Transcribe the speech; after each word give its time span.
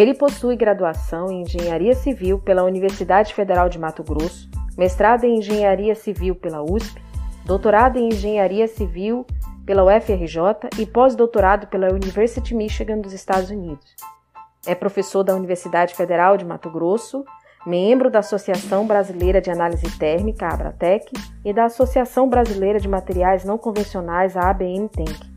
Ele 0.00 0.14
possui 0.14 0.56
graduação 0.56 1.30
em 1.30 1.42
Engenharia 1.42 1.94
Civil 1.94 2.38
pela 2.38 2.64
Universidade 2.64 3.34
Federal 3.34 3.68
de 3.68 3.78
Mato 3.78 4.02
Grosso, 4.02 4.48
mestrado 4.74 5.24
em 5.24 5.36
Engenharia 5.36 5.94
Civil 5.94 6.34
pela 6.34 6.62
USP, 6.62 7.02
doutorado 7.44 7.98
em 7.98 8.08
Engenharia 8.08 8.66
Civil 8.66 9.26
pela 9.66 9.84
UFRJ 9.84 10.70
e 10.78 10.86
pós-doutorado 10.86 11.66
pela 11.66 11.92
University 11.92 12.54
Michigan 12.54 12.98
dos 12.98 13.12
Estados 13.12 13.50
Unidos. 13.50 13.94
É 14.66 14.74
professor 14.74 15.22
da 15.22 15.34
Universidade 15.34 15.94
Federal 15.94 16.38
de 16.38 16.46
Mato 16.46 16.70
Grosso, 16.70 17.22
membro 17.66 18.10
da 18.10 18.20
Associação 18.20 18.86
Brasileira 18.86 19.38
de 19.38 19.50
Análise 19.50 19.98
Térmica, 19.98 20.48
Abratec, 20.48 21.12
e 21.44 21.52
da 21.52 21.66
Associação 21.66 22.26
Brasileira 22.26 22.80
de 22.80 22.88
Materiais 22.88 23.44
Não 23.44 23.58
Convencionais, 23.58 24.34
a 24.34 24.48
ABN-TENC. 24.48 25.29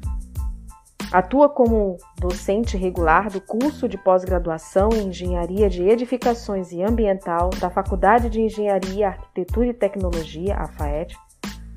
Atua 1.14 1.48
como 1.48 1.98
docente 2.18 2.76
regular 2.76 3.30
do 3.30 3.40
curso 3.40 3.88
de 3.88 4.00
pós-graduação 4.00 4.90
em 4.94 5.10
Engenharia 5.10 5.70
de 5.70 5.84
Edificações 5.84 6.72
e 6.72 6.82
Ambiental 6.82 7.52
da 7.60 7.70
Faculdade 7.70 8.32
de 8.32 8.42
Engenharia, 8.42 9.10
Arquitetura 9.10 9.68
e 9.68 9.74
Tecnologia, 9.76 10.56
a 10.56 10.68
FAET. 10.68 11.16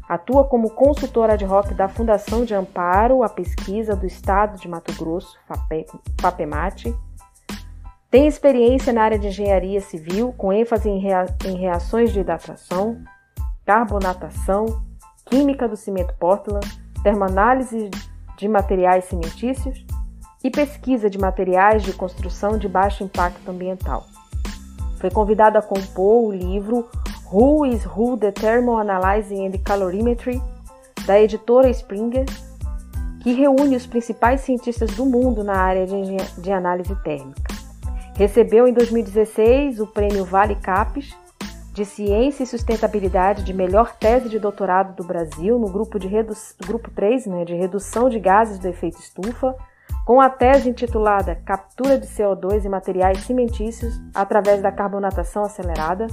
Atua 0.09 0.45
como 0.45 0.70
consultor 0.70 1.29
ad 1.29 1.45
hoc 1.45 1.74
da 1.74 1.87
Fundação 1.87 2.46
de 2.46 2.55
Amparo 2.55 3.23
à 3.23 3.29
Pesquisa 3.29 3.95
do 3.95 4.07
Estado 4.07 4.59
de 4.59 4.66
Mato 4.69 4.95
Grosso, 4.95 5.37
FAPEMAT. 6.18 6.96
Tem 8.10 8.27
experiência 8.27 8.91
na 8.91 9.02
área 9.02 9.18
de 9.18 9.27
engenharia 9.27 9.82
civil, 9.82 10.32
com 10.32 10.51
ênfase 10.51 10.88
em 10.88 11.59
reações 11.59 12.10
de 12.10 12.21
hidratação, 12.21 13.02
carbonatação, 13.66 14.65
química 15.27 15.68
do 15.68 15.77
cimento 15.77 16.15
Portland, 16.18 16.66
termoanálise 17.02 17.91
de 18.36 18.48
materiais 18.48 19.04
cimentícios 19.04 19.84
e 20.45 20.50
pesquisa 20.50 21.10
de 21.10 21.18
materiais 21.18 21.82
de 21.82 21.92
construção 21.92 22.59
de 22.59 22.68
baixo 22.68 23.02
impacto 23.02 23.50
ambiental. 23.50 24.04
Foi 25.00 25.10
convidado 25.10 25.59
a 25.59 25.62
compor 25.62 26.24
o 26.24 26.32
livro 26.32 26.88
Who 27.32 27.66
is 27.66 27.84
Who 27.87 28.16
the 28.16 28.30
Thermoanalyzing 28.30 29.46
and 29.46 29.52
Calorimetry, 29.65 30.40
da 31.06 31.20
editora 31.20 31.68
Springer, 31.70 32.24
que 33.23 33.32
reúne 33.32 33.76
os 33.76 33.87
principais 33.87 34.43
cientistas 34.43 34.95
do 34.95 35.04
mundo 35.04 35.43
na 35.43 35.56
área 35.56 35.87
de, 35.87 36.16
de 36.40 36.52
análise 36.52 36.95
térmica. 37.02 37.43
Recebeu 38.15 38.66
em 38.68 38.73
2016 38.73 39.80
o 39.80 39.87
prêmio 39.87 40.24
Vale 40.24 40.54
Capes 40.56 41.15
de 41.77 41.85
Ciência 41.85 42.43
e 42.43 42.46
Sustentabilidade 42.46 43.45
de 43.45 43.52
melhor 43.52 43.95
tese 43.96 44.30
de 44.30 44.38
doutorado 44.38 44.96
do 44.96 45.05
Brasil 45.05 45.59
no 45.59 45.71
grupo, 45.71 45.99
de 45.99 46.09
grupo 46.66 46.91
3, 46.91 47.27
né, 47.27 47.45
de 47.45 47.55
redução 47.55 48.09
de 48.09 48.18
gases 48.18 48.59
do 48.59 48.66
efeito 48.66 48.99
estufa, 48.99 49.55
com 50.07 50.18
a 50.18 50.30
tese 50.30 50.71
intitulada 50.71 51.35
Captura 51.45 51.99
de 51.99 52.07
CO2 52.07 52.65
em 52.65 52.71
materiais 52.71 53.18
cimentícios 53.18 54.01
através 54.15 54.63
da 54.63 54.73
carbonatação 54.73 55.45
acelerada. 55.45 56.07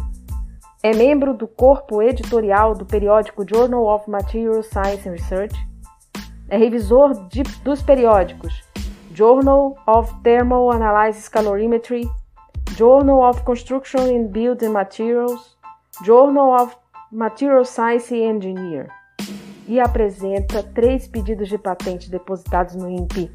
É 0.84 0.94
membro 0.94 1.34
do 1.34 1.48
corpo 1.48 2.02
editorial 2.02 2.76
do 2.76 2.86
periódico 2.86 3.46
Journal 3.48 3.86
of 3.86 4.10
Material 4.10 4.62
Science 4.64 5.08
and 5.08 5.14
Research. 5.14 5.56
É 6.50 6.58
revisor 6.58 7.26
de, 7.30 7.42
dos 7.64 7.82
periódicos 7.82 8.68
Journal 9.14 9.78
of 9.88 10.14
Thermal 10.24 10.70
Analysis 10.72 11.30
Calorimetry, 11.30 12.06
Journal 12.76 13.22
of 13.22 13.44
Construction 13.44 14.02
and 14.02 14.32
Building 14.32 14.70
Materials, 14.70 15.56
Journal 16.04 16.56
of 16.60 16.76
Material 17.12 17.64
Science 17.64 18.12
Engineer 18.12 18.90
e 19.68 19.80
apresenta 19.80 20.64
três 20.64 21.08
pedidos 21.08 21.50
de 21.50 21.58
patente 21.60 22.10
depositados 22.10 22.74
no 22.76 22.90
INPE. 22.90 23.32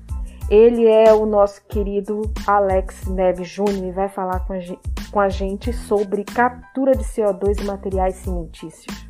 Ele 0.50 0.86
é 0.86 1.12
o 1.12 1.24
nosso 1.24 1.64
querido 1.66 2.22
Alex 2.46 3.06
Neves 3.06 3.48
Júnior 3.48 3.86
e 3.86 3.92
vai 3.92 4.08
falar 4.08 4.40
com 4.40 4.54
a, 4.54 4.58
gente, 4.58 4.80
com 5.12 5.20
a 5.20 5.28
gente 5.28 5.72
sobre 5.72 6.24
captura 6.24 6.96
de 6.96 7.04
CO2 7.04 7.60
e 7.60 7.64
materiais 7.64 8.16
cimentícios. 8.16 9.07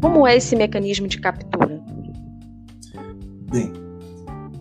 Como 0.00 0.26
é 0.26 0.36
esse 0.36 0.54
mecanismo 0.54 1.08
de 1.08 1.18
captura? 1.18 1.82
Bem, 3.50 3.72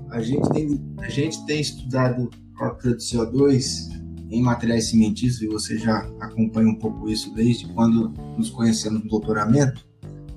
a 0.09 0.21
gente 0.21 0.49
tem, 0.49 0.81
a 0.99 1.09
gente 1.09 1.45
tem 1.45 1.61
estudado 1.61 2.29
captura 2.57 2.95
de 2.95 3.03
CO2 3.03 3.97
em 4.29 4.41
materiais 4.41 4.89
cimentícios, 4.89 5.41
e 5.41 5.47
você 5.47 5.77
já 5.77 5.99
acompanha 6.19 6.69
um 6.69 6.75
pouco 6.75 7.07
isso 7.09 7.33
desde 7.33 7.67
quando 7.69 8.13
nos 8.37 8.49
conhecemos 8.49 9.03
no 9.03 9.09
doutoramento, 9.09 9.85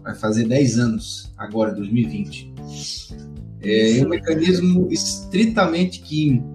vai 0.03 0.15
fazer 0.15 0.47
10 0.47 0.79
anos, 0.79 1.33
agora, 1.37 1.73
2020. 1.73 2.55
É 3.63 4.05
um 4.05 4.09
mecanismo 4.09 4.87
estritamente 4.91 6.01
químico, 6.01 6.55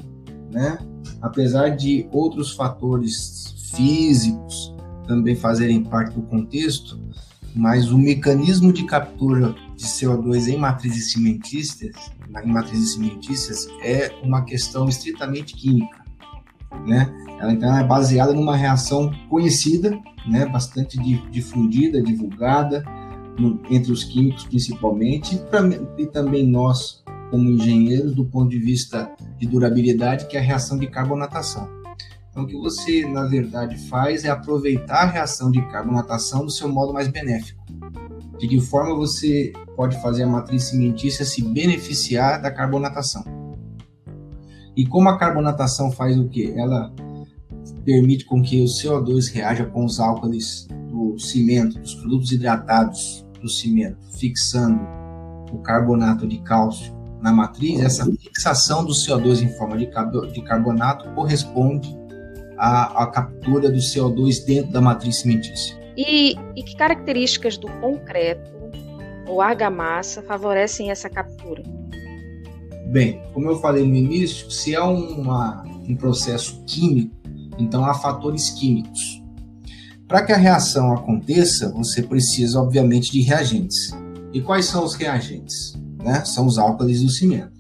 né? 0.52 0.78
apesar 1.22 1.70
de 1.70 2.08
outros 2.12 2.52
fatores 2.52 3.54
físicos 3.76 4.74
também 5.08 5.36
fazerem 5.36 5.84
parte 5.84 6.16
do 6.16 6.22
contexto, 6.24 7.00
mas 7.56 7.92
o 7.92 7.98
mecanismo 7.98 8.74
de 8.74 8.84
captura 8.84 9.56
de 9.76 9.86
CO2 9.86 10.48
em 10.48 10.58
matrizes 10.58 11.12
cimentícias, 11.12 11.96
em 12.44 12.52
matrizes 12.52 12.94
cimentícias 12.94 13.68
é 13.82 14.12
uma 14.22 14.44
questão 14.44 14.90
estritamente 14.90 15.56
química, 15.56 16.04
né? 16.86 17.10
Ela 17.40 17.54
então 17.54 17.78
é 17.78 17.84
baseada 17.84 18.34
numa 18.34 18.56
reação 18.56 19.12
conhecida, 19.30 19.98
né, 20.28 20.46
bastante 20.46 20.98
difundida, 21.30 22.02
divulgada 22.02 22.84
no, 23.38 23.62
entre 23.70 23.92
os 23.92 24.04
químicos 24.04 24.44
principalmente 24.46 25.38
pra, 25.50 25.62
e 25.98 26.08
também 26.08 26.46
nós 26.46 27.04
como 27.30 27.50
engenheiros 27.50 28.14
do 28.16 28.26
ponto 28.26 28.50
de 28.50 28.60
vista 28.60 29.12
de 29.38 29.48
durabilidade, 29.48 30.28
que 30.28 30.38
é 30.38 30.40
a 30.40 30.44
reação 30.44 30.78
de 30.78 30.88
carbonatação. 30.88 31.85
Então, 32.36 32.44
o 32.44 32.48
que 32.48 32.58
você, 32.58 33.08
na 33.08 33.24
verdade, 33.24 33.78
faz 33.88 34.26
é 34.26 34.30
aproveitar 34.30 35.04
a 35.04 35.06
reação 35.06 35.50
de 35.50 35.66
carbonatação 35.70 36.44
do 36.44 36.52
seu 36.52 36.68
modo 36.68 36.92
mais 36.92 37.08
benéfico. 37.08 37.64
De 38.38 38.46
que 38.46 38.60
forma 38.60 38.94
você 38.94 39.54
pode 39.74 39.96
fazer 40.02 40.24
a 40.24 40.28
matriz 40.28 40.66
cimentícia 40.66 41.24
se 41.24 41.42
beneficiar 41.42 42.42
da 42.42 42.52
carbonatação? 42.52 43.24
E 44.76 44.86
como 44.86 45.08
a 45.08 45.18
carbonatação 45.18 45.90
faz 45.90 46.20
o 46.20 46.28
quê? 46.28 46.54
Ela 46.58 46.94
permite 47.86 48.26
com 48.26 48.42
que 48.42 48.62
o 48.62 48.66
CO2 48.66 49.32
reaja 49.32 49.66
com 49.68 49.86
os 49.86 50.02
álcalis 50.02 50.68
do 50.92 51.18
cimento, 51.18 51.80
dos 51.80 51.96
produtos 51.96 52.34
hidratados 52.34 53.26
do 53.42 53.48
cimento, 53.48 53.98
fixando 54.20 54.82
o 55.54 55.60
carbonato 55.60 56.28
de 56.28 56.40
cálcio 56.40 56.94
na 57.22 57.32
matriz, 57.32 57.80
essa 57.80 58.04
fixação 58.06 58.84
do 58.84 58.92
CO2 58.92 59.42
em 59.42 59.48
forma 59.56 59.78
de 59.78 60.42
carbonato 60.42 61.10
corresponde 61.12 61.98
a, 62.58 63.04
a 63.04 63.08
captura 63.08 63.70
do 63.70 63.80
CO2 63.80 64.46
dentro 64.46 64.72
da 64.72 64.82
matriz 64.82 65.18
cimentícia. 65.18 65.78
E, 65.98 66.36
e 66.56 66.64
que 66.64 66.76
características 66.76 67.58
do 67.58 67.68
concreto 67.80 68.52
ou 69.28 69.42
argamassa 69.42 70.22
favorecem 70.22 70.92
essa 70.92 71.10
captura? 71.10 71.64
Bem, 72.88 73.22
como 73.34 73.50
eu 73.50 73.60
falei 73.60 73.86
no 73.86 73.96
início, 73.96 74.52
se 74.52 74.76
é 74.76 74.82
uma, 74.82 75.64
um 75.88 75.96
processo 75.96 76.64
químico, 76.66 77.16
então 77.58 77.84
há 77.86 77.94
fatores 77.94 78.52
químicos. 78.52 79.24
Para 80.08 80.24
que 80.24 80.32
a 80.32 80.38
reação 80.38 80.94
aconteça, 80.94 81.72
você 81.72 82.04
precisa, 82.04 82.62
obviamente, 82.62 83.12
de 83.12 83.22
reagentes. 83.22 83.92
E 84.32 84.40
quais 84.40 84.66
são 84.66 84.84
os 84.84 84.94
reagentes? 84.94 85.74
Né? 86.04 86.24
São 86.26 86.46
os 86.46 86.60
álcalis 86.60 87.02
do 87.02 87.10
cimento. 87.10 87.55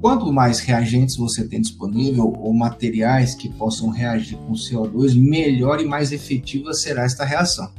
Quanto 0.00 0.32
mais 0.32 0.60
reagentes 0.60 1.16
você 1.16 1.46
tem 1.46 1.60
disponível 1.60 2.32
ou 2.38 2.54
materiais 2.54 3.34
que 3.34 3.48
possam 3.48 3.90
reagir 3.90 4.38
com 4.38 4.52
CO2, 4.52 5.20
melhor 5.20 5.80
e 5.80 5.84
mais 5.84 6.12
efetiva 6.12 6.72
será 6.72 7.04
esta 7.04 7.24
reação. 7.24 7.72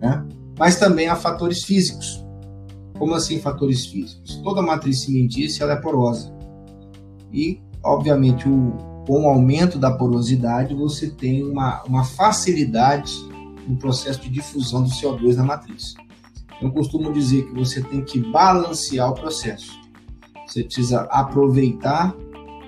Né? 0.00 0.26
Mas 0.58 0.76
também 0.76 1.06
há 1.08 1.14
fatores 1.14 1.62
físicos. 1.62 2.24
Como 2.98 3.14
assim 3.14 3.38
fatores 3.38 3.86
físicos? 3.86 4.40
Toda 4.42 4.60
matriz 4.60 5.00
cimentícia 5.00 5.62
ela 5.62 5.74
é 5.74 5.76
porosa. 5.76 6.34
E, 7.32 7.60
obviamente, 7.84 8.48
o, 8.48 8.72
com 9.06 9.24
o 9.24 9.28
aumento 9.28 9.78
da 9.78 9.92
porosidade, 9.92 10.74
você 10.74 11.10
tem 11.10 11.44
uma, 11.44 11.82
uma 11.84 12.04
facilidade 12.04 13.12
no 13.68 13.76
processo 13.76 14.20
de 14.20 14.30
difusão 14.30 14.82
do 14.82 14.90
CO2 14.90 15.36
na 15.36 15.44
matriz. 15.44 15.94
Eu 16.60 16.72
costumo 16.72 17.12
dizer 17.12 17.46
que 17.46 17.54
você 17.54 17.82
tem 17.82 18.02
que 18.02 18.18
balancear 18.18 19.10
o 19.10 19.14
processo. 19.14 19.85
Você 20.46 20.64
precisa 20.64 21.02
aproveitar 21.10 22.14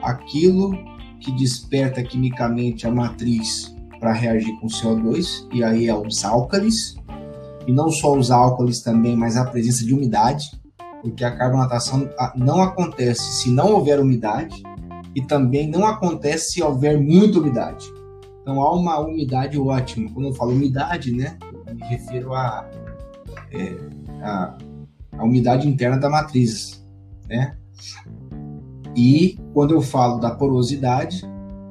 aquilo 0.03 0.73
que 1.21 1.33
desperta 1.33 2.03
quimicamente 2.03 2.87
a 2.87 2.91
matriz 2.91 3.75
para 3.99 4.13
reagir 4.13 4.59
com 4.61 4.69
CO2, 4.69 5.49
e 5.53 5.63
aí 5.65 5.89
é 5.89 5.95
os 5.95 6.25
álcalis, 6.25 6.97
e 7.67 7.73
não 7.73 7.91
só 7.91 8.17
os 8.17 8.31
álcalis 8.31 8.81
também, 8.81 9.17
mas 9.17 9.37
a 9.37 9.45
presença 9.45 9.85
de 9.85 9.93
umidade, 9.93 10.51
porque 11.03 11.25
a 11.25 11.37
carbonatação 11.37 12.09
não 12.37 12.63
acontece 12.63 13.43
se 13.43 13.51
não 13.51 13.73
houver 13.73 14.01
umidade, 14.01 14.63
e 15.15 15.23
também 15.23 15.69
não 15.69 15.87
acontece 15.87 16.53
se 16.53 16.63
houver 16.63 17.01
muita 17.01 17.39
umidade. 17.41 17.87
Então 18.43 18.63
há 18.63 18.73
uma 18.73 18.99
umidade 19.01 19.59
ótima. 19.59 20.11
Quando 20.13 20.29
eu 20.29 20.35
falo 20.35 20.53
umidade, 20.53 21.13
né, 21.13 21.37
eu 21.67 21.75
me 21.75 21.83
refiro 21.85 22.35
a 22.35 22.69
é, 23.53 23.75
a, 24.23 24.57
a 25.19 25.25
umidade 25.25 25.69
interna 25.69 25.99
da 25.99 26.09
matriz, 26.09 26.85
né? 27.29 27.57
E 28.97 29.39
quando 29.53 29.75
eu 29.75 29.81
falo 29.81 30.19
da 30.19 30.31
porosidade, 30.31 31.23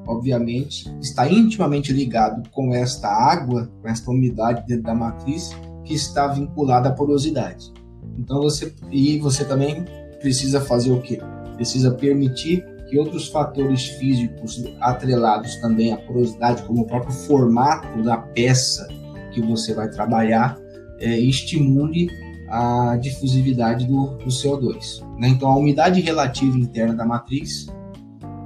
obviamente, 0.07 0.89
está 1.01 1.29
intimamente 1.29 1.91
ligado 1.91 2.49
com 2.51 2.73
esta 2.73 3.07
água, 3.07 3.69
com 3.81 3.87
esta 3.87 4.09
umidade 4.09 4.65
dentro 4.65 4.83
da 4.83 4.95
matriz, 4.95 5.55
que 5.83 5.93
está 5.93 6.27
vinculada 6.27 6.89
à 6.89 6.91
porosidade. 6.91 7.71
Então 8.17 8.41
você 8.41 8.73
e 8.91 9.19
você 9.19 9.45
também 9.45 9.85
precisa 10.19 10.61
fazer 10.61 10.91
o 10.91 11.01
quê? 11.01 11.19
Precisa 11.55 11.91
permitir 11.91 12.65
que 12.89 12.97
outros 12.97 13.27
fatores 13.27 13.85
físicos 13.85 14.63
atrelados 14.79 15.55
também 15.57 15.91
à 15.91 15.97
porosidade, 15.97 16.63
como 16.63 16.81
o 16.81 16.85
próprio 16.85 17.11
formato 17.11 18.01
da 18.03 18.17
peça 18.17 18.87
que 19.33 19.41
você 19.41 19.73
vai 19.73 19.89
trabalhar, 19.89 20.57
é, 20.99 21.19
estimule 21.19 22.09
a 22.49 22.97
difusividade 22.97 23.85
do, 23.85 24.17
do 24.17 24.27
CO2. 24.27 25.05
Né? 25.17 25.29
Então, 25.29 25.49
a 25.49 25.57
umidade 25.57 25.99
relativa 26.01 26.57
interna 26.57 26.93
da 26.93 27.05
matriz, 27.05 27.67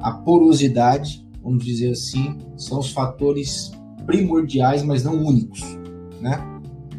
a 0.01 0.11
porosidade, 0.11 1.25
vamos 1.43 1.63
dizer 1.63 1.91
assim, 1.91 2.37
são 2.57 2.79
os 2.79 2.91
fatores 2.91 3.71
primordiais, 4.05 4.83
mas 4.83 5.03
não 5.03 5.23
únicos, 5.23 5.61
né? 6.19 6.39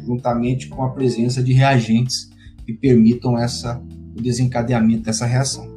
juntamente 0.05 0.67
com 0.67 0.83
a 0.83 0.89
presença 0.89 1.41
de 1.41 1.53
reagentes 1.53 2.29
que 2.65 2.73
permitam 2.73 3.37
essa, 3.37 3.81
o 4.15 4.21
desencadeamento 4.21 5.03
dessa 5.03 5.25
reação. 5.25 5.73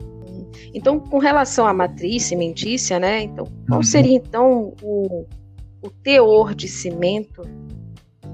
Então, 0.74 1.00
com 1.00 1.18
relação 1.18 1.66
à 1.66 1.72
matriz 1.72 2.24
cimentícia, 2.24 2.98
né? 2.98 3.22
Então, 3.22 3.46
qual 3.66 3.78
uhum. 3.78 3.82
seria 3.82 4.16
então 4.16 4.74
o, 4.82 5.24
o 5.82 5.90
teor 6.02 6.54
de 6.54 6.68
cimento, 6.68 7.42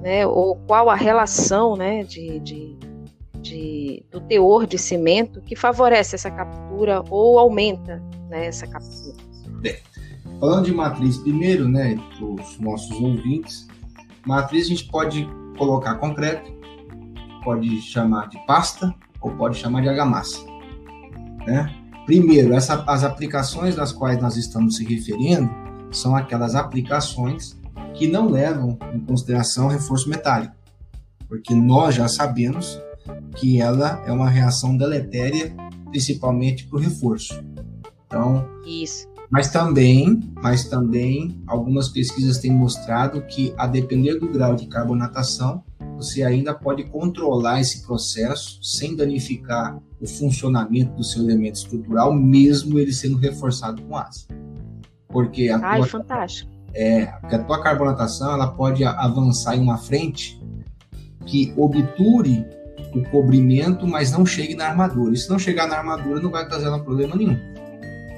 né? 0.02 0.26
Ou 0.26 0.56
qual 0.56 0.90
a 0.90 0.94
relação, 0.94 1.76
né? 1.76 2.02
De, 2.02 2.40
de, 2.40 2.76
de, 3.42 4.04
do 4.10 4.20
teor 4.20 4.66
de 4.66 4.78
cimento 4.78 5.42
que 5.42 5.56
favorece 5.56 6.14
essa 6.14 6.30
captura 6.30 7.02
ou 7.10 7.38
aumenta 7.38 8.02
né, 8.30 8.46
essa 8.46 8.66
captura? 8.66 9.16
Bem, 9.60 9.76
falando 10.40 10.66
de 10.66 10.72
matriz 10.72 11.18
primeiro, 11.18 11.68
né? 11.68 11.96
Para 12.16 12.24
os 12.24 12.58
nossos 12.58 12.98
ouvintes, 12.98 13.66
matriz 14.24 14.66
a 14.66 14.68
gente 14.68 14.88
pode 14.88 15.28
colocar 15.58 15.96
concreto, 15.96 16.50
pode 17.44 17.80
chamar 17.82 18.28
de 18.28 18.38
pasta 18.46 18.94
ou 19.20 19.32
pode 19.32 19.58
chamar 19.58 19.82
de 19.82 19.88
argamassa, 19.88 20.44
né? 21.46 21.74
Primeiro, 22.06 22.54
essa, 22.54 22.82
as 22.86 23.04
aplicações 23.04 23.76
das 23.76 23.92
quais 23.92 24.20
nós 24.20 24.36
estamos 24.36 24.76
se 24.76 24.84
referindo 24.84 25.48
são 25.90 26.16
aquelas 26.16 26.54
aplicações 26.54 27.56
que 27.94 28.08
não 28.08 28.28
levam 28.28 28.78
em 28.92 29.00
consideração 29.00 29.68
reforço 29.68 30.08
metálico, 30.08 30.54
porque 31.28 31.54
nós 31.54 31.94
já 31.94 32.08
sabemos 32.08 32.80
que 33.36 33.60
ela 33.60 34.02
é 34.06 34.12
uma 34.12 34.28
reação 34.28 34.76
deletéria, 34.76 35.54
principalmente 35.90 36.66
para 36.66 36.78
o 36.78 36.80
reforço. 36.80 37.42
Então, 38.06 38.46
isso. 38.66 39.10
Mas 39.30 39.50
também, 39.50 40.20
mas 40.42 40.64
também 40.64 41.42
algumas 41.46 41.88
pesquisas 41.88 42.36
têm 42.36 42.50
mostrado 42.50 43.22
que 43.22 43.54
a 43.56 43.66
depender 43.66 44.18
do 44.18 44.28
grau 44.28 44.54
de 44.54 44.66
carbonatação, 44.66 45.64
você 45.96 46.22
ainda 46.22 46.52
pode 46.52 46.84
controlar 46.84 47.60
esse 47.60 47.86
processo 47.86 48.62
sem 48.62 48.94
danificar 48.94 49.80
o 49.98 50.06
funcionamento 50.06 50.94
do 50.96 51.02
seu 51.04 51.22
elemento 51.22 51.54
estrutural, 51.54 52.12
mesmo 52.12 52.78
ele 52.78 52.92
sendo 52.92 53.16
reforçado 53.16 53.80
com 53.82 53.96
ácido. 53.96 54.34
Porque 55.08 55.48
a 55.48 55.58
Ai, 55.58 55.78
tua, 55.78 55.86
fantástico. 55.86 56.50
É, 56.74 57.06
porque 57.06 57.34
a 57.34 57.42
tua 57.42 57.62
carbonatação 57.62 58.34
ela 58.34 58.48
pode 58.48 58.84
avançar 58.84 59.56
em 59.56 59.60
uma 59.60 59.78
frente 59.78 60.42
que 61.24 61.54
obture 61.56 62.44
o 62.94 63.02
cobrimento, 63.10 63.86
mas 63.86 64.12
não 64.12 64.24
chegue 64.24 64.54
na 64.54 64.66
armadura. 64.66 65.14
E 65.14 65.16
se 65.16 65.28
não 65.28 65.38
chegar 65.38 65.66
na 65.66 65.76
armadura, 65.76 66.20
não 66.20 66.30
vai 66.30 66.46
trazer 66.46 66.70
problema 66.80 67.16
nenhum. 67.16 67.38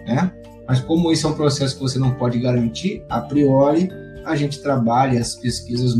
Né? 0.06 0.32
Mas 0.66 0.80
como 0.80 1.12
isso 1.12 1.26
é 1.26 1.30
um 1.30 1.34
processo 1.34 1.76
que 1.76 1.82
você 1.82 1.98
não 1.98 2.12
pode 2.12 2.38
garantir, 2.38 3.02
a 3.08 3.20
priori, 3.20 3.88
a 4.24 4.34
gente 4.34 4.60
trabalha, 4.62 5.20
as 5.20 5.34
pesquisas 5.34 5.94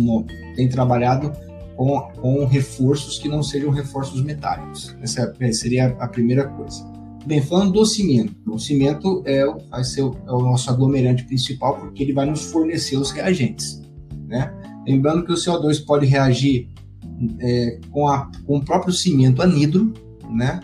têm 0.56 0.68
trabalhado 0.68 1.32
com, 1.76 2.00
com 2.20 2.46
reforços 2.46 3.18
que 3.18 3.28
não 3.28 3.42
sejam 3.42 3.70
reforços 3.70 4.22
metálicos. 4.22 4.96
Essa 5.02 5.34
é, 5.40 5.52
seria 5.52 5.88
a 5.98 6.08
primeira 6.08 6.48
coisa. 6.48 6.84
Bem, 7.26 7.40
falando 7.42 7.72
do 7.72 7.86
cimento, 7.86 8.34
o 8.46 8.58
cimento 8.58 9.22
é, 9.24 9.46
vai 9.70 9.82
ser 9.82 10.02
o, 10.02 10.14
é 10.26 10.32
o 10.32 10.40
nosso 10.40 10.70
aglomerante 10.70 11.24
principal 11.24 11.78
porque 11.78 12.02
ele 12.02 12.12
vai 12.12 12.26
nos 12.26 12.44
fornecer 12.44 12.96
os 12.96 13.10
reagentes. 13.10 13.82
Né? 14.26 14.52
Lembrando 14.86 15.24
que 15.24 15.32
o 15.32 15.36
CO2 15.36 15.84
pode 15.84 16.06
reagir 16.06 16.68
é, 17.40 17.78
com, 17.90 18.08
a, 18.08 18.30
com 18.46 18.58
o 18.58 18.64
próprio 18.64 18.92
cimento 18.92 19.42
anidro, 19.42 19.92
né? 20.30 20.60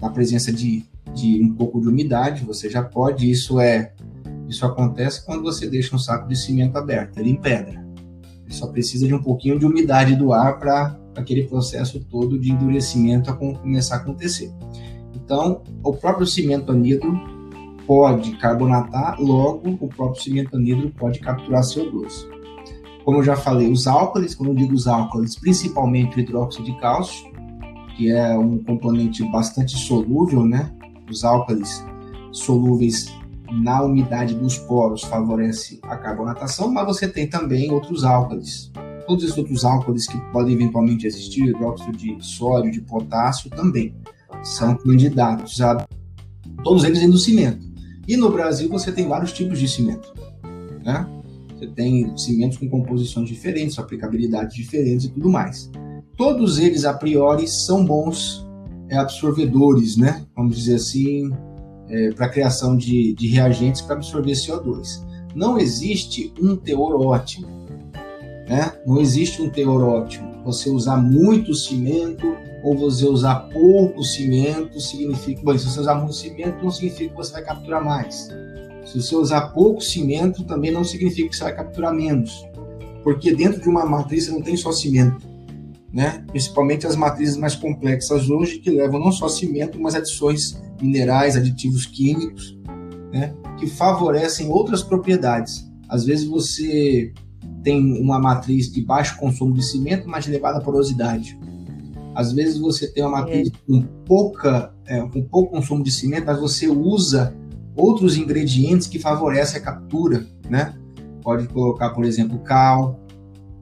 na 0.00 0.10
presença 0.10 0.52
de, 0.52 0.84
de 1.14 1.42
um 1.42 1.54
pouco 1.54 1.80
de 1.80 1.88
umidade, 1.88 2.44
você 2.44 2.70
já 2.70 2.82
pode, 2.82 3.30
isso 3.30 3.60
é 3.60 3.92
isso 4.48 4.66
acontece 4.66 5.24
quando 5.24 5.42
você 5.42 5.68
deixa 5.68 5.94
um 5.94 5.98
saco 5.98 6.26
de 6.26 6.34
cimento 6.34 6.76
aberto, 6.76 7.18
ele 7.18 7.30
em 7.30 7.36
pedra. 7.36 7.86
Ele 8.44 8.52
só 8.52 8.66
precisa 8.66 9.06
de 9.06 9.14
um 9.14 9.22
pouquinho 9.22 9.56
de 9.60 9.64
umidade 9.64 10.16
do 10.16 10.32
ar 10.32 10.58
para 10.58 10.98
aquele 11.14 11.44
processo 11.44 12.00
todo 12.00 12.36
de 12.36 12.50
endurecimento 12.50 13.30
a 13.30 13.32
começar 13.32 13.96
a 13.96 13.98
acontecer. 13.98 14.52
Então, 15.14 15.62
o 15.84 15.92
próprio 15.92 16.26
cimento 16.26 16.72
anidro 16.72 17.12
pode 17.86 18.32
carbonatar, 18.38 19.20
logo 19.20 19.78
o 19.80 19.88
próprio 19.88 20.20
cimento 20.20 20.56
anidro 20.56 20.90
pode 20.98 21.20
capturar 21.20 21.62
CO2. 21.62 22.26
Como 23.04 23.18
eu 23.18 23.22
já 23.22 23.36
falei, 23.36 23.70
os 23.70 23.86
álcalis, 23.86 24.34
quando 24.34 24.50
eu 24.50 24.54
digo 24.54 24.74
os 24.74 24.86
álcalis, 24.86 25.36
principalmente 25.36 26.16
o 26.16 26.20
hidróxido 26.20 26.64
de 26.64 26.78
cálcio, 26.78 27.30
que 27.96 28.10
é 28.10 28.38
um 28.38 28.58
componente 28.58 29.22
bastante 29.30 29.76
solúvel, 29.76 30.44
né? 30.44 30.70
Os 31.10 31.24
álcalis 31.24 31.84
solúveis 32.32 33.12
na 33.50 33.82
umidade 33.82 34.34
dos 34.34 34.56
poros 34.58 35.02
favorece 35.02 35.80
a 35.82 35.96
carbonatação, 35.96 36.70
mas 36.70 36.86
você 36.86 37.08
tem 37.08 37.28
também 37.28 37.70
outros 37.70 38.04
álcalis. 38.04 38.70
Todos 39.06 39.24
esses 39.24 39.36
outros 39.36 39.64
álcalis 39.64 40.06
que 40.06 40.18
podem 40.32 40.54
eventualmente 40.54 41.06
existir, 41.06 41.48
hidróxido 41.48 41.92
de 41.92 42.16
sódio, 42.20 42.70
de 42.70 42.80
potássio 42.80 43.50
também, 43.50 43.94
são 44.42 44.76
candidatos 44.76 45.60
a 45.60 45.86
todos 46.62 46.84
eles 46.84 47.00
do 47.10 47.18
cimento. 47.18 47.68
E 48.06 48.16
no 48.16 48.30
Brasil 48.30 48.68
você 48.68 48.92
tem 48.92 49.08
vários 49.08 49.32
tipos 49.32 49.58
de 49.58 49.68
cimento, 49.68 50.12
né? 50.84 51.06
Você 51.60 51.66
tem 51.66 52.16
cimentos 52.16 52.56
com 52.56 52.68
composições 52.70 53.28
diferentes, 53.28 53.78
aplicabilidades 53.78 54.56
diferentes 54.56 55.04
e 55.04 55.10
tudo 55.10 55.28
mais. 55.28 55.70
Todos 56.16 56.58
eles 56.58 56.86
a 56.86 56.94
priori 56.94 57.46
são 57.46 57.84
bons 57.84 58.48
é, 58.88 58.96
absorvedores, 58.96 59.98
né? 59.98 60.24
Vamos 60.34 60.56
dizer 60.56 60.76
assim, 60.76 61.30
é, 61.88 62.12
para 62.12 62.26
a 62.26 62.28
criação 62.30 62.78
de, 62.78 63.12
de 63.14 63.28
reagentes 63.28 63.82
para 63.82 63.96
absorver 63.96 64.32
CO2. 64.32 65.04
Não 65.34 65.58
existe 65.58 66.32
um 66.40 66.56
teor 66.56 66.98
ótimo, 67.06 67.46
né? 68.48 68.72
Não 68.86 68.98
existe 68.98 69.42
um 69.42 69.50
teor 69.50 69.82
ótimo. 69.84 70.42
Você 70.44 70.70
usar 70.70 70.96
muito 70.96 71.54
cimento 71.54 72.34
ou 72.64 72.74
você 72.74 73.06
usar 73.06 73.34
pouco 73.50 74.02
cimento 74.02 74.80
significa. 74.80 75.42
Bom, 75.44 75.56
se 75.58 75.66
você 75.66 75.80
usar 75.80 75.94
muito 75.96 76.14
cimento, 76.14 76.62
não 76.62 76.70
significa 76.70 77.10
que 77.10 77.16
você 77.16 77.32
vai 77.34 77.44
capturar 77.44 77.84
mais. 77.84 78.30
Se 78.84 79.00
você 79.00 79.14
usar 79.14 79.48
pouco 79.48 79.80
cimento, 79.80 80.44
também 80.44 80.70
não 80.70 80.84
significa 80.84 81.28
que 81.28 81.36
você 81.36 81.44
vai 81.44 81.54
capturar 81.54 81.94
menos. 81.94 82.44
Porque 83.02 83.34
dentro 83.34 83.60
de 83.60 83.68
uma 83.68 83.84
matriz 83.84 84.28
não 84.28 84.42
tem 84.42 84.56
só 84.56 84.72
cimento. 84.72 85.28
Né? 85.92 86.24
Principalmente 86.28 86.86
as 86.86 86.96
matrizes 86.96 87.36
mais 87.36 87.54
complexas 87.54 88.30
hoje, 88.30 88.58
que 88.58 88.70
levam 88.70 89.00
não 89.00 89.10
só 89.10 89.28
cimento, 89.28 89.80
mas 89.80 89.94
adições 89.94 90.60
minerais, 90.80 91.36
aditivos 91.36 91.86
químicos, 91.86 92.56
né, 93.12 93.34
que 93.58 93.66
favorecem 93.66 94.48
outras 94.48 94.82
propriedades. 94.82 95.68
Às 95.88 96.04
vezes 96.04 96.26
você 96.26 97.12
tem 97.62 98.00
uma 98.00 98.18
matriz 98.18 98.70
de 98.70 98.80
baixo 98.82 99.18
consumo 99.18 99.52
de 99.52 99.62
cimento, 99.62 100.08
mas 100.08 100.24
de 100.24 100.30
elevada 100.30 100.60
porosidade. 100.60 101.38
Às 102.14 102.32
vezes 102.32 102.58
você 102.58 102.86
tem 102.88 103.04
uma 103.04 103.20
matriz 103.20 103.48
é. 103.48 103.52
com, 103.66 103.82
pouca, 104.04 104.74
é, 104.86 105.00
com 105.00 105.22
pouco 105.22 105.52
consumo 105.52 105.82
de 105.82 105.90
cimento, 105.90 106.26
mas 106.26 106.40
você 106.40 106.68
usa 106.68 107.34
outros 107.76 108.16
ingredientes 108.16 108.86
que 108.86 108.98
favorecem 108.98 109.60
a 109.60 109.64
captura, 109.64 110.26
né? 110.48 110.74
Pode 111.22 111.48
colocar, 111.48 111.90
por 111.90 112.04
exemplo, 112.04 112.38
cal, 112.40 112.98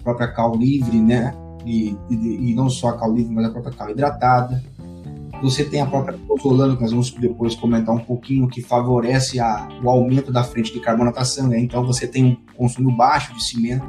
própria 0.02 0.28
cal 0.28 0.54
livre, 0.54 1.00
né? 1.00 1.34
E, 1.66 1.96
e, 2.08 2.50
e 2.50 2.54
não 2.54 2.70
só 2.70 2.88
a 2.88 2.98
cal 2.98 3.12
livre, 3.12 3.34
mas 3.34 3.46
a 3.46 3.50
própria 3.50 3.74
cal 3.74 3.90
hidratada. 3.90 4.62
Você 5.42 5.64
tem 5.64 5.80
a 5.80 5.86
própria 5.86 6.18
pozolana, 6.18 6.74
que 6.74 6.82
nós 6.82 6.90
vamos 6.90 7.10
depois 7.12 7.54
comentar 7.54 7.94
um 7.94 8.00
pouquinho, 8.00 8.48
que 8.48 8.60
favorece 8.60 9.38
a, 9.38 9.68
o 9.82 9.88
aumento 9.88 10.32
da 10.32 10.42
frente 10.42 10.72
de 10.72 10.80
carbonatação, 10.80 11.46
né? 11.46 11.60
então 11.60 11.84
você 11.84 12.08
tem 12.08 12.24
um 12.24 12.36
consumo 12.56 12.96
baixo 12.96 13.32
de 13.34 13.44
cimento. 13.44 13.86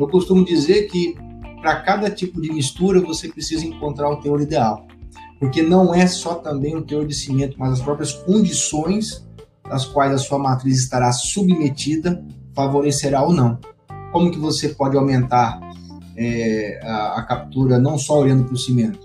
Eu 0.00 0.08
costumo 0.08 0.44
dizer 0.44 0.86
que 0.86 1.14
para 1.60 1.80
cada 1.82 2.10
tipo 2.10 2.40
de 2.40 2.50
mistura 2.50 3.00
você 3.00 3.28
precisa 3.28 3.66
encontrar 3.66 4.08
o 4.08 4.16
teor 4.16 4.40
ideal, 4.40 4.86
porque 5.38 5.60
não 5.60 5.94
é 5.94 6.06
só 6.06 6.36
também 6.36 6.74
o 6.74 6.82
teor 6.82 7.06
de 7.06 7.14
cimento, 7.14 7.56
mas 7.58 7.72
as 7.72 7.80
próprias 7.82 8.12
condições 8.12 9.27
das 9.68 9.84
quais 9.84 10.12
a 10.12 10.18
sua 10.18 10.38
matriz 10.38 10.78
estará 10.78 11.12
submetida 11.12 12.24
favorecerá 12.58 13.22
ou 13.22 13.32
não. 13.32 13.56
Como 14.10 14.32
que 14.32 14.38
você 14.38 14.70
pode 14.70 14.96
aumentar 14.96 15.60
é, 16.16 16.80
a, 16.82 17.20
a, 17.20 17.22
captura 17.22 17.78
não 17.78 17.96
só 17.96 18.18
olhando 18.18 18.44
para 18.44 18.54
o 18.54 18.58
cimento. 18.58 18.98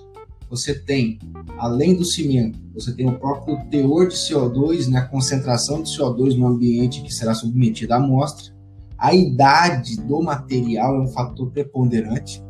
Você 0.50 0.74
tem, 0.74 1.20
além 1.60 1.96
do 1.96 2.04
cimento, 2.04 2.60
você 2.74 2.92
tem 2.92 3.08
o 3.08 3.20
próprio 3.20 3.60
teor 3.70 4.08
de 4.08 4.16
CO2, 4.16 4.90
né, 4.90 5.00
a 5.00 5.06
concentração 5.06 5.84
de 5.84 5.90
CO2 5.90 6.36
no 6.36 6.48
ambiente 6.48 7.04
que 7.04 7.14
será 7.14 7.36
submetida 7.36 7.96
à 7.96 7.98
amostra. 7.98 8.52
A 8.98 9.14
idade 9.14 9.98
do 9.98 10.22
material 10.24 10.96
é 10.96 11.02
um 11.02 11.08
fator 11.08 11.52
preponderante, 11.52 12.44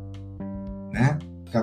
né? 0.92 1.18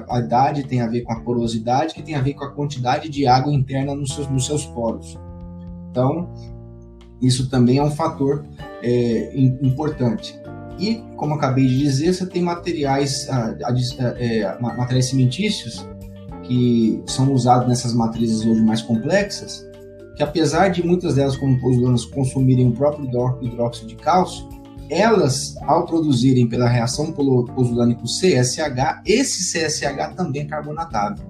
A 0.10 0.20
idade 0.20 0.63
tem 0.63 0.81
a 0.81 0.88
ver 0.88 1.01
com 1.01 1.12
a 1.12 1.20
porosidade, 1.20 1.93
que 1.93 2.01
tem 2.01 2.15
a 2.15 2.22
ver 2.22 2.34
com 2.34 2.46
a 2.46 2.51
quantidade 2.51 3.10
de 3.10 3.27
água 3.27 3.51
interna 3.51 3.93
nos 3.93 4.13
seus, 4.13 4.29
nos 4.29 4.46
seus 4.46 4.65
poros. 4.67 5.17
Então, 5.91 6.29
isso 7.21 7.50
também 7.50 7.77
é 7.77 7.83
um 7.83 7.91
fator 7.91 8.45
é, 8.81 9.31
importante. 9.62 10.39
E, 10.79 11.03
como 11.15 11.36
acabei 11.36 11.67
de 11.67 11.77
dizer, 11.77 12.13
você 12.13 12.25
tem 12.25 12.41
materiais, 12.41 13.29
a, 13.29 13.55
a, 13.65 13.75
é, 14.17 14.60
materiais 14.60 15.05
cimentícios 15.05 15.86
que 16.43 17.03
são 17.05 17.31
usados 17.31 17.67
nessas 17.67 17.93
matrizes 17.93 18.43
hoje 18.45 18.62
mais 18.62 18.81
complexas, 18.81 19.63
que 20.15 20.24
apesar 20.24 20.69
de 20.69 20.83
muitas 20.86 21.15
delas, 21.15 21.38
como 21.38 21.60
pozulanas, 21.60 22.05
consumirem 22.05 22.67
o 22.67 22.71
próprio 22.71 23.05
hidróxido 23.41 23.88
de 23.88 23.95
cálcio, 23.95 24.50
elas, 24.89 25.55
ao 25.62 25.86
produzirem 25.86 26.50
pela 26.50 26.67
reação 26.67 27.13
pozulânico 27.13 28.03
CSH, 28.03 29.03
esse 29.05 29.53
CSH 29.53 30.15
também 30.15 30.41
é 30.41 30.45
carbonatável. 30.45 31.25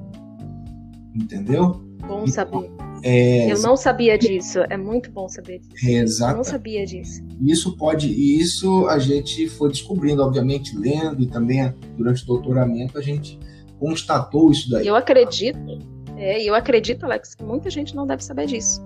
Entendeu? 1.13 1.83
Bom 2.07 2.25
saber. 2.25 2.71
É, 3.03 3.51
eu 3.51 3.59
não 3.61 3.75
sabia 3.75 4.17
disso. 4.17 4.59
É 4.69 4.77
muito 4.77 5.11
bom 5.11 5.27
saber 5.27 5.59
disso. 5.59 5.87
É, 5.87 5.93
exato. 5.93 6.33
Eu 6.33 6.37
não 6.37 6.43
sabia 6.43 6.85
disso. 6.85 7.23
Isso 7.41 7.75
pode, 7.75 8.07
isso 8.09 8.87
a 8.87 8.99
gente 8.99 9.47
foi 9.49 9.69
descobrindo, 9.69 10.21
obviamente, 10.21 10.77
lendo 10.77 11.21
e 11.21 11.27
também 11.27 11.73
durante 11.97 12.23
o 12.23 12.27
doutoramento 12.27 12.97
a 12.97 13.01
gente 13.01 13.39
constatou 13.79 14.51
isso 14.51 14.69
daí. 14.69 14.85
Eu 14.85 14.95
acredito, 14.95 15.79
é, 16.17 16.43
eu 16.43 16.53
acredito, 16.53 17.03
Alex, 17.03 17.33
que 17.33 17.43
muita 17.43 17.69
gente 17.69 17.95
não 17.95 18.05
deve 18.05 18.23
saber 18.23 18.45
disso. 18.45 18.81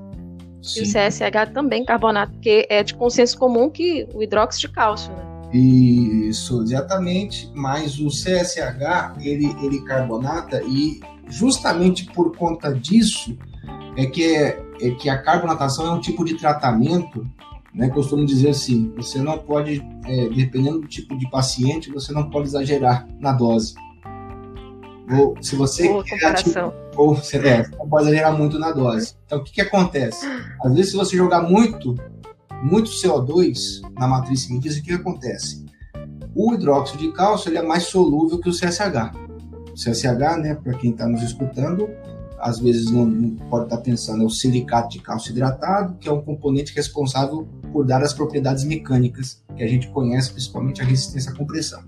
Sim. 0.62 0.80
E 0.80 0.84
o 0.84 0.86
CSH 0.86 1.54
também 1.54 1.84
carbonato, 1.84 2.32
porque 2.34 2.66
é 2.70 2.82
de 2.82 2.96
consenso 2.96 3.38
comum 3.38 3.70
que 3.70 4.08
o 4.14 4.24
hidróxido 4.24 4.68
de 4.68 4.74
cálcio, 4.74 5.12
né? 5.12 5.36
Isso, 5.54 6.64
exatamente. 6.64 7.50
Mas 7.54 8.00
o 8.00 8.08
CSH 8.08 9.20
ele, 9.22 9.56
ele 9.62 9.82
carbonata 9.84 10.62
e 10.64 11.00
justamente 11.28 12.06
por 12.06 12.36
conta 12.36 12.74
disso 12.74 13.38
é 13.96 14.06
que, 14.06 14.36
é, 14.36 14.62
é 14.82 14.92
que 14.92 15.10
a 15.10 15.22
carbonatação 15.22 15.88
é 15.88 15.92
um 15.92 16.00
tipo 16.00 16.26
de 16.26 16.36
tratamento, 16.36 17.26
né? 17.74 17.90
Costumo 17.90 18.26
dizer 18.26 18.50
assim, 18.50 18.94
você 18.96 19.20
não 19.20 19.38
pode, 19.38 19.86
é, 20.06 20.30
dependendo 20.30 20.82
do 20.82 20.88
tipo 20.88 21.18
de 21.18 21.30
paciente, 21.30 21.92
você 21.92 22.12
não 22.12 22.30
pode 22.30 22.48
exagerar 22.48 23.08
na 23.20 23.32
dose. 23.32 23.76
Ou 25.12 25.36
se 25.42 25.56
você 25.56 25.88
quer, 26.04 26.34
tipo, 26.34 26.74
ou 26.96 27.16
você, 27.16 27.38
é, 27.38 27.68
não 27.78 27.88
pode 27.88 28.08
exagerar 28.08 28.36
muito 28.36 28.58
na 28.58 28.72
dose. 28.72 29.16
Então 29.26 29.40
o 29.40 29.44
que, 29.44 29.54
que 29.54 29.62
acontece? 29.62 30.26
Às 30.64 30.74
vezes 30.74 30.92
se 30.92 30.98
você 30.98 31.16
jogar 31.16 31.42
muito, 31.42 31.96
muito 32.64 32.90
CO2 32.90 33.82
na 34.00 34.08
matriz 34.08 34.42
cimentícia, 34.42 34.82
o 34.82 34.84
que, 34.84 34.90
que 34.90 34.96
acontece? 34.96 35.66
O 36.34 36.54
hidróxido 36.54 37.00
de 37.00 37.12
cálcio 37.12 37.50
ele 37.50 37.60
é 37.60 37.62
mais 37.62 37.84
solúvel 37.84 38.40
que 38.40 38.50
o 38.50 38.52
CSH. 38.52 39.14
O 39.72 39.74
CSH, 39.74 40.38
né, 40.42 40.56
para 40.56 40.74
quem 40.74 40.92
está 40.92 41.08
nos 41.08 41.22
escutando, 41.22 41.88
às 42.46 42.60
vezes 42.60 42.92
não, 42.92 43.08
não, 43.08 43.32
pode 43.50 43.66
estar 43.66 43.78
pensando, 43.78 44.22
é 44.22 44.26
o 44.26 44.30
silicato 44.30 44.90
de 44.90 45.00
cálcio 45.02 45.32
hidratado, 45.32 45.98
que 45.98 46.08
é 46.08 46.12
um 46.12 46.22
componente 46.22 46.76
responsável 46.76 47.48
por 47.74 47.84
dar 47.84 48.04
as 48.04 48.14
propriedades 48.14 48.64
mecânicas 48.64 49.44
que 49.58 49.64
a 49.64 49.68
gente 49.68 49.90
conhece, 49.90 50.32
principalmente 50.32 50.80
a 50.80 50.86
resistência 50.86 51.32
à 51.32 51.36
compressão. 51.36 51.84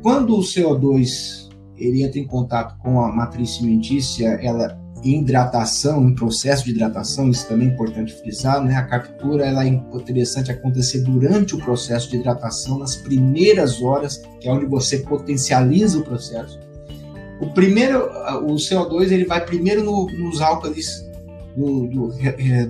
Quando 0.00 0.36
o 0.36 0.40
CO2 0.40 1.50
ele 1.76 2.04
entra 2.04 2.20
em 2.20 2.26
contato 2.26 2.78
com 2.78 3.00
a 3.00 3.12
matriz 3.12 3.56
cimentícia, 3.56 4.28
ela 4.40 4.80
em 5.02 5.20
hidratação, 5.20 6.08
em 6.08 6.14
processo 6.14 6.64
de 6.64 6.70
hidratação, 6.70 7.28
isso 7.28 7.48
também 7.48 7.68
é 7.68 7.72
importante 7.72 8.12
frisar, 8.12 8.62
né? 8.62 8.76
A 8.76 8.86
captura 8.86 9.44
ela 9.44 9.64
é 9.64 9.66
interessante 9.66 10.52
acontecer 10.52 11.00
durante 11.00 11.56
o 11.56 11.58
processo 11.58 12.08
de 12.08 12.18
hidratação, 12.18 12.78
nas 12.78 12.94
primeiras 12.94 13.82
horas, 13.82 14.18
que 14.40 14.48
é 14.48 14.52
onde 14.52 14.66
você 14.66 14.98
potencializa 14.98 15.98
o 15.98 16.04
processo 16.04 16.60
o 17.42 17.50
primeiro, 17.50 18.04
o 18.44 18.54
CO2 18.54 19.10
ele 19.10 19.24
vai 19.24 19.44
primeiro 19.44 19.82
no, 19.82 20.06
nos 20.06 20.40
álcalis 20.40 21.04
do, 21.56 21.88
do, 21.88 22.08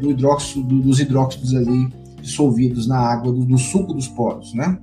do 0.01 0.11
hidróxido, 0.11 0.81
dos 0.81 0.99
hidróxidos 0.99 1.55
ali 1.55 1.93
dissolvidos 2.23 2.87
na 2.87 2.97
água, 2.99 3.31
do, 3.31 3.45
do, 3.45 3.59
suco 3.59 3.93
dos 3.93 4.09
poros, 4.09 4.55
né? 4.55 4.79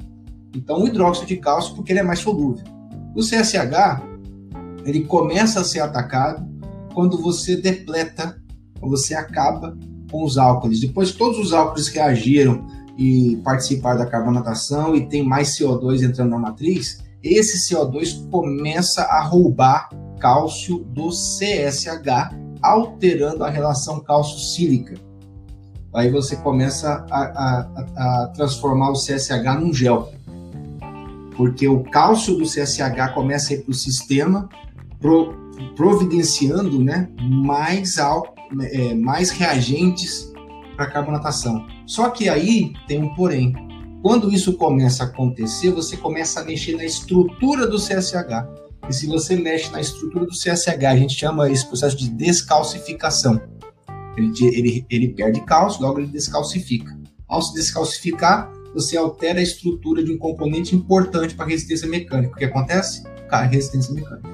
Então 0.56 0.84
o 0.84 0.88
hidróxido 0.88 1.26
de 1.26 1.38
cálcio 1.38 1.74
porque 1.74 1.92
ele 1.92 2.02
é 2.02 2.04
mais 2.04 2.20
solúvel. 2.20 2.64
O 3.16 3.22
CSH 3.22 4.04
ele 4.86 5.06
começa 5.06 5.62
a 5.62 5.64
ser 5.64 5.80
atacado 5.80 6.48
quando 6.94 7.20
você 7.20 7.56
depleta, 7.56 8.40
quando 8.80 8.92
você 8.92 9.16
acaba 9.16 9.76
com 10.12 10.24
os 10.24 10.38
álcalis. 10.38 10.82
Depois 10.82 11.14
todos 11.14 11.40
os 11.40 11.52
álcalis 11.52 11.88
reagiram 11.88 12.68
e 12.96 13.38
participaram 13.44 13.98
da 13.98 14.06
carbonatação 14.06 14.96
e 14.96 15.08
tem 15.08 15.24
mais 15.24 15.58
CO2 15.58 16.04
entrando 16.04 16.30
na 16.30 16.38
matriz, 16.38 17.00
esse 17.24 17.74
CO2 17.74 18.30
começa 18.30 19.04
a 19.04 19.22
roubar 19.22 19.90
cálcio 20.20 20.80
do 20.80 21.10
CSH, 21.10 22.36
alterando 22.62 23.44
a 23.44 23.50
relação 23.50 24.00
cálcio-sílica. 24.00 24.96
Aí 25.94 26.12
você 26.12 26.36
começa 26.36 27.06
a, 27.10 27.20
a, 27.20 27.60
a, 27.98 28.28
transformar 28.28 28.92
o 28.92 28.94
CSH 28.94 29.60
num 29.60 29.74
gel. 29.74 30.12
Porque 31.36 31.68
o 31.68 31.84
cálcio 31.84 32.36
do 32.38 32.44
CSH 32.44 33.14
começa 33.14 33.54
a 33.54 33.56
ir 33.56 33.64
para 33.64 33.72
o 33.72 33.74
sistema, 33.74 34.48
pro, 35.00 35.34
providenciando 35.76 36.84
né, 36.84 37.10
mais, 37.22 37.98
é, 37.98 38.94
mais 38.94 39.30
reagentes 39.32 40.32
para 40.76 40.92
carbonatação. 40.92 41.66
Só 41.88 42.10
que 42.10 42.30
aí 42.30 42.74
tem 42.88 43.02
um 43.02 43.16
porém 43.16 43.54
quando 44.02 44.32
isso 44.32 44.54
começa 44.54 45.04
a 45.04 45.08
acontecer, 45.08 45.72
você 45.72 45.98
começa 45.98 46.40
a 46.40 46.44
mexer 46.44 46.76
na 46.76 46.86
estrutura 46.86 47.68
do 47.68 47.78
CSH. 47.78 48.48
E 48.88 48.94
se 48.94 49.06
você 49.08 49.36
mexe 49.36 49.70
na 49.72 49.82
estrutura 49.82 50.26
do 50.26 50.32
CSH, 50.32 50.86
a 50.88 50.96
gente 50.96 51.14
chama 51.16 51.50
esse 51.50 51.66
processo 51.66 51.98
de 51.98 52.10
descalcificação. 52.10 53.42
Ele, 54.18 54.32
ele, 54.42 54.86
ele 54.90 55.08
perde 55.10 55.42
cálcio, 55.42 55.82
logo 55.82 56.00
ele 56.00 56.08
descalcifica. 56.08 56.98
Ao 57.28 57.42
se 57.42 57.54
descalcificar, 57.54 58.52
você 58.74 58.98
altera 58.98 59.40
a 59.40 59.44
estrutura 59.44 60.04
de 60.04 60.12
um 60.12 60.18
componente 60.18 60.76
importante 60.76 61.36
para 61.36 61.46
a 61.46 61.50
resistência 61.50 61.88
mecânica. 61.88 62.34
O 62.34 62.38
que 62.38 62.46
acontece? 62.46 63.04
Cai 63.30 63.46
a 63.46 63.50
resistência 63.50 63.94
mecânica. 63.94 64.30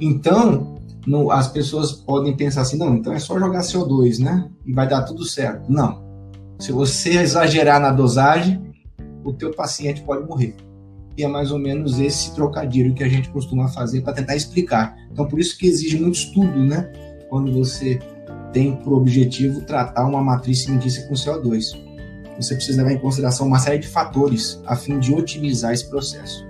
Então, 0.00 0.76
no, 1.06 1.30
as 1.30 1.48
pessoas 1.48 1.92
podem 1.92 2.36
pensar 2.36 2.62
assim, 2.62 2.76
não, 2.76 2.96
então 2.96 3.12
é 3.12 3.18
só 3.18 3.38
jogar 3.38 3.60
CO2, 3.60 4.18
né? 4.18 4.50
E 4.66 4.72
vai 4.72 4.88
dar 4.88 5.02
tudo 5.02 5.24
certo. 5.24 5.70
Não. 5.70 6.05
Se 6.58 6.72
você 6.72 7.18
exagerar 7.18 7.80
na 7.80 7.90
dosagem, 7.90 8.74
o 9.24 9.32
teu 9.32 9.52
paciente 9.52 10.02
pode 10.02 10.26
morrer. 10.26 10.54
E 11.16 11.24
é 11.24 11.28
mais 11.28 11.50
ou 11.50 11.58
menos 11.58 11.98
esse 11.98 12.34
trocadilho 12.34 12.94
que 12.94 13.02
a 13.02 13.08
gente 13.08 13.30
costuma 13.30 13.68
fazer 13.68 14.02
para 14.02 14.12
tentar 14.12 14.36
explicar. 14.36 14.96
Então, 15.10 15.26
por 15.26 15.38
isso 15.38 15.56
que 15.56 15.66
exige 15.66 15.98
muito 15.98 16.14
estudo, 16.14 16.64
né? 16.64 16.90
Quando 17.28 17.52
você 17.52 17.98
tem 18.52 18.74
por 18.76 18.94
objetivo 18.94 19.60
tratar 19.62 20.06
uma 20.06 20.22
matriz 20.22 20.62
cimentícia 20.62 21.06
com 21.06 21.14
CO2. 21.14 21.72
Você 22.38 22.54
precisa 22.54 22.78
levar 22.78 22.92
em 22.92 22.98
consideração 22.98 23.46
uma 23.46 23.58
série 23.58 23.78
de 23.78 23.88
fatores 23.88 24.60
a 24.66 24.76
fim 24.76 24.98
de 24.98 25.12
otimizar 25.12 25.72
esse 25.72 25.88
processo, 25.90 26.46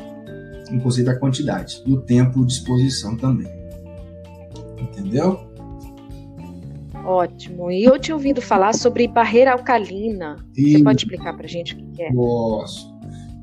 inclusive 0.71 1.11
a 1.11 1.19
quantidade 1.19 1.83
e 1.85 1.93
o 1.93 2.01
tempo 2.01 2.45
de 2.45 2.53
exposição 2.53 3.17
também. 3.17 3.49
Entendeu? 4.81 5.46
Ótimo. 7.07 7.71
E 7.71 7.85
eu 7.85 7.99
tinha 7.99 8.15
ouvido 8.15 8.43
falar 8.43 8.75
sobre 8.75 9.07
barreira 9.07 9.53
alcalina. 9.53 10.37
E... 10.57 10.73
Você 10.73 10.83
pode 10.83 11.05
explicar 11.05 11.35
para 11.35 11.47
a 11.47 11.49
gente 11.49 11.75
o 11.75 11.93
que 11.93 12.03
é? 12.03 12.13
Posso. 12.13 12.95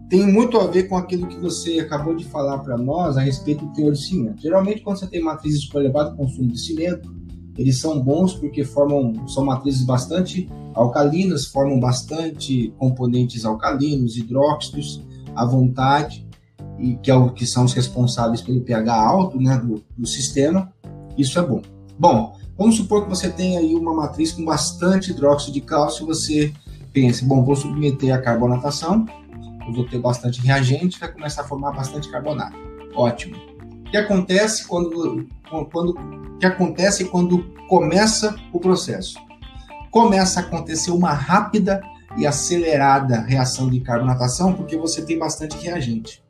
Tem 0.09 0.31
muito 0.31 0.59
a 0.59 0.67
ver 0.67 0.83
com 0.83 0.97
aquilo 0.97 1.27
que 1.27 1.39
você 1.39 1.79
acabou 1.79 2.15
de 2.15 2.25
falar 2.25 2.59
para 2.59 2.77
nós 2.77 3.17
a 3.17 3.21
respeito 3.21 3.65
do 3.65 3.73
teor 3.73 3.93
de 3.93 4.01
cimento. 4.01 4.41
Geralmente, 4.41 4.81
quando 4.81 4.99
você 4.99 5.07
tem 5.07 5.23
matrizes 5.23 5.65
com 5.65 5.79
elevado 5.79 6.15
consumo 6.15 6.51
de 6.51 6.59
cimento, 6.59 7.11
eles 7.57 7.79
são 7.79 7.99
bons 7.99 8.33
porque 8.33 8.63
formam, 8.63 9.27
são 9.27 9.45
matrizes 9.45 9.83
bastante 9.83 10.49
alcalinas, 10.73 11.45
formam 11.45 11.79
bastante 11.79 12.73
componentes 12.77 13.45
alcalinos, 13.45 14.17
hidróxidos 14.17 15.01
à 15.35 15.45
vontade, 15.45 16.27
e 16.79 16.95
que, 16.97 17.09
é 17.09 17.15
o, 17.15 17.31
que 17.31 17.45
são 17.45 17.65
os 17.65 17.73
responsáveis 17.73 18.41
pelo 18.41 18.61
pH 18.61 18.93
alto 18.93 19.39
né, 19.39 19.57
do, 19.57 19.83
do 19.97 20.05
sistema. 20.05 20.71
Isso 21.17 21.39
é 21.39 21.41
bom. 21.41 21.61
Bom, 21.97 22.35
Vamos 22.57 22.75
supor 22.75 23.03
que 23.03 23.09
você 23.09 23.29
tem 23.29 23.57
aí 23.57 23.73
uma 23.75 23.93
matriz 23.93 24.31
com 24.31 24.45
bastante 24.45 25.11
hidróxido 25.11 25.53
de 25.53 25.61
cálcio, 25.61 26.05
você 26.05 26.53
pensa, 26.91 27.25
bom, 27.25 27.43
vou 27.43 27.55
submeter 27.55 28.13
a 28.13 28.21
carbonatação, 28.21 29.05
eu 29.67 29.73
vou 29.73 29.85
ter 29.85 29.99
bastante 29.99 30.39
reagente, 30.41 30.99
vai 30.99 31.11
começar 31.11 31.41
a 31.41 31.45
formar 31.45 31.71
bastante 31.71 32.09
carbonato. 32.09 32.55
Ótimo. 32.95 33.35
O 33.87 33.91
que 33.91 33.97
acontece 33.97 34.67
quando, 34.67 35.27
quando, 35.71 35.95
que 36.39 36.45
acontece 36.45 37.05
quando 37.05 37.43
começa 37.67 38.35
o 38.51 38.59
processo? 38.59 39.17
Começa 39.89 40.39
a 40.39 40.43
acontecer 40.43 40.91
uma 40.91 41.13
rápida 41.13 41.81
e 42.17 42.27
acelerada 42.27 43.21
reação 43.21 43.69
de 43.69 43.79
carbonatação 43.79 44.53
porque 44.53 44.77
você 44.77 45.01
tem 45.01 45.17
bastante 45.17 45.57
reagente. 45.57 46.23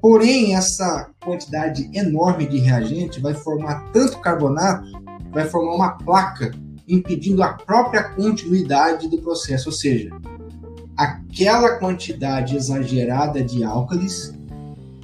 porém, 0.00 0.54
essa 0.54 1.10
quantidade 1.20 1.90
enorme 1.92 2.46
de 2.46 2.58
reagente 2.58 3.20
vai 3.20 3.34
formar 3.34 3.90
tanto 3.92 4.20
carbonato, 4.20 4.86
vai 5.32 5.46
formar 5.46 5.74
uma 5.74 5.90
placa 5.90 6.52
impedindo 6.86 7.42
a 7.42 7.52
própria 7.52 8.04
continuidade 8.04 9.08
do 9.08 9.18
processo, 9.18 9.68
ou 9.68 9.74
seja, 9.74 10.10
aquela 10.96 11.76
quantidade 11.78 12.56
exagerada 12.56 13.42
de 13.42 13.62
álcalis 13.62 14.34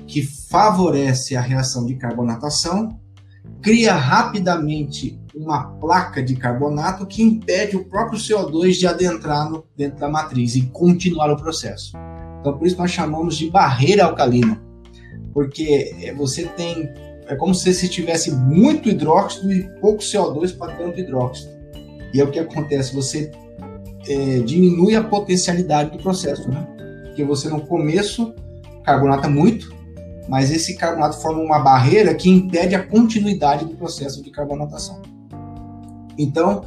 que 0.06 0.22
favorece 0.22 1.36
a 1.36 1.40
reação 1.40 1.86
de 1.86 1.94
carbonatação 1.94 2.98
cria 3.62 3.94
rapidamente 3.94 5.18
uma 5.34 5.64
placa 5.64 6.22
de 6.22 6.36
carbonato 6.36 7.06
que 7.06 7.22
impede 7.22 7.76
o 7.76 7.84
próprio 7.84 8.18
CO2 8.18 8.72
de 8.72 8.86
adentrar 8.86 9.50
no, 9.50 9.64
dentro 9.76 9.98
da 9.98 10.08
matriz 10.08 10.54
e 10.54 10.62
continuar 10.66 11.30
o 11.30 11.36
processo. 11.36 11.92
Então, 12.40 12.56
por 12.56 12.66
isso 12.66 12.76
nós 12.76 12.90
chamamos 12.90 13.36
de 13.36 13.50
barreira 13.50 14.04
alcalina, 14.04 14.60
porque 15.32 15.96
é, 16.02 16.14
você 16.14 16.44
tem 16.44 16.92
é 17.26 17.36
como 17.36 17.54
se 17.54 17.72
você 17.72 17.88
tivesse 17.88 18.30
muito 18.30 18.88
hidróxido 18.88 19.52
e 19.52 19.62
pouco 19.80 20.02
CO2 20.02 20.56
para 20.56 20.74
tanto 20.74 20.98
hidróxido. 21.00 21.52
E 22.12 22.20
é 22.20 22.24
o 22.24 22.30
que 22.30 22.38
acontece, 22.38 22.94
você 22.94 23.30
é, 24.08 24.38
diminui 24.40 24.94
a 24.94 25.02
potencialidade 25.02 25.90
do 25.90 25.98
processo, 25.98 26.48
né? 26.48 26.66
Porque 27.06 27.24
você 27.24 27.48
no 27.48 27.60
começo 27.62 28.34
carbonata 28.84 29.28
muito, 29.28 29.74
mas 30.28 30.50
esse 30.50 30.76
carbonato 30.76 31.20
forma 31.20 31.40
uma 31.40 31.58
barreira 31.58 32.14
que 32.14 32.28
impede 32.28 32.74
a 32.74 32.86
continuidade 32.86 33.64
do 33.64 33.74
processo 33.74 34.22
de 34.22 34.30
carbonatação. 34.30 35.00
Então, 36.18 36.64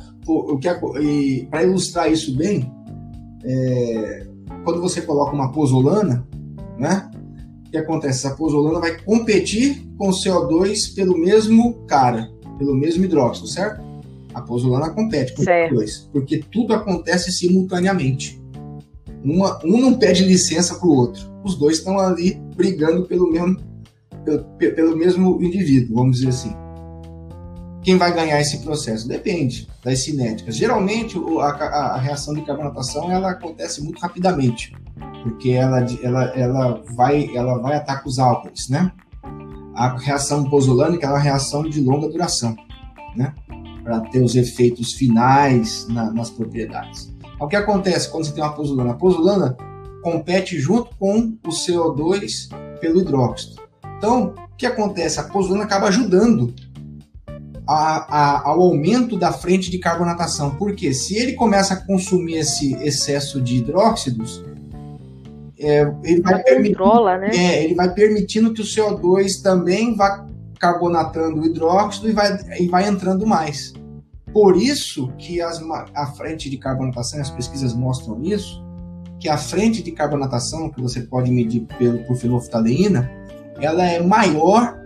que 0.59 1.47
para 1.49 1.63
ilustrar 1.63 2.11
isso 2.11 2.35
bem, 2.35 2.71
é, 3.43 4.27
quando 4.63 4.81
você 4.81 5.01
coloca 5.01 5.33
uma 5.33 5.51
pozolana, 5.51 6.27
né? 6.77 7.09
O 7.77 7.79
que 7.79 7.85
acontece? 7.85 8.25
Essa 8.25 8.35
pozolana 8.35 8.79
vai 8.79 8.99
competir 9.01 9.87
com 9.97 10.09
o 10.09 10.11
CO2 10.11 10.95
pelo 10.95 11.17
mesmo 11.17 11.85
cara, 11.85 12.31
pelo 12.57 12.73
mesmo 12.73 13.05
hidróxido, 13.05 13.47
certo? 13.47 13.81
A 14.33 14.41
pozolana 14.41 14.89
compete 14.89 15.33
com 15.33 15.43
certo. 15.43 15.73
os 15.73 15.77
dois, 15.77 16.09
porque 16.11 16.43
tudo 16.51 16.73
acontece 16.73 17.31
simultaneamente. 17.31 18.41
Uma, 19.23 19.59
um 19.63 19.79
não 19.79 19.93
pede 19.93 20.23
licença 20.23 20.75
para 20.75 20.87
o 20.87 20.95
outro. 20.95 21.21
Os 21.43 21.55
dois 21.55 21.77
estão 21.77 21.99
ali 21.99 22.39
brigando 22.55 23.05
pelo 23.05 23.31
mesmo, 23.31 23.57
pelo, 24.25 24.43
pelo 24.73 24.97
mesmo 24.97 25.41
indivíduo, 25.41 25.95
vamos 25.95 26.17
dizer 26.17 26.29
assim. 26.29 26.66
Quem 27.87 27.97
vai 27.97 28.13
ganhar 28.13 28.41
esse 28.41 28.57
processo? 28.57 29.07
Depende 29.07 29.65
das 29.81 29.99
cinéticas. 29.99 30.57
Geralmente, 30.57 31.17
a, 31.39 31.45
a 31.45 31.97
reação 31.97 32.33
de 32.33 32.41
carbonatação 32.41 33.09
ela 33.09 33.31
acontece 33.31 33.81
muito 33.81 34.01
rapidamente, 34.01 34.75
porque 35.23 35.51
ela, 35.51 35.85
ela, 36.03 36.23
ela, 36.35 36.83
vai, 36.97 37.33
ela 37.33 37.57
vai 37.59 37.77
atacar 37.77 38.05
os 38.05 38.19
álcools, 38.19 38.67
né? 38.67 38.91
A 39.73 39.97
reação 39.97 40.49
pozolânica 40.49 41.07
é 41.07 41.09
uma 41.09 41.17
reação 41.17 41.63
de 41.63 41.79
longa 41.79 42.09
duração, 42.09 42.57
né? 43.15 43.33
para 43.81 44.01
ter 44.01 44.21
os 44.21 44.35
efeitos 44.35 44.91
finais 44.91 45.87
na, 45.87 46.11
nas 46.11 46.29
propriedades. 46.29 47.15
O 47.39 47.47
que 47.47 47.55
acontece 47.55 48.11
quando 48.11 48.25
você 48.25 48.33
tem 48.33 48.43
uma 48.43 48.51
pozolana? 48.51 48.91
A 48.91 48.95
pozolana 48.95 49.57
compete 50.03 50.59
junto 50.59 50.93
com 50.97 51.37
o 51.41 51.49
CO2 51.49 52.49
pelo 52.81 52.99
hidróxido. 52.99 53.61
Então, 53.97 54.33
o 54.51 54.57
que 54.57 54.65
acontece? 54.65 55.21
A 55.21 55.23
pozolana 55.23 55.63
acaba 55.63 55.87
ajudando 55.87 56.53
a, 57.67 58.17
a, 58.17 58.49
ao 58.49 58.61
aumento 58.61 59.17
da 59.17 59.31
frente 59.31 59.69
de 59.69 59.77
carbonatação. 59.77 60.55
Porque 60.55 60.93
se 60.93 61.17
ele 61.17 61.33
começa 61.33 61.73
a 61.73 61.85
consumir 61.85 62.37
esse 62.37 62.73
excesso 62.75 63.41
de 63.41 63.57
hidróxidos, 63.57 64.43
é, 65.59 65.91
ele, 66.03 66.21
vai 66.21 66.43
controla, 66.43 67.17
né? 67.17 67.31
é, 67.33 67.63
ele 67.63 67.73
vai 67.73 67.91
permitindo 67.91 68.53
que 68.53 68.61
o 68.61 68.65
CO2 68.65 69.41
também 69.41 69.95
vá 69.95 70.25
carbonatando 70.59 71.41
o 71.41 71.45
hidróxido 71.45 72.09
e 72.09 72.13
vai, 72.13 72.37
e 72.59 72.67
vai 72.67 72.87
entrando 72.87 73.25
mais. 73.25 73.73
Por 74.31 74.55
isso 74.55 75.11
que 75.17 75.41
as, 75.41 75.59
a 75.95 76.07
frente 76.07 76.49
de 76.49 76.57
carbonatação, 76.57 77.19
as 77.19 77.31
pesquisas 77.31 77.73
mostram 77.73 78.21
isso, 78.23 78.63
que 79.19 79.27
a 79.27 79.37
frente 79.37 79.81
de 79.81 79.91
carbonatação 79.91 80.69
que 80.69 80.79
você 80.79 81.01
pode 81.01 81.31
medir 81.31 81.61
pelo, 81.79 82.03
por 82.03 82.17
fenolftaleína, 82.17 83.09
ela 83.59 83.83
é 83.83 83.99
maior 83.99 84.77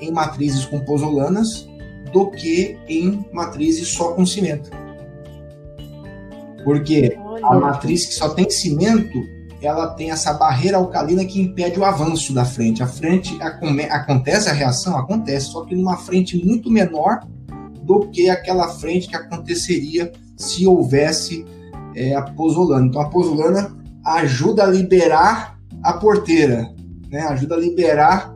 em 0.00 0.10
matrizes 0.10 0.64
com 0.64 0.80
pozolanas 0.80 1.69
do 2.12 2.30
que 2.30 2.78
em 2.88 3.24
matrizes 3.32 3.88
só 3.88 4.12
com 4.12 4.24
cimento. 4.26 4.70
Porque 6.64 7.16
Olha. 7.24 7.46
a 7.46 7.58
matriz 7.58 8.06
que 8.06 8.14
só 8.14 8.30
tem 8.30 8.48
cimento, 8.50 9.22
ela 9.62 9.88
tem 9.88 10.10
essa 10.10 10.32
barreira 10.32 10.76
alcalina 10.76 11.24
que 11.24 11.40
impede 11.40 11.78
o 11.78 11.84
avanço 11.84 12.32
da 12.32 12.44
frente. 12.44 12.82
A 12.82 12.86
frente 12.86 13.38
acontece 13.90 14.48
a 14.48 14.52
reação, 14.52 14.96
acontece, 14.96 15.46
só 15.46 15.64
que 15.64 15.74
numa 15.74 15.96
frente 15.96 16.44
muito 16.44 16.70
menor 16.70 17.20
do 17.82 18.08
que 18.08 18.28
aquela 18.28 18.68
frente 18.68 19.08
que 19.08 19.16
aconteceria 19.16 20.12
se 20.36 20.66
houvesse 20.66 21.44
é, 21.94 22.14
a 22.14 22.22
pozolana. 22.22 22.86
Então, 22.86 23.00
a 23.00 23.08
pozolana 23.08 23.76
ajuda 24.04 24.64
a 24.64 24.66
liberar 24.66 25.58
a 25.82 25.94
porteira, 25.94 26.72
né? 27.10 27.22
ajuda 27.22 27.54
a 27.54 27.58
liberar 27.58 28.34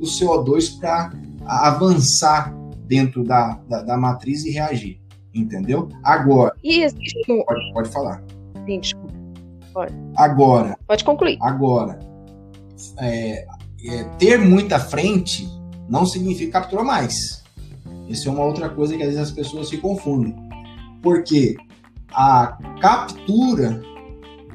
o 0.00 0.04
CO2 0.04 0.78
para 0.78 1.12
avançar 1.44 2.54
dentro 2.86 3.24
da, 3.24 3.60
da, 3.68 3.82
da, 3.82 3.96
matriz 3.96 4.44
e 4.44 4.50
reagir. 4.50 5.00
Entendeu? 5.34 5.88
Agora. 6.02 6.54
Existe... 6.64 7.20
pode, 7.26 7.72
pode 7.72 7.88
falar. 7.90 8.22
Sim, 8.64 8.80
desculpa. 8.80 9.14
Pode. 9.72 9.94
Agora. 10.16 10.78
Pode 10.86 11.04
concluir. 11.04 11.38
Agora. 11.42 11.98
É, 12.98 13.46
é, 13.84 14.04
ter 14.18 14.38
muita 14.38 14.78
frente 14.78 15.46
não 15.88 16.06
significa 16.06 16.60
capturar 16.60 16.84
mais. 16.84 17.44
Isso 18.08 18.28
é 18.28 18.32
uma 18.32 18.44
outra 18.44 18.68
coisa 18.68 18.96
que 18.96 19.02
às 19.02 19.08
vezes 19.08 19.22
as 19.22 19.30
pessoas 19.30 19.68
se 19.68 19.78
confundem. 19.78 20.34
Porque 21.02 21.56
a 22.12 22.56
captura 22.80 23.82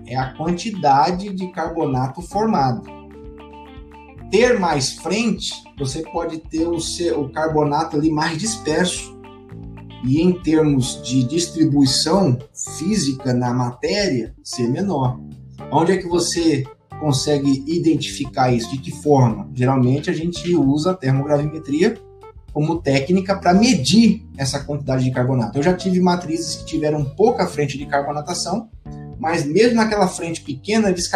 é 0.08 0.16
a 0.16 0.34
quantidade 0.34 1.34
de 1.34 1.48
carbonato 1.52 2.22
formado. 2.22 3.01
Ter 4.32 4.58
mais 4.58 4.94
frente, 4.94 5.52
você 5.78 6.04
pode 6.04 6.38
ter 6.38 6.66
o, 6.66 6.80
seu, 6.80 7.22
o 7.22 7.30
carbonato 7.30 7.98
ali 7.98 8.10
mais 8.10 8.38
disperso. 8.38 9.20
E 10.06 10.22
em 10.22 10.42
termos 10.42 11.04
de 11.04 11.22
distribuição 11.24 12.40
física 12.78 13.34
na 13.34 13.54
matéria, 13.54 14.34
ser 14.42 14.70
menor. 14.70 15.20
Onde 15.70 15.92
é 15.92 15.98
que 15.98 16.08
você 16.08 16.64
consegue 16.98 17.64
identificar 17.68 18.52
isso? 18.52 18.72
De 18.72 18.78
que 18.78 18.92
forma? 18.92 19.50
Geralmente 19.54 20.10
a 20.10 20.14
gente 20.14 20.56
usa 20.56 20.92
a 20.92 20.96
termogravimetria 20.96 21.96
como 22.54 22.82
técnica 22.82 23.38
para 23.38 23.54
medir 23.54 24.26
essa 24.38 24.62
quantidade 24.62 25.04
de 25.04 25.12
carbonato. 25.12 25.60
Eu 25.60 25.64
já 25.64 25.74
tive 25.74 26.00
matrizes 26.00 26.56
que 26.56 26.66
tiveram 26.66 27.04
pouca 27.04 27.48
frente 27.48 27.78
de 27.78 27.86
carbonatação, 27.86 28.70
mas 29.20 29.46
mesmo 29.46 29.76
naquela 29.76 30.08
frente 30.08 30.42
pequena, 30.42 30.90
eles, 30.90 31.10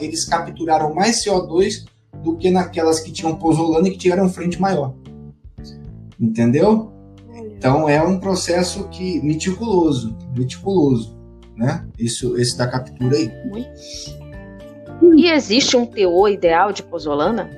eles 0.00 0.24
capturaram 0.24 0.94
mais 0.94 1.24
CO2 1.24 1.84
do 2.22 2.36
que 2.36 2.50
naquelas 2.50 3.00
que 3.00 3.12
tinham 3.12 3.34
pozolana 3.36 3.88
e 3.88 3.90
que 3.92 3.98
tiveram 3.98 4.28
frente 4.28 4.60
maior. 4.60 4.94
Entendeu? 6.18 6.92
Então 7.56 7.88
é 7.88 8.02
um 8.02 8.18
processo 8.18 8.88
que 8.88 9.20
meticuloso, 9.22 10.16
meticuloso, 10.36 11.16
né? 11.56 11.86
Isso, 11.98 12.36
esse 12.36 12.56
da 12.58 12.66
captura 12.66 13.16
aí. 13.16 13.32
E 15.16 15.28
existe 15.30 15.76
um 15.76 15.86
teor 15.86 16.30
ideal 16.30 16.72
de 16.72 16.82
pozolana? 16.82 17.50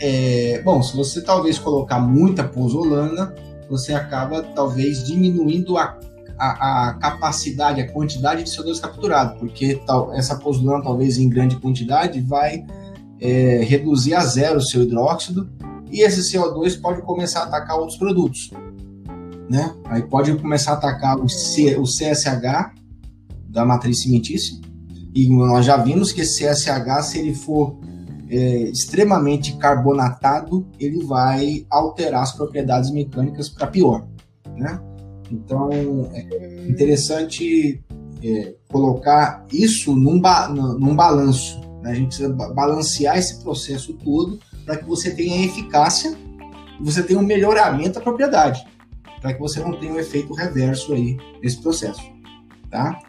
É, 0.00 0.60
bom, 0.64 0.82
se 0.82 0.96
você 0.96 1.20
talvez 1.20 1.58
colocar 1.58 1.98
muita 1.98 2.44
pozolana, 2.44 3.34
você 3.68 3.92
acaba 3.92 4.42
talvez 4.42 5.04
diminuindo 5.04 5.76
a, 5.76 5.98
a, 6.38 6.88
a 6.88 6.94
capacidade, 6.94 7.80
a 7.80 7.92
quantidade 7.92 8.44
de 8.44 8.50
CO2 8.50 8.80
capturado, 8.80 9.38
porque 9.38 9.80
tal, 9.86 10.14
essa 10.14 10.36
pozolana, 10.36 10.82
talvez 10.82 11.18
em 11.18 11.28
grande 11.28 11.56
quantidade, 11.56 12.20
vai 12.20 12.64
é, 13.20 13.62
reduzir 13.62 14.14
a 14.14 14.24
zero 14.24 14.58
o 14.58 14.62
seu 14.62 14.82
hidróxido 14.82 15.48
e 15.90 16.02
esse 16.02 16.20
CO2 16.20 16.80
pode 16.80 17.02
começar 17.02 17.40
a 17.40 17.44
atacar 17.44 17.78
outros 17.78 17.98
produtos. 17.98 18.50
Né? 19.48 19.74
Aí 19.86 20.02
pode 20.02 20.34
começar 20.36 20.72
a 20.72 20.74
atacar 20.74 21.18
o, 21.18 21.28
C, 21.28 21.76
o 21.76 21.84
CSH 21.84 22.74
da 23.48 23.64
matriz 23.64 24.02
cimentícia, 24.02 24.58
e 25.14 25.28
nós 25.30 25.64
já 25.64 25.76
vimos 25.76 26.12
que 26.12 26.20
esse 26.20 26.44
CSH, 26.44 27.02
se 27.02 27.18
ele 27.18 27.34
for 27.34 27.78
é, 28.28 28.64
extremamente 28.64 29.56
carbonatado, 29.56 30.66
ele 30.78 31.02
vai 31.04 31.66
alterar 31.70 32.22
as 32.22 32.32
propriedades 32.32 32.90
mecânicas 32.90 33.48
para 33.48 33.66
pior. 33.66 34.06
Né? 34.54 34.78
Então, 35.30 35.70
é 36.12 36.68
interessante 36.68 37.82
é, 38.22 38.54
colocar 38.70 39.46
isso 39.50 39.94
num, 39.94 40.20
ba 40.20 40.48
num 40.48 40.94
balanço. 40.94 41.60
Né? 41.82 41.90
A 41.90 41.94
gente 41.94 42.08
precisa 42.08 42.28
balancear 42.30 43.16
esse 43.16 43.42
processo 43.42 43.92
todo 43.94 44.38
para 44.64 44.76
que 44.76 44.84
você 44.84 45.10
tenha 45.10 45.44
eficácia 45.44 46.16
e 46.80 46.84
você 46.84 47.02
tenha 47.02 47.18
um 47.18 47.24
melhoramento 47.24 47.94
da 47.94 48.00
propriedade, 48.00 48.66
para 49.20 49.34
que 49.34 49.40
você 49.40 49.60
não 49.60 49.72
tenha 49.72 49.92
um 49.92 49.98
efeito 49.98 50.32
reverso 50.34 50.92
aí 50.92 51.16
nesse 51.42 51.60
processo. 51.60 52.02
Tá? 52.70 53.00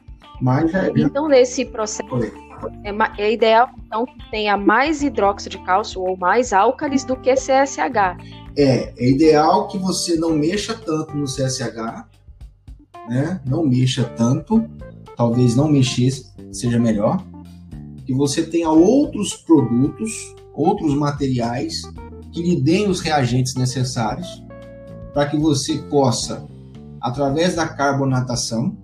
Mas, 0.42 0.72
então, 0.96 1.28
nesse 1.28 1.66
processo. 1.66 2.14
Oi 2.14 2.50
é, 2.84 3.22
é 3.24 3.34
ideal 3.34 3.70
então 3.86 4.06
que 4.06 4.32
tenha 4.32 4.58
mais 4.58 5.02
hidróxido 5.02 5.58
de 5.58 5.64
cálcio 5.64 6.02
ou 6.02 6.18
mais 6.18 6.54
álcalis 6.54 7.04
do 7.04 7.16
que 7.16 7.34
CSH. 7.34 8.18
É, 8.58 8.94
é 8.98 9.10
ideal 9.10 9.68
que 9.68 9.78
você 9.78 10.16
não 10.16 10.32
mexa 10.32 10.74
tanto 10.74 11.16
no 11.16 11.26
CSH, 11.26 12.06
né? 13.08 13.40
Não 13.46 13.66
mexa 13.66 14.04
tanto, 14.04 14.68
talvez 15.16 15.56
não 15.56 15.70
mexer 15.70 16.12
seja 16.52 16.80
melhor. 16.80 17.24
Que 18.10 18.14
você 18.16 18.42
tenha 18.42 18.72
outros 18.72 19.36
produtos, 19.36 20.34
outros 20.52 20.96
materiais 20.96 21.84
que 22.32 22.42
lhe 22.42 22.60
deem 22.60 22.90
os 22.90 23.02
reagentes 23.02 23.54
necessários 23.54 24.44
para 25.14 25.28
que 25.28 25.38
você 25.38 25.78
possa, 25.78 26.44
através 27.00 27.54
da 27.54 27.68
carbonatação, 27.68 28.76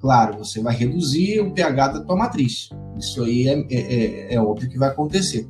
claro, 0.00 0.38
você 0.38 0.62
vai 0.62 0.74
reduzir 0.74 1.40
o 1.40 1.52
pH 1.52 1.88
da 1.88 2.00
tua 2.00 2.16
matriz. 2.16 2.70
Isso 2.98 3.22
aí 3.22 3.48
é, 3.48 3.66
é, 3.68 3.76
é, 3.80 4.34
é 4.36 4.40
óbvio 4.40 4.70
que 4.70 4.78
vai 4.78 4.88
acontecer. 4.88 5.46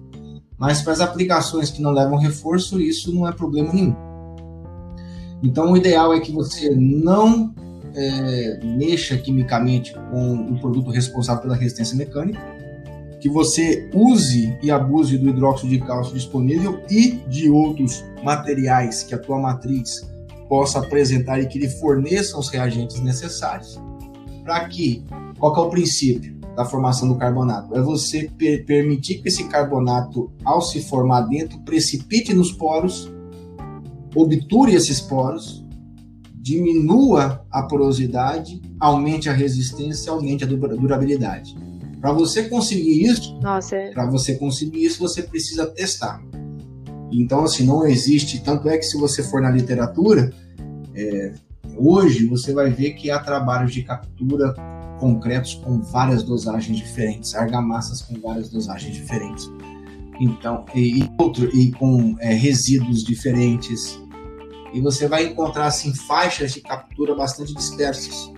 Mas 0.58 0.82
para 0.82 0.94
as 0.94 1.00
aplicações 1.00 1.70
que 1.70 1.80
não 1.80 1.92
levam 1.92 2.18
reforço, 2.18 2.80
isso 2.80 3.14
não 3.14 3.28
é 3.28 3.30
problema 3.30 3.72
nenhum. 3.72 3.94
Então, 5.40 5.70
o 5.70 5.76
ideal 5.76 6.12
é 6.12 6.18
que 6.18 6.32
você 6.32 6.74
não 6.74 7.54
é, 7.94 8.58
mexa 8.64 9.16
quimicamente 9.16 9.94
com 10.10 10.50
o 10.50 10.58
produto 10.58 10.90
responsável 10.90 11.42
pela 11.42 11.54
resistência 11.54 11.96
mecânica, 11.96 12.57
que 13.20 13.28
você 13.28 13.90
use 13.92 14.56
e 14.62 14.70
abuse 14.70 15.18
do 15.18 15.28
hidróxido 15.28 15.70
de 15.70 15.80
cálcio 15.80 16.14
disponível 16.14 16.80
e 16.90 17.12
de 17.28 17.50
outros 17.50 18.04
materiais 18.22 19.02
que 19.02 19.14
a 19.14 19.18
tua 19.18 19.38
matriz 19.38 20.08
possa 20.48 20.78
apresentar 20.78 21.40
e 21.40 21.46
que 21.46 21.58
lhe 21.58 21.68
forneçam 21.68 22.40
os 22.40 22.48
reagentes 22.48 23.00
necessários. 23.00 23.78
Para 24.44 24.68
que, 24.68 25.04
qual 25.38 25.52
que 25.52 25.60
é 25.60 25.62
o 25.62 25.70
princípio 25.70 26.38
da 26.56 26.64
formação 26.64 27.08
do 27.08 27.16
carbonato? 27.16 27.74
É 27.76 27.82
você 27.82 28.30
per 28.38 28.64
permitir 28.64 29.20
que 29.20 29.28
esse 29.28 29.44
carbonato, 29.44 30.32
ao 30.44 30.62
se 30.62 30.80
formar 30.80 31.22
dentro, 31.22 31.58
precipite 31.60 32.32
nos 32.32 32.50
poros, 32.50 33.12
obture 34.14 34.74
esses 34.74 35.00
poros, 35.00 35.64
diminua 36.34 37.44
a 37.50 37.62
porosidade, 37.64 38.62
aumente 38.80 39.28
a 39.28 39.34
resistência, 39.34 40.10
aumente 40.10 40.44
a 40.44 40.46
durabilidade. 40.46 41.54
Para 42.00 42.12
você 42.12 42.48
conseguir 42.48 43.04
isso, 43.04 43.38
é... 43.72 43.90
para 43.90 44.06
você 44.06 44.36
conseguir 44.36 44.84
isso, 44.84 45.00
você 45.00 45.22
precisa 45.22 45.66
testar. 45.66 46.22
Então, 47.10 47.44
assim, 47.44 47.64
não 47.64 47.86
existe. 47.86 48.40
Tanto 48.42 48.68
é 48.68 48.76
que 48.78 48.84
se 48.84 48.96
você 48.96 49.22
for 49.22 49.40
na 49.40 49.50
literatura, 49.50 50.32
é, 50.94 51.32
hoje 51.76 52.26
você 52.26 52.52
vai 52.52 52.70
ver 52.70 52.92
que 52.92 53.10
há 53.10 53.18
trabalhos 53.18 53.72
de 53.72 53.82
captura 53.82 54.54
concretos 54.98 55.54
com 55.54 55.80
várias 55.80 56.22
dosagens 56.22 56.76
diferentes, 56.76 57.34
argamassas 57.34 58.02
com 58.02 58.20
várias 58.20 58.48
dosagens 58.48 58.94
diferentes. 58.94 59.50
Então, 60.20 60.64
e, 60.74 61.00
e 61.00 61.10
outro, 61.18 61.48
e 61.56 61.70
com 61.72 62.16
é, 62.20 62.32
resíduos 62.32 63.04
diferentes. 63.04 63.98
E 64.74 64.80
você 64.80 65.08
vai 65.08 65.24
encontrar 65.26 65.66
assim 65.66 65.94
faixas 65.94 66.52
de 66.52 66.60
captura 66.60 67.14
bastante 67.14 67.54
dispersas. 67.54 68.30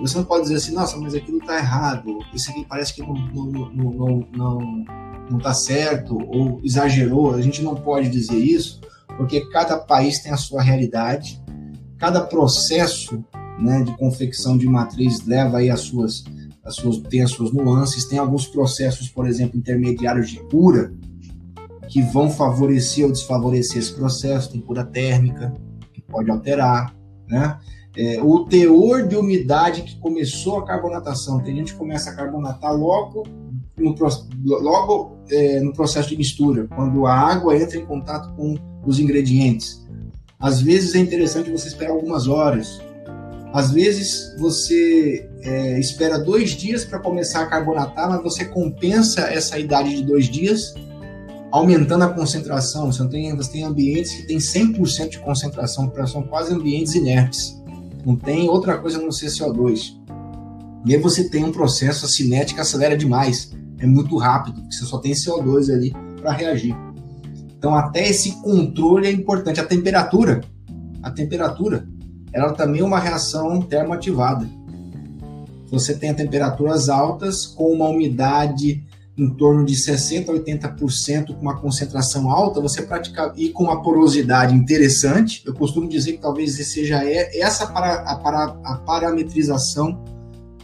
Você 0.00 0.18
não 0.18 0.24
pode 0.24 0.42
dizer 0.42 0.56
assim, 0.56 0.72
nossa, 0.72 0.96
mas 0.98 1.14
aquilo 1.14 1.38
está 1.38 1.56
errado, 1.56 2.18
isso 2.34 2.50
aqui 2.50 2.64
parece 2.68 2.94
que 2.94 3.00
não, 3.00 3.14
não, 3.14 3.46
não, 3.46 4.28
não, 4.32 4.84
não, 5.30 5.38
tá 5.38 5.54
certo, 5.54 6.18
ou 6.28 6.60
exagerou. 6.62 7.34
A 7.34 7.40
gente 7.40 7.62
não 7.62 7.74
pode 7.74 8.08
dizer 8.08 8.38
isso, 8.38 8.80
porque 9.16 9.40
cada 9.50 9.78
país 9.78 10.20
tem 10.20 10.32
a 10.32 10.36
sua 10.36 10.62
realidade, 10.62 11.42
cada 11.98 12.20
processo 12.20 13.24
né, 13.58 13.82
de 13.82 13.96
confecção 13.96 14.58
de 14.58 14.66
matriz 14.66 15.24
leva 15.24 15.58
aí 15.58 15.70
as 15.70 15.80
suas, 15.80 16.24
as 16.62 16.74
suas, 16.74 16.98
tem 16.98 17.22
as 17.22 17.30
suas 17.30 17.52
nuances, 17.52 18.04
tem 18.04 18.18
alguns 18.18 18.46
processos, 18.46 19.08
por 19.08 19.26
exemplo, 19.26 19.58
intermediários 19.58 20.28
de 20.30 20.40
cura, 20.44 20.92
que 21.88 22.02
vão 22.02 22.28
favorecer 22.28 23.04
ou 23.04 23.12
desfavorecer 23.12 23.78
esse 23.78 23.94
processo, 23.94 24.50
tem 24.50 24.60
cura 24.60 24.84
térmica, 24.84 25.54
que 25.94 26.02
pode 26.02 26.30
alterar, 26.30 26.94
né? 27.28 27.58
É, 27.96 28.20
o 28.22 28.44
teor 28.44 29.08
de 29.08 29.16
umidade 29.16 29.82
que 29.82 29.96
começou 29.96 30.58
a 30.58 30.66
carbonatação. 30.66 31.40
Tem 31.42 31.56
gente 31.56 31.72
que 31.72 31.78
começa 31.78 32.10
a 32.10 32.14
carbonatar 32.14 32.74
logo 32.74 33.24
no, 33.76 33.94
logo, 34.44 35.16
é, 35.30 35.60
no 35.60 35.72
processo 35.72 36.10
de 36.10 36.16
mistura, 36.16 36.68
quando 36.74 37.06
a 37.06 37.14
água 37.14 37.56
entra 37.56 37.78
em 37.78 37.86
contato 37.86 38.34
com 38.34 38.56
os 38.84 38.98
ingredientes. 38.98 39.84
Às 40.38 40.60
vezes 40.60 40.94
é 40.94 40.98
interessante 40.98 41.50
você 41.50 41.68
esperar 41.68 41.92
algumas 41.92 42.28
horas. 42.28 42.80
Às 43.52 43.70
vezes 43.70 44.36
você 44.38 45.26
é, 45.40 45.78
espera 45.80 46.18
dois 46.18 46.50
dias 46.50 46.84
para 46.84 46.98
começar 46.98 47.40
a 47.40 47.46
carbonatar, 47.46 48.10
mas 48.10 48.22
você 48.22 48.44
compensa 48.44 49.22
essa 49.22 49.58
idade 49.58 49.96
de 49.96 50.04
dois 50.04 50.26
dias 50.26 50.74
aumentando 51.50 52.04
a 52.04 52.08
concentração. 52.08 52.92
Você 52.92 53.08
tem, 53.08 53.34
você 53.34 53.52
tem 53.52 53.64
ambientes 53.64 54.14
que 54.14 54.26
tem 54.26 54.36
100% 54.36 55.08
de 55.08 55.18
concentração, 55.20 55.90
são 56.06 56.22
quase 56.24 56.52
ambientes 56.52 56.94
inertes 56.94 57.56
não 58.06 58.14
tem 58.14 58.48
outra 58.48 58.78
coisa 58.78 58.98
a 58.98 59.02
não 59.02 59.10
ser 59.10 59.26
CO2. 59.26 59.96
E 60.86 60.94
aí 60.94 61.00
você 61.00 61.28
tem 61.28 61.44
um 61.44 61.50
processo, 61.50 62.06
a 62.06 62.08
cinética 62.08 62.62
acelera 62.62 62.96
demais, 62.96 63.52
é 63.80 63.84
muito 63.84 64.16
rápido, 64.16 64.62
você 64.70 64.84
só 64.84 64.98
tem 64.98 65.12
CO2 65.12 65.74
ali 65.74 65.92
para 66.20 66.30
reagir. 66.30 66.76
Então 67.58 67.74
até 67.74 68.08
esse 68.08 68.40
controle 68.42 69.08
é 69.08 69.10
importante. 69.10 69.58
A 69.58 69.64
temperatura, 69.64 70.40
a 71.02 71.10
temperatura, 71.10 71.88
ela 72.32 72.52
também 72.52 72.80
é 72.80 72.84
uma 72.84 73.00
reação 73.00 73.60
termoativada. 73.60 74.48
Você 75.68 75.92
tem 75.96 76.14
temperaturas 76.14 76.88
altas 76.88 77.44
com 77.44 77.72
uma 77.72 77.88
umidade 77.88 78.86
em 79.16 79.30
torno 79.30 79.64
de 79.64 79.74
60% 79.74 80.28
a 80.28 80.32
80% 80.32 81.34
com 81.34 81.40
uma 81.40 81.58
concentração 81.58 82.30
alta, 82.30 82.60
você 82.60 82.82
pratica 82.82 83.32
e 83.36 83.48
com 83.48 83.64
uma 83.64 83.82
porosidade 83.82 84.54
interessante. 84.54 85.42
Eu 85.46 85.54
costumo 85.54 85.88
dizer 85.88 86.12
que 86.12 86.18
talvez 86.18 86.54
seja 86.68 87.02
essa 87.04 87.66
para, 87.66 87.94
a, 87.94 88.16
para, 88.16 88.44
a 88.62 88.76
parametrização 88.78 90.04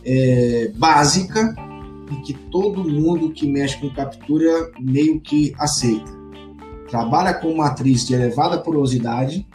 é, 0.04 0.70
básica 0.76 1.54
e 2.10 2.16
que 2.22 2.34
todo 2.50 2.84
mundo 2.84 3.32
que 3.32 3.46
mexe 3.46 3.78
com 3.80 3.88
captura 3.88 4.70
meio 4.78 5.18
que 5.20 5.54
aceita. 5.58 6.12
Trabalha 6.90 7.32
com 7.32 7.56
matriz 7.56 8.06
de 8.06 8.12
elevada 8.12 8.58
porosidade, 8.58 9.46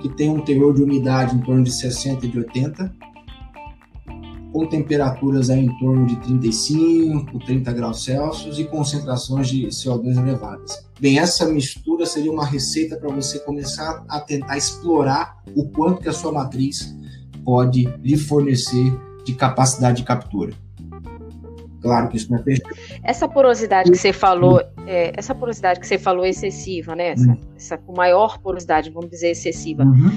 que 0.00 0.08
tem 0.08 0.30
um 0.30 0.40
teor 0.40 0.72
de 0.72 0.82
umidade 0.82 1.34
em 1.34 1.40
torno 1.40 1.64
de 1.64 1.72
60 1.72 2.26
e 2.26 2.28
de 2.28 2.38
80, 2.38 2.94
com 4.52 4.66
temperaturas 4.66 5.50
aí 5.50 5.64
em 5.64 5.78
torno 5.78 6.06
de 6.06 6.16
35, 6.16 7.38
30 7.40 7.72
graus 7.72 8.04
Celsius 8.04 8.58
e 8.58 8.64
concentrações 8.64 9.48
de 9.48 9.66
CO2 9.68 10.16
elevadas. 10.18 10.84
Bem, 10.98 11.18
essa 11.18 11.46
mistura 11.46 12.04
seria 12.04 12.30
uma 12.30 12.44
receita 12.44 12.96
para 12.96 13.08
você 13.08 13.38
começar 13.40 14.04
a 14.08 14.20
tentar 14.20 14.56
explorar 14.56 15.42
o 15.54 15.68
quanto 15.68 16.02
que 16.02 16.08
a 16.08 16.12
sua 16.12 16.32
matriz 16.32 16.94
pode 17.44 17.84
lhe 18.02 18.16
fornecer 18.16 18.92
de 19.24 19.34
capacidade 19.34 19.98
de 19.98 20.04
captura. 20.04 20.52
Claro 21.80 22.08
que 22.08 22.16
isso 22.16 22.30
não 22.30 22.38
é 22.38 22.42
perfeito. 22.42 22.78
Essa 23.02 23.26
porosidade 23.26 23.90
que 23.90 23.96
você 23.96 24.12
falou, 24.12 24.60
é, 24.86 25.12
essa 25.16 25.34
porosidade 25.34 25.80
que 25.80 25.86
você 25.86 25.98
falou 25.98 26.26
excessiva, 26.26 26.94
né? 26.94 27.12
Essa, 27.12 27.26
uhum. 27.26 27.40
essa 27.56 27.80
maior 27.96 28.38
porosidade, 28.38 28.90
vamos 28.90 29.10
dizer 29.10 29.30
excessiva. 29.30 29.84
Uhum. 29.84 30.10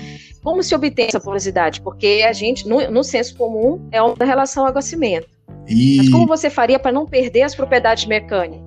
Como 0.43 0.61
se 0.61 0.75
obtém 0.75 1.07
essa 1.07 1.19
porosidade? 1.19 1.81
Porque 1.81 2.23
a 2.27 2.33
gente, 2.33 2.67
no, 2.67 2.91
no 2.91 3.03
senso 3.03 3.35
comum, 3.35 3.87
é 3.91 4.01
uma 4.01 4.25
relação 4.25 4.65
água-cimento. 4.65 5.27
E... 5.67 5.97
Mas 5.97 6.09
como 6.09 6.27
você 6.27 6.49
faria 6.49 6.77
para 6.77 6.91
não 6.91 7.05
perder 7.05 7.43
as 7.43 7.55
propriedades 7.55 8.05
mecânicas? 8.05 8.61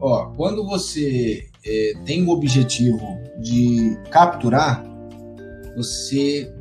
Ó, 0.00 0.26
quando 0.36 0.64
você 0.64 1.48
é, 1.66 1.92
tem 2.04 2.24
o 2.24 2.30
objetivo 2.30 3.04
de 3.40 3.98
capturar, 4.10 4.84
você 5.76 6.52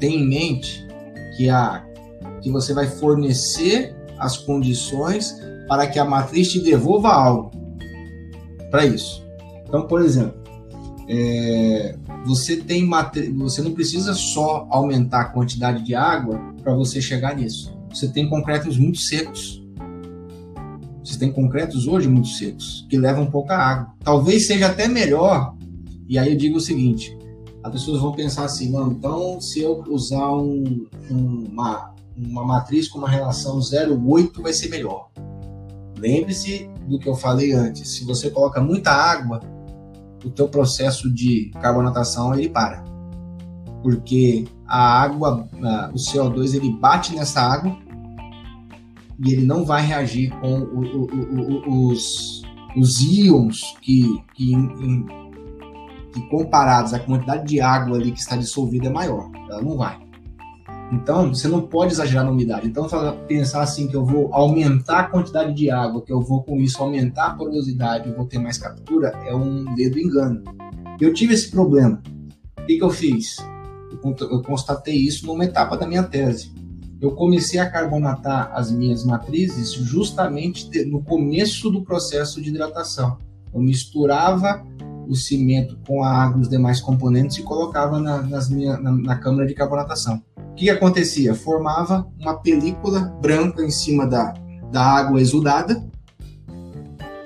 tem 0.00 0.16
em 0.16 0.28
mente 0.28 0.86
que 1.36 1.48
a 1.48 1.84
que 2.40 2.50
você 2.50 2.72
vai 2.72 2.86
fornecer 2.86 3.96
as 4.16 4.36
condições 4.36 5.40
para 5.66 5.88
que 5.88 5.98
a 5.98 6.04
matriz 6.04 6.52
te 6.52 6.60
devolva 6.60 7.08
algo 7.08 7.50
para 8.70 8.86
isso. 8.86 9.26
Então, 9.66 9.86
por 9.86 10.00
exemplo, 10.02 10.40
é, 11.08 11.96
você 12.28 12.56
tem 12.56 12.86
você 13.38 13.62
não 13.62 13.72
precisa 13.72 14.12
só 14.12 14.66
aumentar 14.70 15.22
a 15.22 15.24
quantidade 15.24 15.82
de 15.82 15.94
água 15.94 16.38
para 16.62 16.74
você 16.74 17.00
chegar 17.00 17.34
nisso. 17.34 17.74
Você 17.88 18.06
tem 18.06 18.28
concretos 18.28 18.76
muito 18.76 18.98
secos. 18.98 19.64
Você 21.02 21.18
tem 21.18 21.32
concretos 21.32 21.88
hoje 21.88 22.06
muito 22.06 22.28
secos 22.28 22.86
que 22.90 22.98
levam 22.98 23.30
pouca 23.30 23.56
água. 23.56 23.94
Talvez 24.04 24.46
seja 24.46 24.66
até 24.66 24.86
melhor. 24.86 25.56
E 26.06 26.18
aí 26.18 26.32
eu 26.32 26.36
digo 26.36 26.58
o 26.58 26.60
seguinte: 26.60 27.16
as 27.62 27.72
pessoas 27.72 28.02
vão 28.02 28.12
pensar 28.12 28.44
assim, 28.44 28.70
não, 28.70 28.92
então 28.92 29.40
se 29.40 29.60
eu 29.60 29.82
usar 29.88 30.30
um, 30.32 30.86
um, 31.10 31.46
uma 31.50 31.94
uma 32.14 32.44
matriz 32.44 32.88
com 32.88 32.98
uma 32.98 33.08
relação 33.08 33.58
0,8 33.58 34.42
vai 34.42 34.52
ser 34.52 34.68
melhor. 34.68 35.08
Lembre-se 35.96 36.68
do 36.88 36.98
que 36.98 37.08
eu 37.08 37.14
falei 37.14 37.52
antes. 37.52 37.88
Se 37.90 38.04
você 38.04 38.28
coloca 38.28 38.60
muita 38.60 38.90
água, 38.90 39.40
o 40.24 40.30
teu 40.30 40.48
processo 40.48 41.12
de 41.12 41.50
carbonatação 41.60 42.34
ele 42.34 42.48
para. 42.48 42.84
Porque 43.82 44.46
a 44.66 45.02
água, 45.02 45.48
o 45.92 45.96
CO2 45.96 46.54
ele 46.54 46.72
bate 46.72 47.14
nessa 47.14 47.40
água 47.40 47.76
e 49.24 49.32
ele 49.32 49.44
não 49.44 49.64
vai 49.64 49.84
reagir 49.84 50.30
com 50.40 50.60
o, 50.60 50.80
o, 50.80 51.06
o, 51.06 51.88
os, 51.90 52.42
os 52.76 53.00
íons 53.00 53.76
que, 53.80 54.22
que, 54.34 54.52
que, 56.12 56.28
comparados 56.30 56.94
à 56.94 56.98
quantidade 56.98 57.46
de 57.46 57.60
água 57.60 57.96
ali 57.96 58.12
que 58.12 58.20
está 58.20 58.36
dissolvida 58.36 58.88
é 58.88 58.90
maior. 58.90 59.30
Ela 59.48 59.62
não 59.62 59.76
vai. 59.76 60.07
Então, 60.90 61.34
você 61.34 61.48
não 61.48 61.60
pode 61.60 61.92
exagerar 61.92 62.24
na 62.24 62.30
umidade. 62.30 62.66
Então, 62.66 62.86
pensar 63.26 63.62
assim 63.62 63.86
que 63.86 63.94
eu 63.94 64.04
vou 64.04 64.32
aumentar 64.32 65.00
a 65.00 65.04
quantidade 65.04 65.52
de 65.52 65.70
água, 65.70 66.02
que 66.02 66.12
eu 66.12 66.20
vou 66.20 66.42
com 66.42 66.56
isso 66.56 66.82
aumentar 66.82 67.26
a 67.26 67.34
porosidade, 67.34 68.08
eu 68.08 68.16
vou 68.16 68.24
ter 68.24 68.38
mais 68.38 68.56
captura, 68.56 69.08
é 69.26 69.34
um 69.34 69.74
dedo 69.74 69.98
engano. 69.98 70.42
Eu 70.98 71.12
tive 71.12 71.34
esse 71.34 71.50
problema. 71.50 72.02
O 72.58 72.66
que, 72.66 72.78
que 72.78 72.84
eu 72.84 72.90
fiz? 72.90 73.36
Eu 73.92 74.42
constatei 74.42 74.94
isso 74.94 75.26
numa 75.26 75.44
etapa 75.44 75.76
da 75.76 75.86
minha 75.86 76.02
tese. 76.02 76.52
Eu 77.00 77.12
comecei 77.12 77.60
a 77.60 77.70
carbonatar 77.70 78.50
as 78.54 78.70
minhas 78.70 79.04
matrizes 79.04 79.72
justamente 79.72 80.68
no 80.86 81.02
começo 81.02 81.70
do 81.70 81.82
processo 81.82 82.40
de 82.40 82.48
hidratação. 82.48 83.18
Eu 83.52 83.60
misturava 83.60 84.66
o 85.06 85.14
cimento 85.14 85.78
com 85.86 86.02
a 86.02 86.10
água 86.10 86.38
e 86.38 86.42
os 86.42 86.48
demais 86.48 86.80
componentes 86.80 87.36
e 87.38 87.42
colocava 87.42 88.00
na, 88.00 88.22
minha, 88.50 88.76
na, 88.78 88.90
na 88.90 89.16
câmara 89.16 89.46
de 89.46 89.54
carbonatação 89.54 90.22
que, 90.58 90.64
que 90.64 90.70
acontecia? 90.70 91.34
Formava 91.34 92.06
uma 92.18 92.34
película 92.34 93.16
branca 93.22 93.62
em 93.62 93.70
cima 93.70 94.06
da, 94.06 94.34
da 94.72 94.82
água 94.82 95.20
exudada 95.20 95.86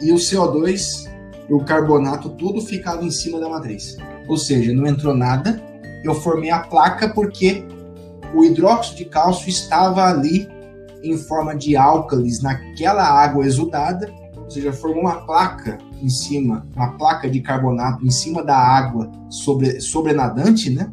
e 0.00 0.12
o 0.12 0.16
CO2, 0.16 1.10
o 1.48 1.64
carbonato, 1.64 2.28
tudo 2.30 2.60
ficava 2.60 3.04
em 3.04 3.10
cima 3.10 3.40
da 3.40 3.48
matriz. 3.48 3.96
Ou 4.28 4.36
seja, 4.36 4.72
não 4.72 4.86
entrou 4.86 5.14
nada. 5.14 5.60
Eu 6.04 6.14
formei 6.14 6.50
a 6.50 6.60
placa 6.60 7.08
porque 7.08 7.64
o 8.34 8.44
hidróxido 8.44 8.98
de 8.98 9.04
cálcio 9.06 9.48
estava 9.48 10.04
ali 10.04 10.48
em 11.02 11.16
forma 11.16 11.56
de 11.56 11.76
álcalis 11.76 12.40
naquela 12.40 13.02
água 13.02 13.44
exudada, 13.44 14.12
ou 14.36 14.50
seja, 14.50 14.72
formou 14.72 15.02
uma 15.02 15.26
placa 15.26 15.78
em 16.00 16.08
cima, 16.08 16.66
uma 16.76 16.92
placa 16.96 17.28
de 17.28 17.40
carbonato 17.40 18.04
em 18.04 18.10
cima 18.10 18.44
da 18.44 18.56
água 18.56 19.10
sobre, 19.28 19.80
sobrenadante, 19.80 20.70
né? 20.70 20.92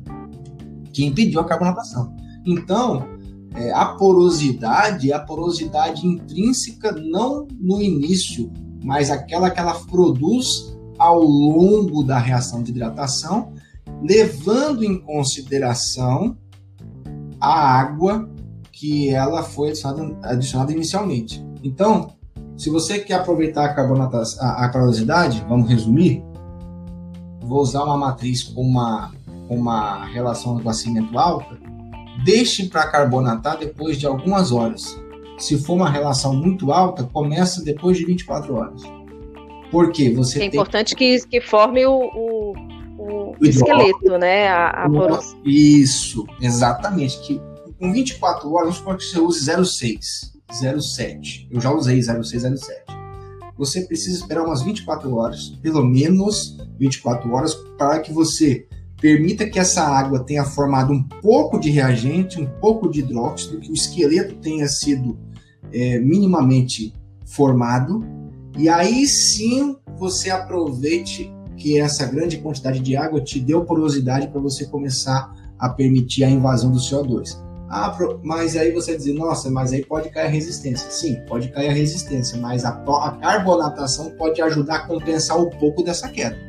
Que 0.91 1.05
impediu 1.05 1.39
a 1.39 1.45
carbonatação. 1.45 2.18
Então, 2.45 3.07
é, 3.55 3.71
a 3.71 3.85
porosidade 3.85 5.11
a 5.11 5.19
porosidade 5.19 6.05
intrínseca, 6.05 6.91
não 6.91 7.47
no 7.59 7.81
início, 7.81 8.51
mas 8.83 9.09
aquela 9.09 9.49
que 9.49 9.59
ela 9.59 9.73
produz 9.85 10.77
ao 10.97 11.21
longo 11.21 12.03
da 12.03 12.19
reação 12.19 12.61
de 12.61 12.71
hidratação, 12.71 13.53
levando 14.01 14.83
em 14.83 14.99
consideração 14.99 16.37
a 17.39 17.79
água 17.79 18.29
que 18.71 19.09
ela 19.09 19.43
foi 19.43 19.69
adicionada, 19.69 20.17
adicionada 20.23 20.71
inicialmente. 20.71 21.43
Então, 21.63 22.11
se 22.57 22.69
você 22.69 22.99
quer 22.99 23.15
aproveitar 23.15 23.73
a, 23.77 24.45
a, 24.45 24.65
a 24.65 24.69
porosidade, 24.69 25.43
vamos 25.47 25.69
resumir, 25.69 26.23
vou 27.41 27.61
usar 27.61 27.83
uma 27.83 27.97
matriz 27.97 28.43
com 28.43 28.61
uma, 28.61 29.11
uma 29.49 30.05
relação 30.05 30.57
de 30.57 30.75
cimento 30.75 31.17
alta, 31.17 31.57
Deixe 32.23 32.67
para 32.67 32.87
carbonatar 32.87 33.57
depois 33.57 33.97
de 33.97 34.05
algumas 34.05 34.51
horas. 34.51 34.99
Se 35.37 35.57
for 35.57 35.75
uma 35.75 35.89
relação 35.89 36.33
muito 36.33 36.71
alta, 36.71 37.03
começa 37.03 37.63
depois 37.63 37.97
de 37.97 38.05
24 38.05 38.55
horas. 38.55 38.81
Por 39.71 39.91
quê? 39.91 40.11
Você 40.11 40.37
é 40.37 40.39
tem... 40.41 40.49
importante 40.49 40.95
que, 40.95 41.25
que 41.27 41.39
forme 41.39 41.85
o, 41.85 41.93
o, 41.93 42.53
o, 42.97 43.35
o 43.39 43.45
esqueleto, 43.45 44.17
né? 44.17 44.47
A, 44.49 44.85
a 44.85 44.89
Isso, 45.45 46.27
exatamente. 46.41 47.19
Que 47.21 47.41
com 47.79 47.91
24 47.93 48.51
horas, 48.53 48.77
vamos 48.79 49.05
que 49.05 49.11
você 49.11 49.19
use 49.19 49.49
0,6, 49.49 50.33
0,7. 50.51 51.47
Eu 51.49 51.61
já 51.61 51.71
usei 51.71 51.99
0,6, 51.99 52.41
0,7. 52.41 52.99
Você 53.57 53.81
precisa 53.81 54.17
esperar 54.17 54.45
umas 54.45 54.61
24 54.61 55.13
horas, 55.15 55.49
pelo 55.61 55.83
menos 55.83 56.57
24 56.77 57.31
horas, 57.33 57.53
para 57.77 57.99
que 57.99 58.11
você 58.11 58.67
permita 59.01 59.49
que 59.49 59.59
essa 59.59 59.83
água 59.83 60.23
tenha 60.23 60.43
formado 60.43 60.91
um 60.91 61.03
pouco 61.03 61.59
de 61.59 61.69
reagente, 61.69 62.39
um 62.39 62.45
pouco 62.45 62.89
de 62.89 62.99
hidróxido, 62.99 63.59
que 63.59 63.71
o 63.71 63.73
esqueleto 63.73 64.35
tenha 64.35 64.67
sido 64.67 65.17
é, 65.71 65.99
minimamente 65.99 66.93
formado, 67.25 68.03
e 68.57 68.67
aí 68.67 69.07
sim 69.07 69.77
você 69.97 70.29
aproveite 70.29 71.31
que 71.55 71.79
essa 71.79 72.05
grande 72.05 72.37
quantidade 72.37 72.79
de 72.79 72.95
água 72.95 73.21
te 73.21 73.39
deu 73.39 73.65
porosidade 73.65 74.27
para 74.29 74.39
você 74.39 74.65
começar 74.65 75.33
a 75.57 75.69
permitir 75.69 76.23
a 76.23 76.29
invasão 76.29 76.71
do 76.71 76.79
CO2. 76.79 77.37
Ah, 77.69 77.95
mas 78.23 78.55
aí 78.55 78.71
você 78.71 78.97
diz, 78.97 79.13
nossa, 79.13 79.51
mas 79.51 79.71
aí 79.71 79.85
pode 79.85 80.09
cair 80.09 80.25
a 80.25 80.29
resistência. 80.29 80.89
Sim, 80.89 81.17
pode 81.27 81.49
cair 81.49 81.69
a 81.69 81.73
resistência, 81.73 82.39
mas 82.39 82.65
a, 82.65 82.69
a 82.69 83.11
carbonatação 83.21 84.09
pode 84.11 84.41
ajudar 84.41 84.75
a 84.75 84.87
compensar 84.87 85.39
um 85.39 85.49
pouco 85.51 85.83
dessa 85.83 86.09
queda. 86.09 86.48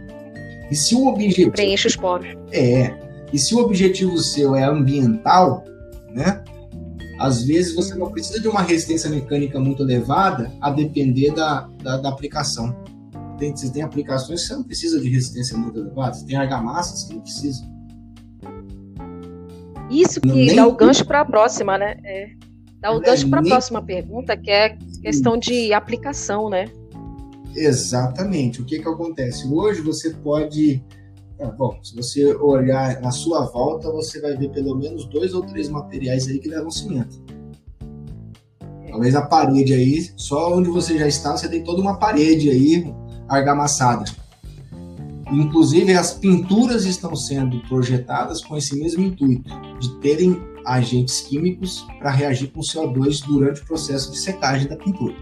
E 0.70 0.74
se 0.74 0.94
o 0.94 1.06
objetivo. 1.06 1.50
Preenche 1.50 1.88
os 1.88 1.96
poros. 1.96 2.28
É. 2.52 2.94
E 3.32 3.38
se 3.38 3.54
o 3.54 3.58
objetivo 3.58 4.18
seu 4.18 4.54
é 4.54 4.64
ambiental, 4.64 5.64
né? 6.12 6.42
Às 7.18 7.44
vezes 7.44 7.74
você 7.74 7.94
não 7.94 8.10
precisa 8.10 8.40
de 8.40 8.48
uma 8.48 8.62
resistência 8.62 9.10
mecânica 9.10 9.60
muito 9.60 9.82
elevada 9.82 10.50
a 10.60 10.70
depender 10.70 11.32
da, 11.32 11.68
da, 11.82 11.98
da 11.98 12.08
aplicação. 12.08 12.74
Tem, 13.38 13.54
você 13.54 13.70
tem 13.70 13.82
aplicações 13.82 14.42
que 14.42 14.48
você 14.48 14.54
não 14.54 14.62
precisa 14.62 15.00
de 15.00 15.08
resistência 15.08 15.56
muito 15.56 15.78
elevada, 15.78 16.14
você 16.14 16.24
tem 16.24 16.36
argamassas 16.36 17.04
que 17.04 17.14
não 17.14 17.20
precisa. 17.20 17.62
Isso 19.90 20.20
que 20.20 20.28
nem 20.28 20.54
dá 20.54 20.66
o 20.66 20.72
gancho 20.72 21.04
para 21.04 21.20
a 21.20 21.24
próxima, 21.24 21.76
né? 21.76 21.96
É. 22.04 22.30
Dá 22.80 22.92
o 22.92 22.98
é, 22.98 23.00
gancho 23.00 23.28
para 23.28 23.40
a 23.40 23.42
próxima 23.42 23.82
pergunta, 23.82 24.36
que 24.36 24.50
é 24.50 24.78
questão 25.02 25.36
de 25.36 25.72
aplicação, 25.72 26.48
né? 26.48 26.66
Exatamente. 27.54 28.60
O 28.60 28.64
que, 28.64 28.78
que 28.78 28.88
acontece? 28.88 29.46
Hoje 29.48 29.80
você 29.80 30.10
pode. 30.10 30.82
Ah, 31.40 31.46
bom, 31.46 31.78
se 31.82 31.96
você 31.96 32.34
olhar 32.34 33.00
na 33.00 33.10
sua 33.10 33.46
volta, 33.46 33.90
você 33.90 34.20
vai 34.20 34.36
ver 34.36 34.50
pelo 34.50 34.76
menos 34.76 35.06
dois 35.06 35.32
ou 35.32 35.42
três 35.42 35.68
materiais 35.68 36.28
aí 36.28 36.38
que 36.38 36.48
levam 36.48 36.70
cimento. 36.70 37.22
Talvez 38.88 39.14
a 39.14 39.22
parede 39.22 39.72
aí, 39.72 40.10
só 40.16 40.54
onde 40.54 40.68
você 40.68 40.98
já 40.98 41.06
está, 41.06 41.36
você 41.36 41.48
tem 41.48 41.62
toda 41.62 41.80
uma 41.80 41.96
parede 41.96 42.50
aí 42.50 42.92
argamassada. 43.28 44.04
Inclusive, 45.32 45.94
as 45.94 46.12
pinturas 46.12 46.84
estão 46.84 47.14
sendo 47.14 47.60
projetadas 47.68 48.44
com 48.44 48.56
esse 48.56 48.76
mesmo 48.76 49.04
intuito, 49.04 49.48
de 49.78 49.94
terem 50.00 50.42
agentes 50.66 51.20
químicos 51.20 51.86
para 52.00 52.10
reagir 52.10 52.48
com 52.48 52.60
CO2 52.60 53.24
durante 53.24 53.62
o 53.62 53.64
processo 53.64 54.10
de 54.10 54.18
secagem 54.18 54.68
da 54.68 54.76
pintura. 54.76 55.14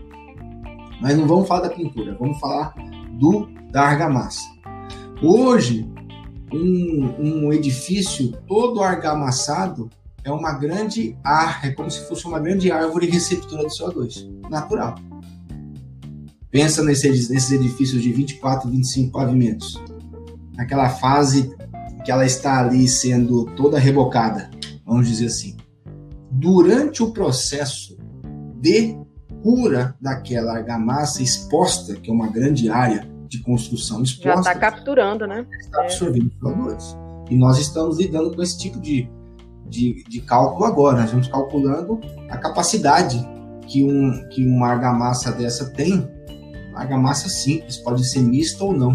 Mas 1.00 1.16
não 1.16 1.26
vamos 1.26 1.46
falar 1.48 1.68
da 1.68 1.70
pintura, 1.70 2.16
vamos 2.18 2.38
falar 2.38 2.74
do 3.18 3.48
da 3.70 3.82
argamassa. 3.82 4.44
Hoje, 5.22 5.88
um, 6.52 7.46
um 7.46 7.52
edifício 7.52 8.32
todo 8.46 8.82
argamassado 8.82 9.90
é 10.24 10.30
uma 10.30 10.52
grande 10.52 11.16
ar, 11.24 11.64
é 11.64 11.70
como 11.70 11.90
se 11.90 12.06
fosse 12.08 12.26
uma 12.26 12.38
grande 12.38 12.70
árvore 12.70 13.06
receptora 13.06 13.66
de 13.66 13.74
CO2, 13.74 14.48
natural. 14.48 14.94
Pensa 16.50 16.82
nesses, 16.82 17.28
nesses 17.28 17.52
edifícios 17.52 18.02
de 18.02 18.12
24, 18.12 18.70
25 18.70 19.12
pavimentos. 19.12 19.82
Naquela 20.56 20.88
fase 20.88 21.54
que 22.04 22.10
ela 22.10 22.24
está 22.24 22.60
ali 22.60 22.88
sendo 22.88 23.44
toda 23.54 23.78
rebocada, 23.78 24.50
vamos 24.84 25.08
dizer 25.08 25.26
assim. 25.26 25.56
Durante 26.30 27.02
o 27.02 27.10
processo 27.10 27.98
de 28.60 28.96
cura 29.48 29.96
daquela 29.98 30.52
argamassa 30.52 31.22
exposta, 31.22 31.94
que 31.94 32.10
é 32.10 32.12
uma 32.12 32.28
grande 32.28 32.68
área 32.68 33.08
de 33.26 33.38
construção 33.38 34.02
exposta. 34.02 34.42
Já 34.42 34.52
está 34.52 34.54
capturando, 34.54 35.26
né? 35.26 35.46
Está 35.58 35.80
absorvendo 35.80 36.30
é. 36.30 36.44
CO2. 36.44 36.96
E 37.30 37.34
nós 37.34 37.58
estamos 37.58 37.96
lidando 37.96 38.36
com 38.36 38.42
esse 38.42 38.58
tipo 38.58 38.78
de, 38.78 39.08
de, 39.66 40.04
de 40.04 40.20
cálculo 40.20 40.66
agora. 40.66 40.96
Nós 40.96 41.06
estamos 41.06 41.28
calculando 41.28 41.98
a 42.28 42.36
capacidade 42.36 43.26
que, 43.66 43.82
um, 43.82 44.28
que 44.28 44.46
uma 44.46 44.68
argamassa 44.68 45.32
dessa 45.32 45.70
tem. 45.70 46.06
Uma 46.68 46.80
argamassa 46.80 47.30
simples, 47.30 47.78
pode 47.78 48.06
ser 48.06 48.20
mista 48.20 48.62
ou 48.62 48.74
não, 48.74 48.92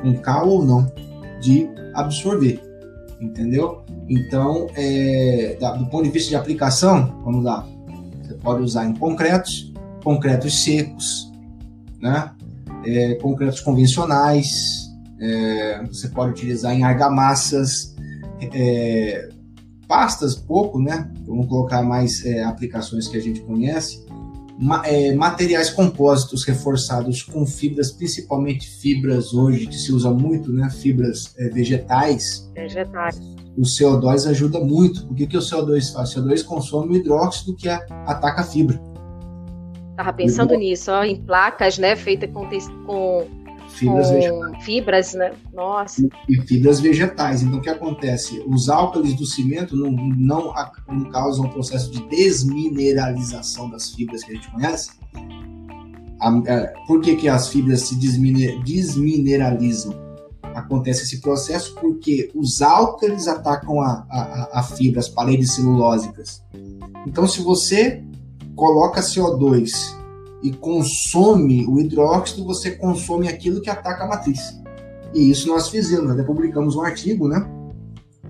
com 0.00 0.14
cal 0.22 0.48
ou 0.48 0.64
não, 0.64 0.90
de 1.38 1.68
absorver. 1.92 2.62
Entendeu? 3.20 3.84
Então, 4.08 4.68
é, 4.74 5.58
do 5.78 5.86
ponto 5.86 6.04
de 6.04 6.10
vista 6.10 6.30
de 6.30 6.36
aplicação, 6.36 7.20
vamos 7.22 7.44
lá, 7.44 7.68
você 8.22 8.34
pode 8.34 8.62
usar 8.62 8.86
em 8.86 8.94
concretos, 8.94 9.71
concretos 10.02 10.62
secos, 10.62 11.32
né? 12.00 12.32
É, 12.84 13.14
concretos 13.16 13.60
convencionais, 13.60 14.90
é, 15.20 15.84
você 15.86 16.08
pode 16.08 16.32
utilizar 16.32 16.74
em 16.74 16.82
argamassas, 16.82 17.94
é, 18.52 19.28
pastas 19.86 20.34
pouco, 20.34 20.80
né? 20.80 21.10
Vamos 21.26 21.46
colocar 21.46 21.82
mais 21.82 22.24
é, 22.24 22.42
aplicações 22.42 23.06
que 23.06 23.16
a 23.16 23.20
gente 23.20 23.40
conhece, 23.40 24.04
Ma 24.58 24.82
é, 24.86 25.14
materiais 25.14 25.70
compósitos 25.70 26.44
reforçados 26.44 27.22
com 27.22 27.44
fibras, 27.46 27.90
principalmente 27.90 28.68
fibras 28.80 29.32
hoje 29.32 29.66
que 29.66 29.76
se 29.76 29.92
usa 29.92 30.10
muito, 30.10 30.52
né? 30.52 30.68
Fibras 30.70 31.34
é, 31.36 31.48
vegetais. 31.48 32.48
Vegetais. 32.54 33.18
O 33.56 33.62
CO2 33.62 34.28
ajuda 34.28 34.60
muito. 34.60 35.04
O 35.10 35.14
que, 35.14 35.26
que 35.26 35.36
o 35.36 35.40
CO2 35.40 35.92
faz? 35.92 36.14
O 36.16 36.22
CO2 36.22 36.44
consome 36.44 36.94
o 36.94 36.96
hidróxido 36.96 37.56
que 37.56 37.68
ataca 37.68 38.42
a 38.42 38.44
fibra. 38.44 38.80
Tava 39.96 40.12
pensando 40.12 40.54
nisso, 40.54 40.90
ó, 40.90 41.04
em 41.04 41.16
placas, 41.16 41.78
né, 41.78 41.96
feitas 41.96 42.30
com, 42.30 42.46
com 42.86 43.26
fibras 43.68 44.08
com 44.08 44.14
vegetais. 44.14 44.64
Fibras, 44.64 45.14
né? 45.14 45.32
Nossa. 45.52 46.08
E 46.28 46.40
fibras 46.42 46.80
vegetais. 46.80 47.42
Então, 47.42 47.58
o 47.58 47.62
que 47.62 47.70
acontece? 47.70 48.42
Os 48.46 48.68
álcalis 48.68 49.14
do 49.14 49.26
cimento 49.26 49.76
não, 49.76 49.90
não, 49.90 50.52
não 50.88 51.10
causam 51.10 51.46
o 51.46 51.50
processo 51.50 51.90
de 51.90 52.02
desmineralização 52.08 53.68
das 53.68 53.90
fibras 53.90 54.24
que 54.24 54.32
a 54.32 54.34
gente 54.34 54.50
conhece. 54.50 54.90
Por 56.86 57.00
que, 57.00 57.16
que 57.16 57.28
as 57.28 57.48
fibras 57.48 57.82
se 57.82 57.96
desmineralizam? 57.96 60.00
Acontece 60.54 61.04
esse 61.04 61.20
processo 61.20 61.74
porque 61.76 62.30
os 62.34 62.60
álcalis 62.60 63.26
atacam 63.26 63.80
a, 63.80 64.06
a, 64.10 64.60
a 64.60 64.62
fibra, 64.62 65.00
as 65.00 65.08
paredes 65.08 65.54
celulósicas. 65.54 66.44
Então, 67.06 67.26
se 67.26 67.42
você 67.42 68.04
coloca 68.62 69.00
CO2 69.00 69.72
e 70.40 70.52
consome 70.52 71.66
o 71.66 71.80
hidróxido, 71.80 72.44
você 72.44 72.70
consome 72.70 73.26
aquilo 73.26 73.60
que 73.60 73.68
ataca 73.68 74.04
a 74.04 74.06
matriz. 74.06 74.56
E 75.12 75.32
isso 75.32 75.48
nós 75.48 75.68
fizemos, 75.68 76.08
até 76.12 76.22
publicamos 76.22 76.76
um 76.76 76.82
artigo, 76.82 77.26
né? 77.26 77.44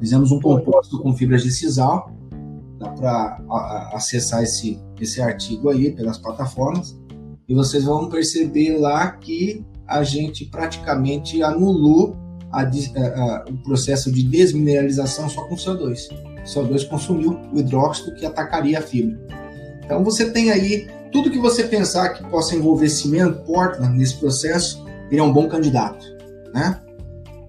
Fizemos 0.00 0.32
um 0.32 0.40
composto 0.40 1.02
com 1.02 1.14
fibras 1.14 1.42
de 1.42 1.52
sisal, 1.52 2.10
dá 2.78 2.88
para 2.88 3.44
acessar 3.92 4.42
esse, 4.42 4.80
esse 4.98 5.20
artigo 5.20 5.68
aí 5.68 5.90
pelas 5.90 6.16
plataformas, 6.16 6.98
e 7.46 7.54
vocês 7.54 7.84
vão 7.84 8.08
perceber 8.08 8.78
lá 8.78 9.10
que 9.10 9.62
a 9.86 10.02
gente 10.02 10.46
praticamente 10.46 11.42
anulou 11.42 12.16
a, 12.50 12.62
a, 12.62 12.64
a, 12.64 13.44
o 13.50 13.62
processo 13.62 14.10
de 14.10 14.22
desmineralização 14.22 15.28
só 15.28 15.44
com 15.44 15.56
CO2. 15.56 16.08
O 16.10 16.42
CO2 16.42 16.88
consumiu 16.88 17.38
o 17.52 17.58
hidróxido 17.58 18.14
que 18.14 18.24
atacaria 18.24 18.78
a 18.78 18.82
fibra. 18.82 19.41
Então 19.92 20.02
você 20.02 20.30
tem 20.30 20.50
aí 20.50 20.88
tudo 21.12 21.30
que 21.30 21.38
você 21.38 21.64
pensar 21.64 22.14
que 22.14 22.24
possa 22.30 22.56
envolver 22.56 22.88
cimento, 22.88 23.44
Portland 23.44 23.94
nesse 23.98 24.16
processo, 24.16 24.82
ele 25.10 25.20
é 25.20 25.22
um 25.22 25.30
bom 25.30 25.46
candidato, 25.46 26.06
né? 26.54 26.80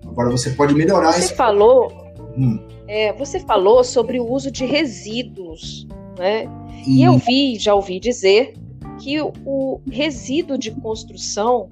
Agora 0.06 0.30
você 0.30 0.50
pode 0.50 0.76
melhorar. 0.76 1.14
Você 1.14 1.20
esse... 1.20 1.36
falou, 1.36 1.90
hum. 2.38 2.60
é, 2.86 3.14
você 3.14 3.40
falou 3.40 3.82
sobre 3.82 4.20
o 4.20 4.30
uso 4.30 4.52
de 4.52 4.66
resíduos, 4.66 5.88
né? 6.20 6.44
E... 6.86 7.00
e 7.00 7.04
eu 7.04 7.18
vi, 7.18 7.58
já 7.58 7.74
ouvi 7.74 7.98
dizer 7.98 8.56
que 9.00 9.22
o 9.22 9.80
resíduo 9.90 10.58
de 10.58 10.72
construção 10.72 11.70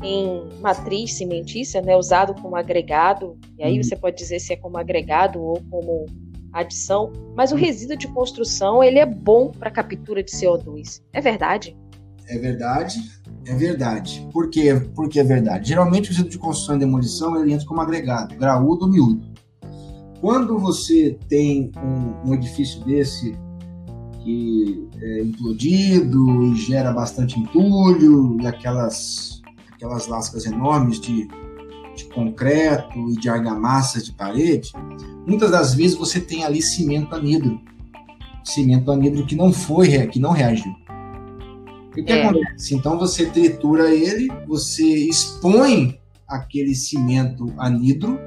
em 0.00 0.44
matriz 0.60 1.14
cimentícia, 1.14 1.82
né, 1.82 1.96
usado 1.96 2.40
como 2.40 2.54
agregado, 2.54 3.36
e 3.58 3.64
aí 3.64 3.80
hum. 3.80 3.82
você 3.82 3.96
pode 3.96 4.16
dizer 4.16 4.38
se 4.38 4.52
é 4.52 4.56
como 4.56 4.78
agregado 4.78 5.42
ou 5.42 5.60
como 5.68 6.06
adição, 6.54 7.12
mas 7.36 7.52
o 7.52 7.56
resíduo 7.56 7.96
de 7.96 8.08
construção 8.08 8.82
ele 8.82 8.98
é 8.98 9.04
bom 9.04 9.50
para 9.50 9.70
captura 9.70 10.22
de 10.22 10.30
CO2. 10.30 11.02
É 11.12 11.20
verdade? 11.20 11.76
É 12.28 12.38
verdade, 12.38 13.00
é 13.46 13.54
verdade. 13.54 14.26
Por 14.32 14.48
quê? 14.48 14.74
Porque 14.94 15.20
é 15.20 15.24
verdade. 15.24 15.68
Geralmente 15.68 16.06
o 16.06 16.10
resíduo 16.10 16.30
de 16.30 16.38
construção 16.38 16.76
e 16.76 16.78
demolição 16.78 17.38
ele 17.40 17.52
entra 17.52 17.66
como 17.66 17.80
agregado, 17.80 18.36
graúdo 18.36 18.86
ou 18.86 18.90
miúdo. 18.90 19.34
Quando 20.20 20.58
você 20.58 21.18
tem 21.28 21.70
um, 21.76 22.30
um 22.30 22.34
edifício 22.34 22.82
desse 22.84 23.36
que 24.22 24.88
é 25.02 25.22
implodido 25.22 26.44
e 26.44 26.56
gera 26.56 26.92
bastante 26.92 27.38
entulho 27.38 28.40
e 28.40 28.46
aquelas, 28.46 29.42
aquelas 29.70 30.06
lascas 30.06 30.46
enormes 30.46 30.98
de, 30.98 31.28
de 31.94 32.04
concreto 32.06 33.10
e 33.10 33.14
de 33.14 33.28
argamassa 33.28 34.02
de 34.02 34.12
parede, 34.12 34.72
muitas 35.26 35.50
das 35.50 35.74
vezes 35.74 35.96
você 35.96 36.20
tem 36.20 36.44
ali 36.44 36.60
cimento 36.60 37.14
anidro. 37.14 37.60
Cimento 38.42 38.90
anidro 38.90 39.24
que 39.24 39.34
não 39.34 39.52
foi, 39.52 40.06
que 40.08 40.18
não 40.18 40.32
reagiu. 40.32 40.74
E 41.96 42.00
o 42.00 42.04
que 42.04 42.12
é. 42.12 42.24
acontece? 42.24 42.74
Então 42.74 42.98
você 42.98 43.26
tritura 43.26 43.94
ele, 43.94 44.28
você 44.46 44.84
expõe 44.84 45.98
aquele 46.28 46.74
cimento 46.74 47.52
anidro, 47.58 48.18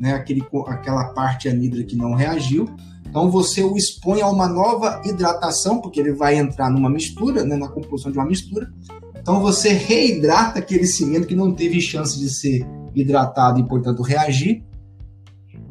né, 0.00 0.14
aquele, 0.14 0.44
aquela 0.66 1.06
parte 1.12 1.48
anidra 1.48 1.82
que 1.82 1.96
não 1.96 2.14
reagiu. 2.14 2.68
Então 3.08 3.30
você 3.30 3.62
o 3.62 3.76
expõe 3.76 4.20
a 4.20 4.28
uma 4.28 4.48
nova 4.48 5.00
hidratação, 5.04 5.80
porque 5.80 6.00
ele 6.00 6.12
vai 6.12 6.36
entrar 6.36 6.70
numa 6.70 6.90
mistura, 6.90 7.44
né, 7.44 7.56
na 7.56 7.68
composição 7.68 8.12
de 8.12 8.18
uma 8.18 8.26
mistura. 8.26 8.70
Então 9.16 9.40
você 9.40 9.70
reidrata 9.70 10.58
aquele 10.58 10.86
cimento 10.86 11.26
que 11.26 11.34
não 11.34 11.52
teve 11.52 11.80
chance 11.80 12.18
de 12.18 12.28
ser 12.28 12.66
hidratado 12.96 13.60
e, 13.60 13.64
portanto, 13.64 14.02
reagir. 14.02 14.64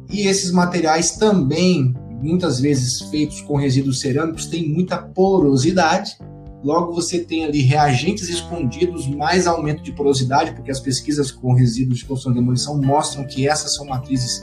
E 0.08 0.26
esses 0.26 0.52
materiais 0.52 1.12
também, 1.16 1.94
muitas 2.22 2.60
vezes 2.60 3.00
feitos 3.10 3.40
com 3.40 3.56
resíduos 3.56 4.00
cerâmicos, 4.00 4.46
têm 4.46 4.68
muita 4.68 4.96
porosidade. 4.96 6.16
Logo, 6.62 6.92
você 6.92 7.18
tem 7.18 7.44
ali 7.44 7.60
reagentes 7.60 8.28
escondidos, 8.28 9.06
mais 9.06 9.46
aumento 9.46 9.82
de 9.82 9.92
porosidade, 9.92 10.52
porque 10.52 10.70
as 10.70 10.80
pesquisas 10.80 11.30
com 11.30 11.52
resíduos 11.52 11.98
de 11.98 12.04
construção 12.04 12.32
e 12.32 12.36
demolição 12.36 12.80
mostram 12.80 13.26
que 13.26 13.48
essas 13.48 13.74
são 13.74 13.84
matrizes 13.84 14.42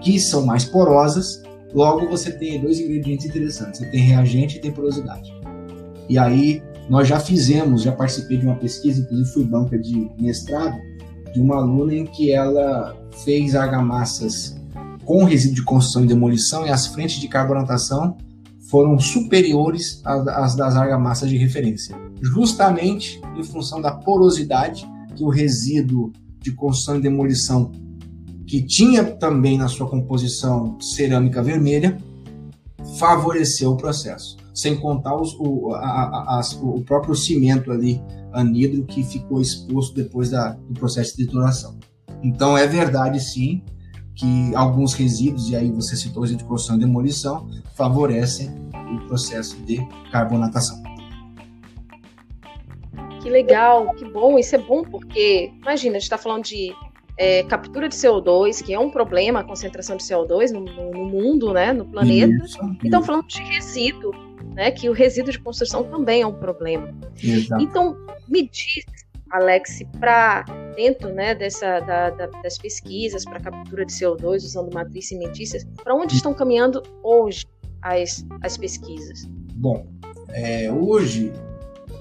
que 0.00 0.18
são 0.18 0.44
mais 0.44 0.64
porosas. 0.64 1.42
Logo, 1.74 2.08
você 2.08 2.32
tem 2.32 2.60
dois 2.60 2.80
ingredientes 2.80 3.26
interessantes: 3.26 3.80
você 3.80 3.86
tem 3.90 4.00
reagente 4.00 4.56
e 4.56 4.60
tem 4.60 4.72
porosidade. 4.72 5.32
E 6.08 6.18
aí, 6.18 6.62
nós 6.88 7.08
já 7.08 7.18
fizemos, 7.18 7.82
já 7.82 7.92
participei 7.92 8.38
de 8.38 8.46
uma 8.46 8.56
pesquisa, 8.56 9.00
inclusive 9.00 9.28
fui 9.30 9.44
banca 9.44 9.78
de 9.78 10.10
mestrado, 10.20 10.76
de 11.36 11.42
uma 11.42 11.56
aluna 11.56 11.94
em 11.94 12.06
que 12.06 12.32
ela 12.32 12.96
fez 13.22 13.54
argamassas 13.54 14.56
com 15.04 15.22
resíduo 15.22 15.56
de 15.56 15.62
construção 15.62 16.02
e 16.02 16.06
demolição 16.06 16.66
e 16.66 16.70
as 16.70 16.86
frentes 16.86 17.20
de 17.20 17.28
carbonatação 17.28 18.16
foram 18.70 18.98
superiores 18.98 20.00
às 20.02 20.56
das 20.56 20.74
argamassas 20.76 21.28
de 21.28 21.36
referência, 21.36 21.94
justamente 22.22 23.20
em 23.36 23.44
função 23.44 23.82
da 23.82 23.92
porosidade 23.92 24.88
que 25.14 25.22
o 25.22 25.28
resíduo 25.28 26.10
de 26.40 26.52
construção 26.52 26.96
e 26.96 27.02
demolição, 27.02 27.70
que 28.46 28.62
tinha 28.62 29.04
também 29.04 29.58
na 29.58 29.68
sua 29.68 29.88
composição 29.88 30.80
cerâmica 30.80 31.42
vermelha, 31.42 31.98
favoreceu 32.98 33.72
o 33.72 33.76
processo. 33.76 34.38
Sem 34.56 34.80
contar 34.80 35.14
os, 35.14 35.34
o, 35.38 35.74
a, 35.74 36.38
a, 36.38 36.40
o 36.62 36.82
próprio 36.82 37.14
cimento 37.14 37.70
ali, 37.70 38.02
anidro, 38.32 38.84
que 38.84 39.04
ficou 39.04 39.40
exposto 39.40 39.94
depois 39.94 40.30
da, 40.30 40.52
do 40.52 40.72
processo 40.74 41.10
de 41.10 41.24
trituração. 41.24 41.78
Então 42.22 42.56
é 42.56 42.66
verdade 42.66 43.20
sim 43.20 43.62
que 44.14 44.54
alguns 44.54 44.94
resíduos, 44.94 45.50
e 45.50 45.56
aí 45.56 45.70
você 45.70 45.94
citou 45.94 46.22
resíduo 46.22 46.42
de 46.42 46.48
construção 46.48 46.76
e 46.76 46.80
demolição, 46.80 47.50
favorecem 47.74 48.48
o 48.94 49.06
processo 49.06 49.62
de 49.64 49.86
carbonatação. 50.10 50.82
Que 53.20 53.28
legal, 53.28 53.92
que 53.94 54.10
bom, 54.10 54.38
isso 54.38 54.54
é 54.54 54.58
bom 54.58 54.82
porque, 54.82 55.52
imagina, 55.60 55.96
a 55.96 55.98
gente 55.98 56.04
está 56.04 56.16
falando 56.16 56.44
de 56.44 56.72
é, 57.18 57.42
captura 57.44 57.88
de 57.88 57.94
CO2, 57.94 58.62
que 58.62 58.72
é 58.72 58.78
um 58.78 58.90
problema, 58.90 59.40
a 59.40 59.44
concentração 59.44 59.96
de 59.96 60.04
CO2 60.04 60.50
no, 60.50 60.60
no, 60.60 60.90
no 60.92 61.04
mundo, 61.06 61.52
né, 61.52 61.72
no 61.72 61.84
planeta, 61.84 62.32
isso, 62.44 62.58
e 62.82 62.86
estão 62.86 63.02
falando 63.02 63.26
de 63.26 63.42
resíduo, 63.42 64.12
né, 64.56 64.70
que 64.70 64.88
o 64.88 64.92
resíduo 64.92 65.30
de 65.30 65.38
construção 65.38 65.84
também 65.84 66.22
é 66.22 66.26
um 66.26 66.32
problema. 66.32 66.92
Exato. 67.22 67.62
Então, 67.62 67.96
me 68.26 68.48
diz, 68.48 68.84
Alex, 69.30 69.80
para 70.00 70.44
dentro 70.74 71.12
né, 71.12 71.34
dessa, 71.34 71.78
da, 71.80 72.10
da, 72.10 72.26
das 72.42 72.56
pesquisas 72.56 73.24
para 73.24 73.38
captura 73.38 73.84
de 73.84 73.92
CO2 73.92 74.36
usando 74.36 74.72
matriz 74.72 75.08
cimentícias, 75.08 75.64
para 75.84 75.94
onde 75.94 76.14
estão 76.14 76.32
caminhando 76.32 76.82
hoje 77.02 77.44
as, 77.82 78.26
as 78.42 78.56
pesquisas? 78.56 79.28
Bom, 79.54 79.86
é, 80.30 80.72
hoje 80.72 81.32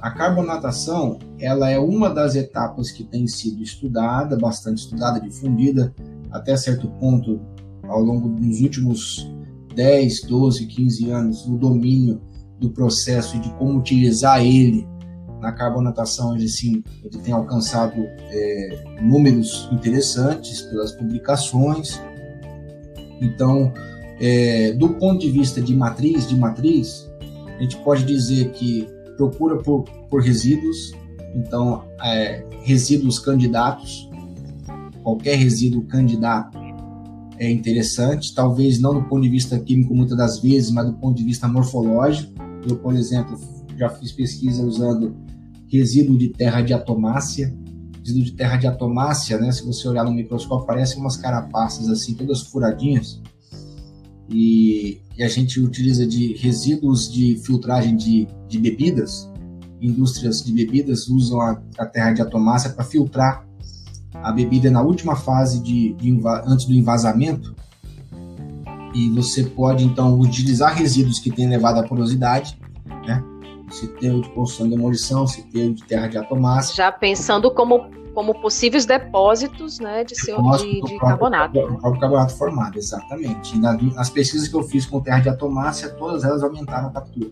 a 0.01 0.11
carbonatação 0.11 1.19
ela 1.39 1.69
é 1.69 1.77
uma 1.77 2.09
das 2.09 2.35
etapas 2.35 2.89
que 2.89 3.03
tem 3.03 3.27
sido 3.27 3.61
estudada, 3.61 4.37
bastante 4.37 4.77
estudada, 4.77 5.19
difundida 5.19 5.93
até 6.31 6.55
certo 6.55 6.87
ponto 6.99 7.41
ao 7.83 8.01
longo 8.01 8.29
dos 8.29 8.61
últimos 8.61 9.29
10, 9.75 10.23
12, 10.23 10.67
15 10.67 11.11
anos, 11.11 11.45
o 11.45 11.57
domínio 11.57 12.21
do 12.59 12.69
processo 12.69 13.35
e 13.35 13.39
de 13.39 13.49
como 13.53 13.79
utilizar 13.79 14.43
ele 14.43 14.87
na 15.41 15.51
carbonatação 15.51 16.35
ele 16.35 16.47
sim 16.47 16.83
ele 17.03 17.21
tem 17.21 17.33
alcançado 17.33 17.95
é, 17.97 18.99
números 19.01 19.69
interessantes 19.71 20.61
pelas 20.61 20.91
publicações. 20.91 22.01
Então 23.21 23.71
é, 24.19 24.71
do 24.73 24.89
ponto 24.95 25.19
de 25.19 25.29
vista 25.29 25.61
de 25.61 25.75
matriz 25.75 26.27
de 26.27 26.35
matriz 26.35 27.09
a 27.57 27.61
gente 27.61 27.77
pode 27.77 28.03
dizer 28.03 28.51
que 28.51 28.87
procura 29.17 29.57
por, 29.57 29.83
por 30.09 30.21
resíduos. 30.21 30.93
Então 31.35 31.83
é, 32.03 32.43
resíduos 32.63 33.19
candidatos 33.19 34.09
qualquer 35.03 35.37
resíduo 35.37 35.83
candidato 35.83 36.57
é 37.37 37.51
interessante 37.51 38.33
talvez 38.33 38.79
não 38.79 38.93
do 38.95 39.03
ponto 39.03 39.21
de 39.21 39.29
vista 39.29 39.59
químico 39.59 39.93
muitas 39.93 40.17
das 40.17 40.39
vezes 40.39 40.71
mas 40.71 40.87
do 40.87 40.93
ponto 40.93 41.15
de 41.17 41.23
vista 41.23 41.47
morfológico 41.47 42.33
eu 42.69 42.77
por 42.77 42.95
exemplo 42.95 43.39
já 43.77 43.89
fiz 43.89 44.11
pesquisa 44.11 44.63
usando 44.63 45.15
resíduo 45.67 46.17
de 46.17 46.29
terra 46.29 46.61
de 46.61 46.73
atomácia. 46.73 47.55
Resíduo 47.99 48.23
de 48.23 48.31
terra 48.33 48.57
de 48.57 48.67
atomácia, 48.67 49.37
né? 49.37 49.51
Se 49.51 49.65
você 49.65 49.87
olhar 49.87 50.03
no 50.03 50.13
microscópio, 50.13 50.65
parecem 50.65 50.99
umas 50.99 51.17
carapaças 51.17 51.89
assim, 51.89 52.13
todas 52.13 52.41
furadinhas. 52.41 53.21
E, 54.29 55.01
e, 55.17 55.23
a 55.23 55.27
gente 55.27 55.59
utiliza 55.59 56.05
de 56.05 56.33
resíduos 56.37 57.11
de 57.11 57.37
filtragem 57.37 57.95
de, 57.95 58.27
de 58.47 58.59
bebidas. 58.59 59.29
indústrias 59.81 60.43
de 60.43 60.51
bebidas 60.51 61.07
usam 61.07 61.41
a, 61.41 61.61
a 61.77 61.85
terra 61.85 62.11
de 62.11 62.21
atomácia 62.21 62.71
para 62.71 62.83
filtrar 62.83 63.45
a 64.13 64.31
bebida 64.31 64.71
na 64.71 64.81
última 64.81 65.15
fase 65.15 65.61
de, 65.61 65.93
de 65.93 66.19
antes 66.45 66.65
do 66.65 66.73
envasamento. 66.73 67.55
E 68.95 69.09
você 69.09 69.43
pode 69.43 69.83
então 69.83 70.17
utilizar 70.17 70.73
resíduos 70.73 71.19
que 71.19 71.29
têm 71.29 71.45
elevada 71.45 71.85
porosidade, 71.85 72.57
né? 73.05 73.21
Se 73.69 73.87
tem 73.87 74.21
de 74.21 74.29
construção 74.29 74.69
de 74.69 74.75
demolição, 74.75 75.27
se 75.27 75.43
tem 75.49 75.73
de 75.73 75.83
terra 75.83 76.07
de 76.07 76.17
atomácia. 76.17 76.73
Já 76.73 76.91
pensando 76.91 77.51
como 77.51 77.89
como 78.13 78.33
possíveis 78.33 78.85
depósitos 78.85 79.77
né, 79.77 80.05
de, 80.05 80.15
seu, 80.15 80.41
de, 80.53 80.81
de 80.81 80.97
carbonato. 80.99 81.59
O 81.59 81.77
próprio 81.77 81.99
carbonato 81.99 82.33
formado, 82.37 82.77
exatamente. 82.77 83.57
E 83.57 83.59
nas 83.59 84.09
pesquisas 84.09 84.47
que 84.47 84.55
eu 84.55 84.63
fiz 84.63 84.85
com 84.85 85.01
terra 85.01 85.19
de 85.19 85.27
atomácia, 85.27 85.89
todas 85.89 86.23
elas 86.23 86.41
aumentaram 86.41 86.87
a 86.87 86.91
captura. 86.91 87.29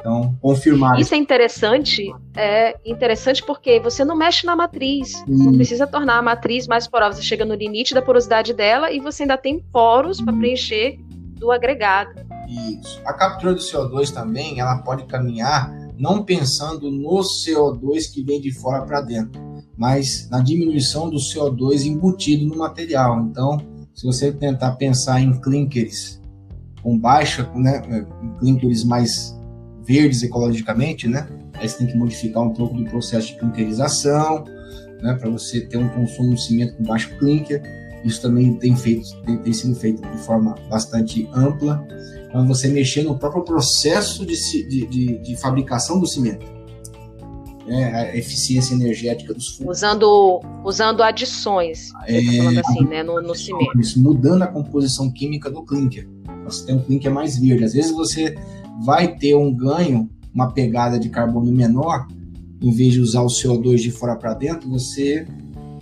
Então, 0.00 0.34
confirmar. 0.40 0.98
Isso 0.98 1.14
é 1.14 1.18
interessante, 1.18 2.10
é 2.34 2.76
interessante 2.84 3.44
porque 3.44 3.78
você 3.78 4.04
não 4.04 4.16
mexe 4.16 4.46
na 4.46 4.56
matriz, 4.56 5.14
hum. 5.28 5.44
não 5.44 5.52
precisa 5.52 5.86
tornar 5.86 6.18
a 6.18 6.22
matriz 6.22 6.66
mais 6.66 6.86
porosa. 6.86 7.18
Você 7.18 7.22
chega 7.22 7.44
no 7.44 7.54
limite 7.54 7.94
da 7.94 8.02
porosidade 8.02 8.54
dela 8.54 8.90
e 8.90 8.98
você 8.98 9.22
ainda 9.24 9.36
tem 9.36 9.60
poros 9.72 10.20
para 10.20 10.32
preencher 10.32 10.98
do 11.36 11.52
agregado. 11.52 12.10
Isso. 12.48 13.00
A 13.04 13.12
captura 13.12 13.54
do 13.54 13.60
CO2 13.60 14.12
também, 14.12 14.58
ela 14.58 14.78
pode 14.78 15.04
caminhar 15.04 15.70
não 15.98 16.22
pensando 16.24 16.90
no 16.90 17.20
CO2 17.20 18.12
que 18.12 18.22
vem 18.22 18.40
de 18.40 18.52
fora 18.52 18.82
para 18.82 19.02
dentro, 19.02 19.40
mas 19.76 20.28
na 20.30 20.40
diminuição 20.40 21.10
do 21.10 21.18
CO2 21.18 21.84
embutido 21.84 22.46
no 22.46 22.56
material. 22.56 23.20
Então, 23.20 23.58
se 23.94 24.06
você 24.06 24.32
tentar 24.32 24.72
pensar 24.72 25.20
em 25.20 25.38
clinkers 25.40 26.20
com 26.82 26.98
baixa, 26.98 27.50
né, 27.54 28.06
clinkers 28.38 28.82
mais 28.82 29.38
verdes 29.90 30.22
ecologicamente, 30.22 31.08
né? 31.08 31.26
Aí 31.54 31.68
você 31.68 31.78
tem 31.78 31.88
que 31.88 31.96
modificar 31.96 32.44
um 32.44 32.54
pouco 32.54 32.76
do 32.76 32.84
processo 32.84 33.28
de 33.28 33.38
clinkerização, 33.38 34.44
né? 35.02 35.14
Para 35.14 35.28
você 35.28 35.60
ter 35.62 35.78
um 35.78 35.88
consumo 35.88 36.34
de 36.34 36.42
cimento 36.42 36.76
com 36.76 36.84
baixo 36.84 37.10
clinker. 37.18 37.60
Isso 38.04 38.22
também 38.22 38.54
tem, 38.54 38.74
feito, 38.76 39.14
tem, 39.22 39.36
tem 39.38 39.52
sido 39.52 39.74
feito 39.74 40.00
de 40.00 40.18
forma 40.18 40.54
bastante 40.70 41.28
ampla. 41.34 41.84
Então, 42.28 42.46
você 42.46 42.68
mexer 42.68 43.02
no 43.02 43.18
próprio 43.18 43.42
processo 43.42 44.24
de, 44.24 44.36
de, 44.68 44.86
de, 44.86 45.18
de 45.18 45.36
fabricação 45.36 45.98
do 45.98 46.06
cimento. 46.06 46.46
É, 47.68 47.84
a 47.84 48.16
eficiência 48.16 48.74
energética 48.74 49.34
dos 49.34 49.48
fundos. 49.48 49.76
Usando, 49.76 50.40
usando 50.64 51.02
adições, 51.02 51.90
tá 51.92 52.04
é, 52.08 52.22
falando 52.22 52.58
assim, 52.58 52.84
né, 52.84 53.02
no, 53.02 53.20
no 53.20 53.34
cimento. 53.34 53.72
Mudando 53.96 54.42
a 54.42 54.46
composição 54.46 55.10
química 55.10 55.50
do 55.50 55.62
clinker. 55.62 56.08
Você 56.44 56.66
tem 56.66 56.76
um 56.76 56.82
clinker 56.82 57.12
mais 57.12 57.38
verde. 57.38 57.64
Às 57.64 57.74
vezes 57.74 57.92
você 57.92 58.34
vai 58.84 59.16
ter 59.16 59.34
um 59.34 59.52
ganho, 59.54 60.08
uma 60.32 60.52
pegada 60.52 60.98
de 60.98 61.08
carbono 61.08 61.52
menor, 61.52 62.06
em 62.60 62.70
vez 62.70 62.92
de 62.92 63.00
usar 63.00 63.22
o 63.22 63.26
CO2 63.26 63.76
de 63.76 63.90
fora 63.90 64.16
para 64.16 64.34
dentro, 64.34 64.68
você 64.68 65.26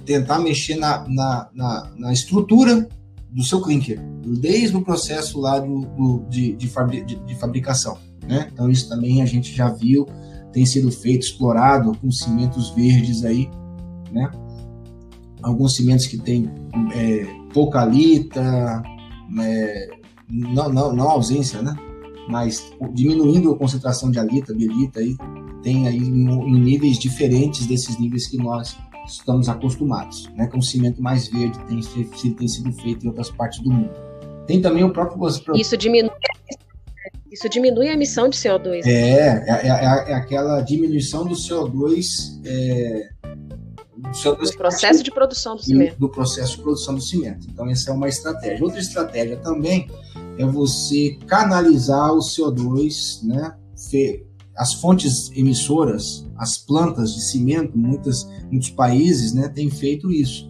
tentar 0.04 0.38
mexer 0.38 0.76
na, 0.76 1.06
na, 1.08 1.48
na, 1.52 1.90
na, 1.96 2.12
estrutura 2.12 2.88
do 3.30 3.42
seu 3.44 3.60
clinker, 3.60 4.00
desde 4.40 4.76
o 4.76 4.82
processo 4.82 5.38
lá 5.38 5.58
do, 5.58 5.80
do 5.80 6.24
de, 6.30 6.54
de, 6.54 6.66
fabri, 6.66 7.04
de, 7.04 7.16
de, 7.16 7.34
fabricação. 7.34 7.98
Né? 8.26 8.48
Então, 8.50 8.70
isso 8.70 8.88
também 8.88 9.20
a 9.20 9.26
gente 9.26 9.54
já 9.54 9.68
viu, 9.68 10.06
tem 10.52 10.64
sido 10.64 10.90
feito, 10.90 11.24
explorado 11.24 11.92
com 11.98 12.10
cimentos 12.10 12.70
verdes 12.70 13.24
aí, 13.24 13.50
né? 14.10 14.30
Alguns 15.42 15.76
cimentos 15.76 16.06
que 16.06 16.16
têm 16.16 16.50
é, 16.94 17.26
pouca 17.52 17.84
lita, 17.84 18.82
é, 19.40 19.90
não, 20.28 20.68
não, 20.70 20.92
não 20.94 21.10
ausência, 21.10 21.60
né? 21.60 21.76
Mas 22.28 22.70
diminuindo 22.92 23.50
a 23.50 23.56
concentração 23.56 24.10
de 24.10 24.18
alita, 24.18 24.54
bielita, 24.54 25.00
aí, 25.00 25.16
tem 25.62 25.88
aí 25.88 25.96
em, 25.96 26.60
níveis 26.60 26.98
diferentes 26.98 27.66
desses 27.66 27.98
níveis 27.98 28.26
que 28.26 28.36
nós 28.36 28.76
estamos 29.06 29.48
acostumados, 29.48 30.28
né? 30.34 30.46
Com 30.46 30.60
cimento 30.60 31.02
mais 31.02 31.28
verde 31.28 31.58
tem, 31.66 31.80
tem 32.34 32.48
sido 32.48 32.72
feito 32.74 33.04
em 33.04 33.08
outras 33.08 33.30
partes 33.30 33.60
do 33.60 33.70
mundo. 33.70 33.90
Tem 34.46 34.60
também 34.60 34.84
o 34.84 34.92
próprio... 34.92 35.26
Isso 35.54 35.76
diminui, 35.76 36.10
isso 37.30 37.48
diminui 37.48 37.88
a 37.88 37.94
emissão 37.94 38.28
de 38.28 38.36
CO2. 38.36 38.84
Né? 38.84 38.92
É, 38.92 39.44
é, 39.46 39.68
é, 39.68 40.12
é 40.12 40.14
aquela 40.14 40.60
diminuição 40.60 41.26
do 41.26 41.34
CO2... 41.34 42.40
É, 42.44 43.08
do, 43.96 44.10
CO2 44.10 44.52
do 44.52 44.56
processo 44.56 45.02
de 45.02 45.10
produção 45.10 45.56
do 45.56 45.62
cimento. 45.62 45.98
Do 45.98 46.08
processo 46.08 46.56
de 46.56 46.62
produção 46.62 46.94
do 46.94 47.00
cimento. 47.00 47.46
Então, 47.50 47.68
essa 47.68 47.90
é 47.90 47.92
uma 47.92 48.08
estratégia. 48.08 48.62
Outra 48.62 48.78
estratégia 48.78 49.36
também 49.38 49.88
é 50.38 50.46
você 50.46 51.18
canalizar 51.26 52.12
o 52.12 52.20
CO2, 52.20 53.24
né? 53.24 53.54
As 54.56 54.74
fontes 54.74 55.30
emissoras, 55.36 56.26
as 56.36 56.56
plantas 56.56 57.14
de 57.14 57.22
cimento, 57.22 57.76
muitas, 57.76 58.28
muitos 58.50 58.70
países, 58.70 59.32
né, 59.32 59.48
têm 59.48 59.70
feito 59.70 60.10
isso. 60.10 60.48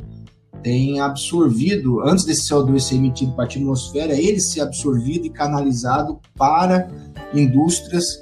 Tem 0.62 1.00
absorvido, 1.00 2.00
antes 2.00 2.24
desse 2.24 2.48
CO2 2.48 2.80
ser 2.80 2.96
emitido 2.96 3.32
para 3.32 3.44
a 3.44 3.46
atmosfera, 3.46 4.14
ele 4.14 4.40
ser 4.40 4.60
absorvido 4.60 5.26
e 5.26 5.30
canalizado 5.30 6.18
para 6.36 6.88
indústrias 7.34 8.18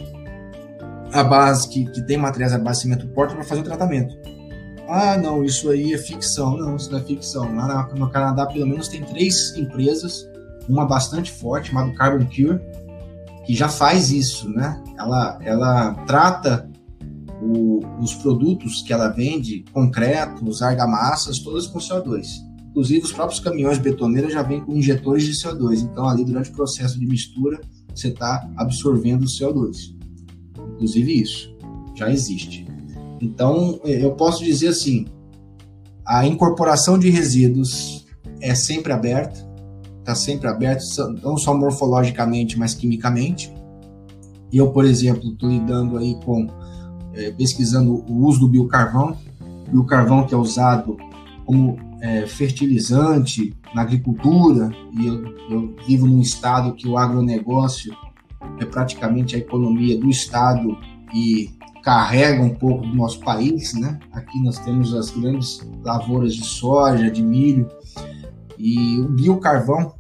a 1.13 1.23
base 1.23 1.69
que, 1.69 1.87
que 1.87 2.03
tem 2.03 2.17
materiais 2.17 2.53
a 2.53 2.59
base 2.59 2.79
de 2.79 2.83
cimento 2.83 3.09
porta 3.09 3.35
para 3.35 3.45
fazer 3.45 3.61
o 3.61 3.65
tratamento. 3.65 4.17
Ah, 4.89 5.17
não, 5.17 5.45
isso 5.45 5.71
aí 5.71 5.93
é 5.93 5.99
ficção. 5.99 6.57
Não, 6.57 6.77
isso 6.77 6.91
não 6.91 6.99
é 6.99 7.03
ficção. 7.03 7.55
Lá 7.55 7.89
no 7.97 8.11
Canadá, 8.11 8.47
pelo 8.47 8.67
menos, 8.67 8.89
tem 8.89 9.03
três 9.03 9.57
empresas 9.57 10.29
uma 10.69 10.85
bastante 10.85 11.31
forte, 11.31 11.69
chamada 11.69 11.93
Carbon 11.93 12.27
Cure, 12.27 12.61
que 13.45 13.55
já 13.55 13.69
faz 13.69 14.11
isso, 14.11 14.49
né? 14.49 14.83
Ela, 14.99 15.39
ela 15.43 15.95
trata 16.07 16.69
o, 17.41 17.81
os 18.01 18.15
produtos 18.15 18.83
que 18.83 18.93
ela 18.93 19.09
vende, 19.09 19.65
concretos, 19.73 20.63
argamassas, 20.63 21.39
todas 21.39 21.67
com 21.67 21.79
CO2. 21.79 22.27
Inclusive, 22.71 23.05
os 23.05 23.13
próprios 23.13 23.41
caminhões 23.41 23.79
betoneiros 23.79 24.33
já 24.33 24.43
vêm 24.43 24.61
com 24.61 24.77
injetores 24.77 25.25
de 25.25 25.33
CO2. 25.33 25.81
Então, 25.81 26.09
ali, 26.09 26.25
durante 26.25 26.51
o 26.51 26.53
processo 26.53 26.99
de 26.99 27.07
mistura, 27.07 27.61
você 27.95 28.09
está 28.09 28.51
absorvendo 28.57 29.23
o 29.23 29.27
CO2. 29.27 29.95
Inclusive, 30.75 31.23
isso 31.23 31.57
já 31.95 32.11
existe. 32.11 32.67
Então, 33.21 33.81
eu 33.85 34.13
posso 34.13 34.45
dizer 34.45 34.69
assim: 34.69 35.07
a 36.05 36.27
incorporação 36.27 36.99
de 36.99 37.09
resíduos 37.09 38.07
é 38.41 38.55
sempre 38.55 38.93
aberta, 38.93 39.46
está 40.07 40.15
sempre 40.15 40.49
aberto, 40.49 40.85
não 41.21 41.37
só 41.37 41.53
morfologicamente, 41.53 42.57
mas 42.57 42.75
quimicamente. 42.75 43.53
E 44.53 44.57
eu, 44.57 44.71
por 44.71 44.85
exemplo, 44.85 45.33
estou 45.33 45.51
lidando 45.51 45.99
aí 45.99 46.15
com, 46.25 46.47
é, 47.13 47.33
pesquisando 47.33 48.05
o 48.09 48.25
uso 48.25 48.41
do 48.41 48.49
biocarvão, 48.49 49.19
biocarvão 49.69 50.25
que 50.25 50.33
é 50.33 50.37
usado 50.37 50.97
como 51.45 51.77
é, 52.01 52.25
fertilizante 52.25 53.53
na 53.75 53.83
agricultura, 53.83 54.71
e 54.93 55.07
eu, 55.07 55.25
eu 55.51 55.77
vivo 55.87 56.07
num 56.07 56.21
estado 56.21 56.75
que 56.75 56.87
o 56.87 56.97
agronegócio 56.97 57.93
é 58.61 58.65
praticamente 58.65 59.35
a 59.35 59.39
economia 59.39 59.99
do 59.99 60.09
estado 60.09 60.79
e 61.13 61.51
carrega 61.83 62.43
um 62.43 62.55
pouco 62.55 62.87
do 62.87 62.95
nosso 62.95 63.21
país, 63.21 63.75
né? 63.75 63.99
Aqui 64.13 64.41
nós 64.43 64.59
temos 64.61 64.95
as 64.95 65.11
grandes 65.11 65.69
lavouras 65.85 66.35
de 66.35 66.45
soja, 66.45 67.11
de 67.11 67.23
milho, 67.23 67.69
e 68.59 68.99
o 69.01 69.09
biocarvão 69.09 69.96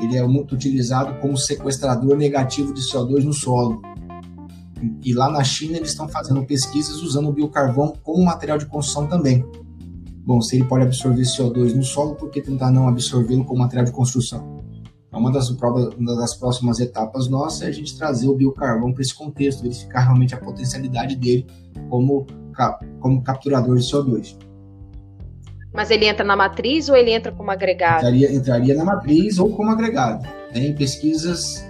ele 0.00 0.16
é 0.16 0.26
muito 0.26 0.54
utilizado 0.54 1.20
como 1.20 1.36
sequestrador 1.36 2.16
negativo 2.16 2.72
de 2.72 2.80
CO2 2.80 3.24
no 3.24 3.32
solo. 3.32 3.82
E 5.04 5.14
lá 5.14 5.30
na 5.30 5.44
China 5.44 5.76
eles 5.76 5.90
estão 5.90 6.08
fazendo 6.08 6.44
pesquisas 6.44 7.02
usando 7.02 7.28
o 7.28 7.32
biocarvão 7.32 7.92
como 8.02 8.24
material 8.24 8.58
de 8.58 8.66
construção 8.66 9.06
também. 9.06 9.44
Bom, 10.24 10.40
se 10.40 10.56
ele 10.56 10.64
pode 10.64 10.84
absorver 10.84 11.22
CO2 11.22 11.74
no 11.74 11.82
solo, 11.82 12.14
por 12.14 12.30
que 12.30 12.40
tentar 12.40 12.70
não 12.70 12.88
absorvê-lo 12.88 13.44
como 13.44 13.60
material 13.60 13.84
de 13.84 13.92
construção? 13.92 14.56
Então, 15.08 15.20
uma 15.20 15.30
das, 15.30 15.50
uma 15.50 16.16
das 16.16 16.34
próximas 16.34 16.80
etapas 16.80 17.28
nossas 17.28 17.62
é 17.62 17.66
a 17.66 17.72
gente 17.72 17.98
trazer 17.98 18.28
o 18.28 18.34
biocarvão 18.34 18.92
para 18.92 19.02
esse 19.02 19.14
contexto, 19.14 19.62
verificar 19.62 20.00
realmente 20.00 20.34
a 20.34 20.38
potencialidade 20.38 21.16
dele 21.16 21.46
como, 21.90 22.26
como 22.98 23.22
capturador 23.22 23.76
de 23.76 23.82
CO2. 23.82 24.36
Mas 25.72 25.90
ele 25.90 26.06
entra 26.06 26.24
na 26.24 26.36
matriz 26.36 26.88
ou 26.88 26.96
ele 26.96 27.10
entra 27.10 27.32
como 27.32 27.50
agregado? 27.50 27.98
Entraria, 27.98 28.32
entraria 28.32 28.74
na 28.74 28.84
matriz 28.84 29.38
ou 29.38 29.50
como 29.50 29.70
agregado. 29.70 30.28
Tem 30.52 30.74
pesquisas. 30.74 31.64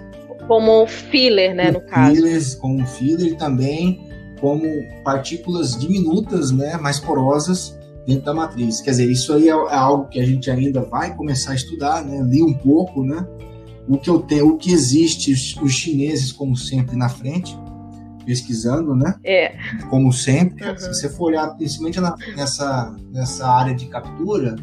Como 0.49 0.87
filler, 0.87 1.55
né, 1.55 1.71
no 1.71 1.81
caso. 1.81 2.15
Fillers, 2.15 2.55
como 2.57 2.85
filler 2.85 3.37
também, 3.37 4.01
como 4.41 4.67
partículas 5.05 5.79
diminutas, 5.79 6.51
né, 6.51 6.77
mais 6.77 6.99
porosas 6.99 7.79
dentro 8.05 8.25
da 8.25 8.35
matriz. 8.35 8.81
Quer 8.81 8.91
dizer, 8.91 9.11
isso 9.11 9.33
aí 9.33 9.49
é, 9.49 9.53
é 9.53 9.75
algo 9.75 10.09
que 10.09 10.19
a 10.19 10.27
gente 10.27 10.51
ainda 10.51 10.83
vai 10.83 11.15
começar 11.15 11.53
a 11.53 11.55
estudar, 11.55 12.05
né, 12.05 12.21
li 12.29 12.43
um 12.43 12.53
pouco, 12.53 13.05
né, 13.05 13.25
o 13.89 13.97
que 13.99 14.11
eu 14.11 14.19
tenho, 14.19 14.49
o 14.49 14.59
que 14.59 14.73
existe, 14.73 15.33
os 15.33 15.73
chineses 15.73 16.33
como 16.33 16.57
sempre 16.57 16.97
na 16.97 17.09
frente, 17.09 17.57
pesquisando, 18.25 18.95
né? 18.95 19.15
É. 19.25 19.55
Como 19.91 20.13
sempre. 20.13 20.69
Uhum. 20.69 20.79
Se 20.79 20.89
você 20.89 21.09
for 21.09 21.27
olhar, 21.27 21.49
principalmente 21.57 22.01
nessa, 22.37 22.95
nessa 23.11 23.47
área 23.47 23.75
de 23.75 23.87
captura, 23.87 24.57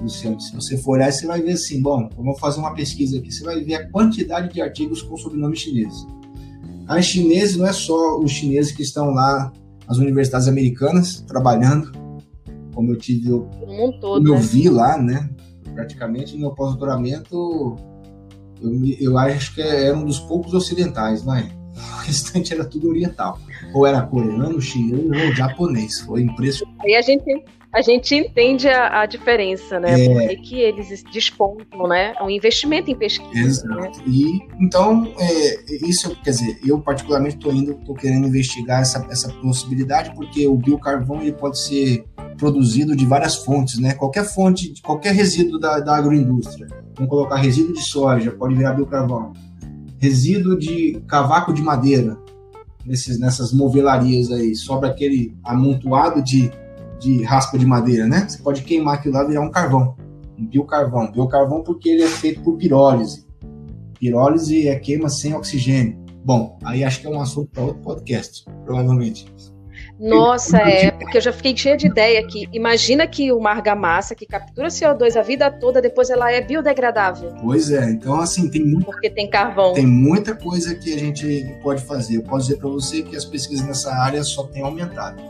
Luciano, 0.00 0.40
se 0.40 0.54
você 0.54 0.76
for 0.76 0.92
olhar, 0.92 1.10
você 1.10 1.26
vai 1.26 1.40
ver 1.40 1.52
assim, 1.52 1.82
bom, 1.82 2.08
vamos 2.16 2.38
fazer 2.38 2.60
uma 2.60 2.74
pesquisa 2.74 3.18
aqui, 3.18 3.32
você 3.32 3.42
vai 3.42 3.60
ver 3.62 3.74
a 3.74 3.90
quantidade 3.90 4.52
de 4.52 4.60
artigos 4.60 5.02
com 5.02 5.16
sobrenome 5.16 5.56
chinês. 5.56 6.06
As 6.86 7.06
chineses 7.06 7.56
não 7.56 7.66
é 7.66 7.72
só 7.72 8.18
os 8.18 8.30
chineses 8.30 8.72
que 8.72 8.82
estão 8.82 9.10
lá, 9.10 9.50
as 9.88 9.96
universidades 9.96 10.46
americanas, 10.46 11.22
trabalhando, 11.26 11.90
como 12.74 12.90
eu 12.90 12.98
tive, 12.98 13.30
eu, 13.30 13.48
todo, 14.00 14.16
como 14.16 14.28
eu 14.28 14.34
né? 14.34 14.40
vi 14.40 14.68
lá, 14.68 14.98
né? 14.98 15.30
Praticamente 15.74 16.34
no 16.34 16.40
meu 16.40 16.50
pós-doutoramento, 16.50 17.76
eu, 18.60 18.84
eu 19.00 19.18
acho 19.18 19.54
que 19.54 19.62
era 19.62 19.96
um 19.96 20.04
dos 20.04 20.18
poucos 20.20 20.52
ocidentais, 20.52 21.24
não 21.24 21.34
é? 21.34 21.48
O 21.94 22.06
restante 22.06 22.52
era 22.52 22.64
tudo 22.64 22.88
oriental. 22.88 23.38
Ou 23.72 23.86
era 23.86 24.02
coreano, 24.02 24.60
chinês 24.60 25.04
ou 25.04 25.34
japonês. 25.34 26.00
Foi 26.00 26.22
impressionante. 26.22 26.78
Aí 26.84 26.94
a 26.94 27.02
gente, 27.02 27.44
a 27.72 27.82
gente 27.82 28.14
entende 28.14 28.68
a, 28.68 29.00
a 29.00 29.06
diferença, 29.06 29.80
né? 29.80 30.04
É. 30.04 30.08
Porque 30.08 30.36
que 30.36 30.60
eles 30.60 31.02
despontam, 31.12 31.88
né? 31.88 32.14
O 32.20 32.30
investimento 32.30 32.90
em 32.90 32.94
pesquisa. 32.94 33.66
Né? 33.66 33.88
Exato. 33.88 34.02
E 34.06 34.40
então, 34.60 35.12
é, 35.18 35.74
isso, 35.86 36.14
quer 36.22 36.30
dizer, 36.30 36.60
eu 36.64 36.80
particularmente 36.80 37.36
estou 37.36 37.52
indo, 37.52 37.72
estou 37.72 37.94
querendo 37.94 38.28
investigar 38.28 38.82
essa, 38.82 39.04
essa 39.10 39.32
possibilidade, 39.34 40.14
porque 40.14 40.46
o 40.46 40.56
biocarvão 40.56 41.22
ele 41.22 41.32
pode 41.32 41.58
ser 41.58 42.04
produzido 42.36 42.94
de 42.94 43.06
várias 43.06 43.36
fontes, 43.36 43.78
né? 43.78 43.94
Qualquer 43.94 44.24
fonte, 44.24 44.74
qualquer 44.82 45.14
resíduo 45.14 45.58
da, 45.58 45.80
da 45.80 45.96
agroindústria. 45.96 46.66
Vamos 46.94 47.10
colocar 47.10 47.36
resíduo 47.36 47.72
de 47.72 47.82
soja, 47.82 48.30
pode 48.30 48.54
virar 48.54 48.74
biocarvão. 48.74 49.32
Resíduo 49.98 50.58
de 50.58 51.00
cavaco 51.06 51.52
de 51.52 51.62
madeira, 51.62 52.18
nesses, 52.84 53.18
nessas 53.18 53.52
movelarias 53.52 54.30
aí, 54.30 54.54
sobra 54.54 54.90
aquele 54.90 55.34
amontoado 55.42 56.22
de, 56.22 56.50
de 57.00 57.22
raspa 57.22 57.58
de 57.58 57.66
madeira, 57.66 58.06
né? 58.06 58.26
Você 58.28 58.42
pode 58.42 58.62
queimar 58.62 58.94
aquilo 58.94 59.14
lá 59.14 59.24
e 59.24 59.28
virar 59.28 59.40
um 59.40 59.50
carvão, 59.50 59.96
um 60.38 60.46
biocarvão. 60.46 61.10
Biocarvão 61.10 61.62
porque 61.62 61.88
ele 61.88 62.02
é 62.02 62.08
feito 62.08 62.42
por 62.42 62.56
pirólise. 62.56 63.24
Pirólise 63.98 64.68
é 64.68 64.78
queima 64.78 65.08
sem 65.08 65.34
oxigênio. 65.34 65.98
Bom, 66.24 66.58
aí 66.64 66.82
acho 66.82 67.00
que 67.00 67.06
é 67.06 67.10
um 67.10 67.20
assunto 67.20 67.50
para 67.50 67.64
outro 67.64 67.82
podcast, 67.82 68.44
provavelmente. 68.64 69.26
Nossa, 69.98 70.58
é, 70.58 70.90
porque 70.90 71.18
eu 71.18 71.20
já 71.20 71.32
fiquei 71.32 71.56
cheia 71.56 71.76
de 71.76 71.86
ideia 71.86 72.20
aqui. 72.20 72.48
Imagina 72.52 73.06
que 73.06 73.32
uma 73.32 73.50
argamassa 73.50 74.14
que 74.14 74.26
captura 74.26 74.68
CO2 74.68 75.16
a 75.16 75.22
vida 75.22 75.50
toda, 75.50 75.80
depois 75.80 76.10
ela 76.10 76.32
é 76.32 76.40
biodegradável. 76.40 77.32
Pois 77.40 77.70
é, 77.70 77.90
então 77.90 78.20
assim, 78.20 78.48
tem 78.48 78.64
muito 78.64 78.84
Porque 78.84 79.08
tem 79.08 79.30
carvão. 79.30 79.72
Tem 79.72 79.86
muita 79.86 80.34
coisa 80.34 80.74
que 80.74 80.92
a 80.92 80.98
gente 80.98 81.56
pode 81.62 81.82
fazer. 81.82 82.16
Eu 82.16 82.22
posso 82.22 82.46
dizer 82.46 82.58
para 82.58 82.68
você 82.68 83.02
que 83.02 83.16
as 83.16 83.24
pesquisas 83.24 83.66
nessa 83.66 83.94
área 83.94 84.22
só 84.24 84.44
têm 84.44 84.62
aumentado. 84.62 85.22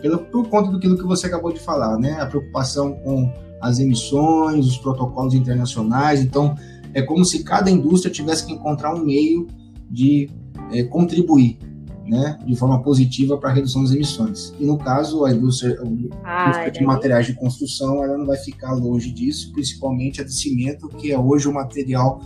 Pelo, 0.00 0.18
por 0.18 0.48
conta 0.48 0.70
do 0.70 0.78
que 0.78 0.88
você 1.02 1.26
acabou 1.26 1.52
de 1.52 1.60
falar, 1.60 1.98
né? 1.98 2.16
A 2.20 2.26
preocupação 2.26 2.92
com 2.92 3.32
as 3.60 3.78
emissões, 3.78 4.66
os 4.66 4.78
protocolos 4.78 5.34
internacionais. 5.34 6.20
Então, 6.20 6.54
é 6.92 7.02
como 7.02 7.24
se 7.24 7.42
cada 7.42 7.70
indústria 7.70 8.12
tivesse 8.12 8.46
que 8.46 8.52
encontrar 8.52 8.94
um 8.94 9.02
meio 9.04 9.48
de 9.90 10.30
é, 10.70 10.82
contribuir 10.84 11.58
né, 12.06 12.38
de 12.44 12.54
forma 12.56 12.82
positiva 12.82 13.38
para 13.38 13.50
a 13.50 13.52
redução 13.52 13.82
das 13.82 13.92
emissões. 13.92 14.54
E 14.58 14.66
no 14.66 14.76
caso, 14.76 15.24
a 15.24 15.32
indústria, 15.32 15.80
a 15.80 15.86
indústria 15.86 16.12
Ai, 16.22 16.70
de 16.70 16.84
materiais 16.84 17.26
de 17.26 17.34
construção 17.34 18.04
ela 18.04 18.18
não 18.18 18.26
vai 18.26 18.36
ficar 18.36 18.72
longe 18.72 19.10
disso, 19.10 19.52
principalmente 19.52 20.20
a 20.20 20.24
de 20.24 20.34
cimento, 20.34 20.88
que 20.88 21.12
é 21.12 21.18
hoje 21.18 21.48
o 21.48 21.52
material 21.52 22.20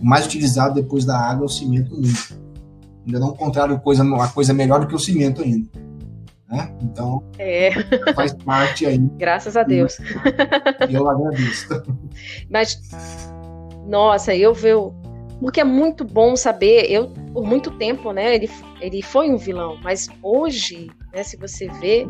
mais 0.00 0.26
utilizado 0.26 0.74
depois 0.74 1.04
da 1.04 1.18
água, 1.18 1.44
é 1.44 1.46
o 1.46 1.48
cimento 1.48 1.94
mundo. 1.94 2.12
Ainda 3.06 3.18
não 3.18 3.30
encontraram 3.30 3.78
coisa, 3.78 4.04
a 4.04 4.28
coisa 4.28 4.52
melhor 4.52 4.80
do 4.80 4.86
que 4.86 4.94
o 4.94 4.98
cimento 4.98 5.42
ainda. 5.42 5.68
Né? 6.48 6.74
Então, 6.82 7.22
É, 7.38 7.70
faz 8.14 8.32
parte 8.32 8.86
aí, 8.86 8.98
graças 9.16 9.56
a 9.56 9.62
Deus. 9.62 9.98
eu 10.90 11.08
agradeço. 11.08 11.68
Mas, 12.50 12.80
nossa, 13.86 14.34
eu 14.34 14.54
vejo. 14.54 14.94
Porque 15.40 15.60
é 15.60 15.64
muito 15.64 16.04
bom 16.04 16.34
saber. 16.36 16.90
Eu, 16.90 17.08
por 17.32 17.44
muito 17.44 17.70
tempo, 17.78 18.12
né? 18.12 18.34
Ele, 18.34 18.50
ele 18.80 19.02
foi 19.02 19.30
um 19.30 19.36
vilão, 19.36 19.78
mas 19.82 20.08
hoje, 20.22 20.90
né? 21.12 21.22
Se 21.22 21.36
você 21.36 21.68
vê, 21.80 22.06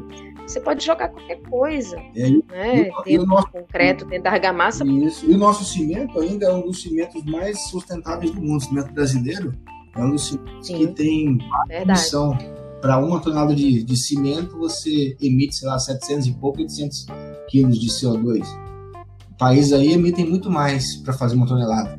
você 0.46 0.58
pode 0.60 0.84
jogar 0.84 1.08
qualquer 1.08 1.40
coisa, 1.42 1.96
É, 2.16 2.30
né? 2.30 2.38
E 2.78 2.90
o- 2.90 3.02
e 3.06 3.10
Dentro 3.18 3.26
nosso- 3.26 3.46
do 3.48 3.52
concreto, 3.52 4.04
dentro 4.06 4.24
da 4.24 4.30
argamassa. 4.32 4.84
Isso. 4.86 5.30
E 5.30 5.34
o 5.34 5.38
nosso 5.38 5.64
cimento 5.64 6.18
ainda 6.18 6.46
é 6.46 6.52
um 6.52 6.62
dos 6.62 6.80
cimentos 6.80 7.22
mais 7.24 7.60
sustentáveis 7.68 8.30
do 8.30 8.40
mundo. 8.40 8.56
O 8.56 8.60
cimento 8.64 8.92
brasileiro 8.92 9.52
é 9.94 10.00
um 10.02 10.10
dos 10.10 10.26
cimentos 10.28 10.66
que 10.68 10.76
Sim, 10.76 10.92
tem 10.94 11.38
verdade. 11.68 11.90
emissão. 11.90 12.38
Para 12.80 12.96
uma 12.98 13.20
tonelada 13.20 13.54
de, 13.54 13.82
de 13.82 13.96
cimento, 13.96 14.56
você 14.56 15.16
emite, 15.20 15.56
sei 15.56 15.68
lá, 15.68 15.78
700 15.80 16.28
e 16.28 16.32
pouco, 16.32 16.60
800 16.60 17.06
quilos 17.48 17.78
de 17.78 17.88
CO2. 17.90 18.46
Países 19.36 19.72
aí 19.72 19.92
emitem 19.92 20.24
muito 20.24 20.48
mais 20.50 20.96
para 20.96 21.12
fazer 21.12 21.34
uma 21.36 21.46
tonelada. 21.46 21.98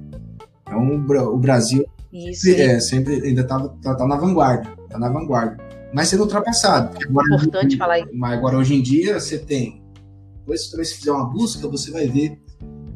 Então, 0.70 0.96
o 0.96 1.00
Bra- 1.00 1.28
o 1.28 1.38
Brasil 1.38 1.84
Isso. 2.14 2.48
é, 2.52 2.80
sempre 2.80 3.16
ainda 3.26 3.42
está 3.42 3.60
tá, 3.82 3.96
tá 3.96 4.08
na 4.08 4.16
vanguarda. 4.16 4.70
Tá 4.90 5.00
na 5.00 5.10
vanguarda. 5.10 5.58
Mas 5.92 6.10
sendo 6.10 6.22
ultrapassado. 6.24 6.96
Agora, 7.04 7.36
Importante 7.36 7.76
falar 7.78 8.00
isso. 8.00 8.10
mas 8.14 8.34
agora, 8.38 8.58
hoje 8.58 8.76
em 8.76 8.82
dia, 8.84 9.20
você 9.20 9.40
tem. 9.40 9.82
Depois, 10.38 10.70
também, 10.70 10.86
se 10.86 10.96
fizer 10.96 11.12
uma 11.12 11.26
busca, 11.26 11.68
você 11.68 11.90
vai 11.92 12.08
ver 12.08 12.40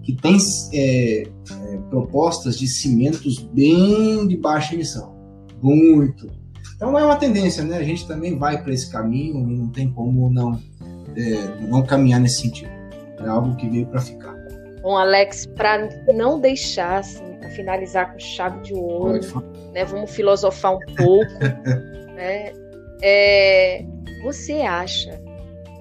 que 0.03 0.15
tem 0.15 0.38
é, 0.74 1.24
é, 1.24 1.28
propostas 1.89 2.57
de 2.59 2.67
cimentos 2.67 3.39
bem 3.39 4.28
de 4.28 4.38
baixa 4.38 4.76
emissão. 4.76 5.15
Muito. 5.61 6.30
Então, 6.76 6.97
é 6.99 7.03
uma 7.05 7.15
tendência, 7.15 7.63
né? 7.63 7.78
A 7.78 7.84
gente 7.84 8.07
também 8.07 8.38
vai 8.38 8.61
para 8.61 8.74
esse 8.74 8.91
caminho 8.91 9.49
e 9.49 9.55
não 9.57 9.69
tem 9.69 9.89
como 9.91 10.30
não, 10.30 10.59
é, 11.15 11.65
não 11.67 11.82
caminhar 11.84 12.19
nesse 12.19 12.41
sentido. 12.41 12.69
É 13.19 13.28
algo 13.28 13.55
que 13.55 13.67
veio 13.69 13.86
para 13.88 14.01
ficar. 14.01 14.36
Bom, 14.82 14.97
Alex, 14.97 15.45
para 15.55 15.88
não 16.13 16.39
deixar, 16.39 16.97
assim, 16.99 17.24
finalizar 17.55 18.11
com 18.11 18.19
chave 18.19 18.61
de 18.61 18.73
ouro, 18.73 19.19
né? 19.73 19.85
Vamos 19.85 20.11
filosofar 20.11 20.75
um 20.75 20.95
pouco, 20.95 21.31
né? 22.15 22.53
É, 23.01 23.85
você 24.23 24.61
acha 24.61 25.21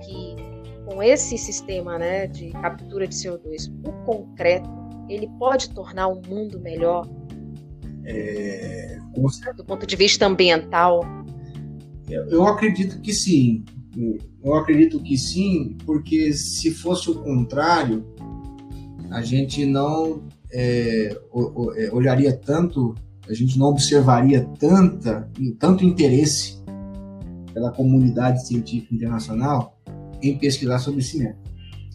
que 0.04 0.36
com 0.84 1.02
esse 1.02 1.38
sistema, 1.38 1.98
né, 1.98 2.26
de 2.26 2.50
captura 2.50 3.06
de 3.06 3.14
CO2, 3.14 3.72
o 3.86 3.92
concreto 4.04 4.68
ele 5.08 5.28
pode 5.38 5.70
tornar 5.70 6.08
o 6.08 6.20
mundo 6.26 6.58
melhor 6.60 7.08
É, 8.04 8.98
do 9.56 9.64
ponto 9.64 9.86
de 9.86 9.94
vista 9.94 10.26
ambiental? 10.26 11.00
Eu 12.08 12.26
eu 12.28 12.46
acredito 12.46 13.00
que 13.00 13.12
sim. 13.12 13.64
Eu 14.42 14.54
acredito 14.54 15.00
que 15.00 15.16
sim, 15.16 15.76
porque 15.84 16.32
se 16.32 16.70
fosse 16.70 17.10
o 17.10 17.22
contrário, 17.22 18.04
a 19.10 19.22
gente 19.22 19.64
não 19.66 20.22
é, 20.52 21.16
é, 21.76 21.90
olharia 21.92 22.32
tanto, 22.36 22.94
a 23.28 23.32
gente 23.34 23.58
não 23.58 23.66
observaria 23.68 24.44
tanta, 24.58 25.30
tanto 25.58 25.84
interesse 25.84 26.60
pela 27.54 27.70
comunidade 27.70 28.46
científica 28.46 28.94
internacional 28.94 29.78
em 30.22 30.38
pesquisar 30.38 30.78
sobre 30.78 31.02
cimento. 31.02 31.38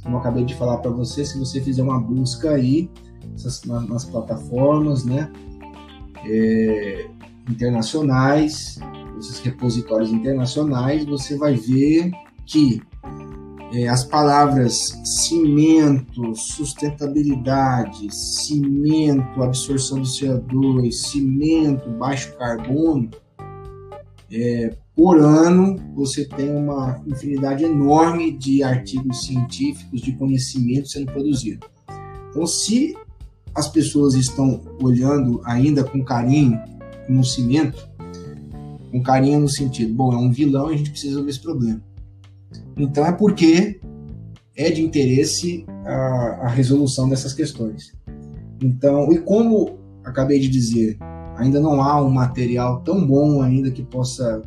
Como 0.03 0.15
eu 0.15 0.19
acabei 0.19 0.45
de 0.45 0.55
falar 0.55 0.77
para 0.77 0.91
você, 0.91 1.25
se 1.25 1.37
você 1.37 1.59
fizer 1.61 1.83
uma 1.83 1.99
busca 1.99 2.51
aí 2.51 2.89
essas- 3.35 3.63
na- 3.63 3.81
nas 3.81 4.05
plataformas, 4.05 5.03
né, 5.05 5.31
é, 6.25 7.07
internacionais, 7.49 8.79
esses 9.19 9.39
repositórios 9.39 10.11
internacionais, 10.11 11.05
você 11.05 11.37
vai 11.37 11.55
ver 11.55 12.11
que 12.45 12.81
é, 13.73 13.87
as 13.87 14.03
palavras 14.03 14.99
cimento, 15.03 16.33
sustentabilidade, 16.35 18.13
cimento, 18.13 19.43
absorção 19.43 19.99
do 19.99 20.07
CO2, 20.07 20.91
cimento, 20.91 21.89
baixo 21.91 22.35
carbono, 22.37 23.09
é, 24.31 24.75
por 24.95 25.19
ano 25.19 25.75
você 25.93 26.25
tem 26.25 26.49
uma 26.49 27.01
infinidade 27.05 27.63
enorme 27.63 28.31
de 28.31 28.63
artigos 28.63 29.25
científicos, 29.25 30.01
de 30.01 30.13
conhecimento 30.13 30.87
sendo 30.87 31.11
produzido. 31.11 31.67
Então, 32.29 32.45
se 32.47 32.95
as 33.53 33.67
pessoas 33.67 34.13
estão 34.15 34.61
olhando 34.81 35.41
ainda 35.45 35.83
com 35.83 36.03
carinho 36.03 36.59
no 37.09 37.23
cimento, 37.23 37.87
com 38.91 39.01
carinho 39.01 39.41
no 39.41 39.49
sentido, 39.49 39.93
bom, 39.93 40.13
é 40.13 40.17
um 40.17 40.31
vilão 40.31 40.71
e 40.71 40.75
a 40.75 40.77
gente 40.77 40.91
precisa 40.91 41.11
resolver 41.11 41.31
esse 41.31 41.41
problema. 41.41 41.86
Então 42.77 43.05
é 43.05 43.11
porque 43.11 43.79
é 44.55 44.71
de 44.71 44.83
interesse 44.83 45.65
a, 45.85 46.39
a 46.43 46.47
resolução 46.47 47.09
dessas 47.09 47.33
questões. 47.33 47.93
Então, 48.61 49.11
e 49.11 49.19
como 49.19 49.77
acabei 50.03 50.39
de 50.39 50.47
dizer, 50.47 50.97
ainda 51.37 51.59
não 51.59 51.81
há 51.81 52.01
um 52.01 52.09
material 52.09 52.81
tão 52.81 53.05
bom 53.05 53.41
ainda 53.41 53.69
que 53.71 53.83
possa 53.83 54.41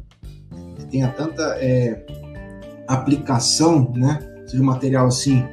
que 0.77 0.87
tenha 0.87 1.09
tanta 1.09 1.43
é, 1.61 2.05
aplicação, 2.89 3.93
né? 3.95 4.19
Seja 4.47 4.63
um 4.63 4.67
material 4.67 5.07
assim 5.07 5.45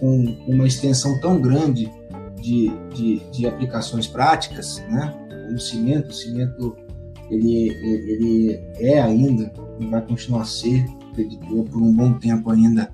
com 0.00 0.24
uma 0.48 0.66
extensão 0.66 1.20
tão 1.20 1.40
grande 1.40 1.88
de, 2.40 2.72
de, 2.92 3.20
de 3.30 3.46
aplicações 3.46 4.06
práticas, 4.08 4.82
né? 4.90 5.14
O 5.54 5.58
cimento, 5.58 6.10
o 6.10 6.14
cimento 6.14 6.76
ele, 7.30 7.68
ele 7.68 8.60
é 8.78 9.00
ainda 9.00 9.52
e 9.78 9.86
vai 9.86 10.02
continuar 10.02 10.42
a 10.42 10.44
ser, 10.44 10.84
acredito 11.12 11.46
eu, 11.54 11.64
por 11.64 11.80
um 11.80 11.92
bom 11.92 12.14
tempo 12.14 12.50
ainda, 12.50 12.92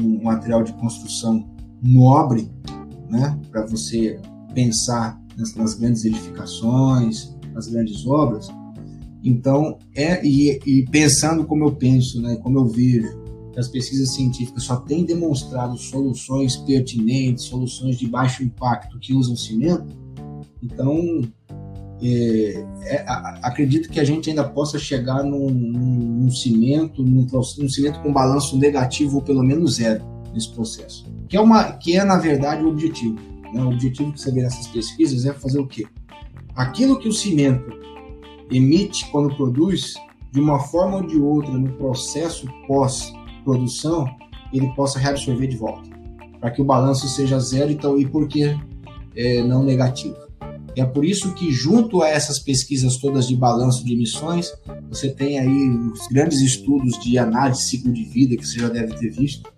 um 0.00 0.22
material 0.22 0.62
de 0.62 0.72
construção 0.74 1.48
nobre, 1.82 2.50
né? 3.10 3.38
Para 3.50 3.66
você 3.66 4.20
pensar 4.54 5.20
nas, 5.36 5.54
nas 5.54 5.74
grandes 5.74 6.04
edificações, 6.04 7.34
nas 7.52 7.68
grandes 7.68 8.06
obras. 8.06 8.48
Então, 9.24 9.78
é 9.94 10.24
e, 10.24 10.60
e, 10.64 10.84
pensando 10.90 11.44
como 11.44 11.64
eu 11.64 11.72
penso, 11.72 12.20
né, 12.20 12.36
como 12.36 12.58
eu 12.58 12.66
vejo, 12.68 13.24
as 13.56 13.68
pesquisas 13.68 14.10
científicas 14.10 14.64
só 14.64 14.76
têm 14.76 15.04
demonstrado 15.04 15.76
soluções 15.78 16.56
pertinentes, 16.56 17.44
soluções 17.44 17.98
de 17.98 18.06
baixo 18.06 18.44
impacto 18.44 18.98
que 18.98 19.14
usam 19.14 19.34
cimento, 19.34 19.86
então 20.62 21.22
é, 22.02 22.64
acredito 23.42 23.88
que 23.88 23.98
a 23.98 24.04
gente 24.04 24.28
ainda 24.28 24.44
possa 24.44 24.78
chegar 24.78 25.22
num, 25.22 25.48
num, 25.48 25.80
num 25.80 26.30
cimento, 26.30 27.02
num, 27.02 27.26
num, 27.30 27.68
cimento 27.68 28.00
com 28.00 28.12
balanço 28.12 28.58
negativo 28.58 29.16
ou 29.16 29.22
pelo 29.22 29.42
menos 29.42 29.76
zero 29.76 30.04
nesse 30.34 30.52
processo, 30.52 31.06
que 31.28 31.36
é 31.36 31.40
uma, 31.40 31.72
que 31.72 31.96
é 31.96 32.04
na 32.04 32.18
verdade 32.18 32.62
o 32.62 32.68
objetivo. 32.68 33.16
Né? 33.52 33.62
O 33.62 33.68
objetivo 33.68 34.12
que 34.12 34.20
você 34.20 34.30
vê 34.30 34.42
nessas 34.42 34.66
pesquisas 34.66 35.24
é 35.24 35.32
fazer 35.32 35.58
o 35.58 35.66
quê? 35.66 35.86
Aquilo 36.54 36.98
que 36.98 37.08
o 37.08 37.12
cimento 37.12 37.70
emite 38.50 39.08
quando 39.10 39.34
produz, 39.34 39.94
de 40.32 40.40
uma 40.40 40.58
forma 40.58 40.98
ou 40.98 41.06
de 41.06 41.18
outra, 41.18 41.52
no 41.52 41.72
processo 41.72 42.46
pós-produção, 42.66 44.06
ele 44.52 44.68
possa 44.74 44.98
reabsorver 44.98 45.48
de 45.48 45.56
volta, 45.56 45.88
para 46.40 46.50
que 46.50 46.60
o 46.60 46.64
balanço 46.64 47.08
seja 47.08 47.38
zero 47.38 47.72
então, 47.72 47.98
e 47.98 48.06
por 48.06 48.28
que 48.28 48.56
é, 49.16 49.42
não 49.42 49.64
negativo. 49.64 50.25
É 50.76 50.84
por 50.84 51.06
isso 51.06 51.32
que, 51.32 51.50
junto 51.50 52.02
a 52.02 52.08
essas 52.10 52.38
pesquisas 52.38 52.98
todas 52.98 53.26
de 53.26 53.34
balanço 53.34 53.82
de 53.82 53.94
emissões, 53.94 54.52
você 54.90 55.08
tem 55.08 55.38
aí 55.38 55.70
os 55.70 56.06
grandes 56.08 56.40
estudos 56.40 57.02
de 57.02 57.16
análise 57.16 57.60
de 57.60 57.66
ciclo 57.66 57.92
de 57.94 58.04
vida, 58.04 58.36
que 58.36 58.46
você 58.46 58.60
já 58.60 58.68
deve 58.68 58.94
ter 58.94 59.10
visto. 59.10 59.50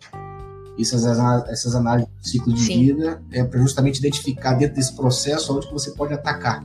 Essas, 0.78 1.04
essas 1.48 1.74
análises 1.74 2.08
de 2.22 2.30
ciclo 2.30 2.52
de 2.52 2.60
Sim. 2.60 2.84
vida 2.84 3.20
é 3.32 3.42
para 3.42 3.60
justamente 3.60 3.98
identificar 3.98 4.54
dentro 4.54 4.76
desse 4.76 4.94
processo 4.94 5.56
onde 5.56 5.66
que 5.66 5.72
você 5.72 5.90
pode 5.90 6.14
atacar, 6.14 6.64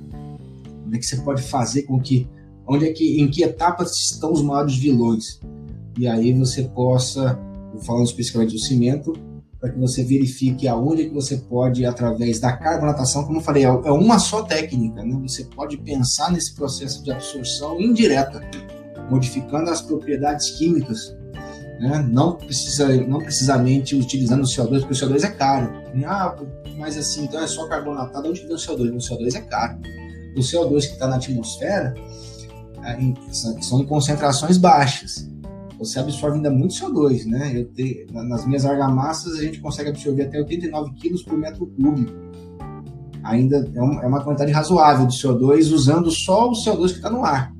onde 0.85 0.97
é 0.97 0.99
que 0.99 1.05
você 1.07 1.17
pode 1.17 1.41
fazer 1.41 1.81
com 1.83 1.99
que, 1.99 2.27
onde 2.67 2.85
é 2.85 2.93
que, 2.93 3.19
em 3.19 3.31
que 3.31 3.43
etapas 3.43 3.97
estão 3.97 4.31
os 4.31 4.43
maiores 4.43 4.75
vilões. 4.75 5.39
E 5.97 6.07
aí 6.07 6.31
você 6.31 6.61
possa, 6.61 7.39
falando 7.81 8.05
especificamente 8.05 8.53
do 8.53 8.59
cimento, 8.59 9.13
para 9.63 9.71
que 9.71 9.79
você 9.79 10.03
verifique 10.03 10.67
aonde 10.67 11.05
que 11.05 11.13
você 11.13 11.37
pode, 11.37 11.85
através 11.85 12.37
da 12.37 12.51
carbonatação, 12.51 13.23
como 13.23 13.37
eu 13.37 13.41
falei, 13.41 13.63
é, 13.63 13.67
é 13.67 13.91
uma 13.93 14.19
só 14.19 14.41
técnica, 14.43 15.01
né? 15.05 15.17
Você 15.21 15.45
pode 15.45 15.77
pensar 15.77 16.33
nesse 16.33 16.53
processo 16.53 17.01
de 17.01 17.13
absorção 17.13 17.79
indireta, 17.79 18.41
modificando 19.09 19.69
as 19.69 19.81
propriedades 19.81 20.49
químicas, 20.57 21.15
né? 21.79 22.05
Não 22.11 22.35
precisa, 22.35 22.93
não 23.07 23.19
precisamente 23.19 23.95
utilizando 23.95 24.41
o 24.41 24.45
CO2, 24.45 24.81
porque 24.81 25.01
o 25.01 25.07
CO2 25.07 25.23
é 25.23 25.31
caro. 25.31 25.73
Ah, 26.05 26.35
mas 26.77 26.97
assim, 26.97 27.23
então 27.23 27.41
é 27.41 27.47
só 27.47 27.65
carbonatado. 27.69 28.27
Onde 28.27 28.41
vem 28.41 28.55
o 28.55 28.57
CO2? 28.57 28.93
O 28.93 28.97
CO2 28.97 29.33
é 29.33 29.41
caro. 29.43 29.79
O 30.35 30.41
CO2 30.41 30.81
que 30.81 30.93
está 30.93 31.07
na 31.07 31.15
atmosfera 31.15 31.93
é, 32.83 32.97
são 33.61 33.79
em 33.79 33.85
concentrações 33.85 34.57
baixas 34.57 35.31
você 35.83 35.99
absorve 35.99 36.37
ainda 36.37 36.49
muito 36.49 36.73
CO2, 36.73 37.25
né? 37.25 37.51
Eu 37.53 37.65
te, 37.65 38.07
nas 38.11 38.45
minhas 38.45 38.65
argamassas 38.65 39.33
a 39.37 39.41
gente 39.41 39.59
consegue 39.59 39.89
absorver 39.89 40.23
até 40.23 40.39
89 40.39 40.93
quilos 40.93 41.23
por 41.23 41.37
metro 41.37 41.65
cúbico. 41.67 42.11
Ainda 43.23 43.69
é 43.73 43.81
uma, 43.81 44.03
é 44.03 44.07
uma 44.07 44.23
quantidade 44.23 44.51
razoável 44.51 45.07
de 45.07 45.15
CO2 45.15 45.71
usando 45.73 46.11
só 46.11 46.49
o 46.49 46.53
CO2 46.53 46.89
que 46.89 46.97
está 46.97 47.09
no 47.09 47.23
ar, 47.23 47.53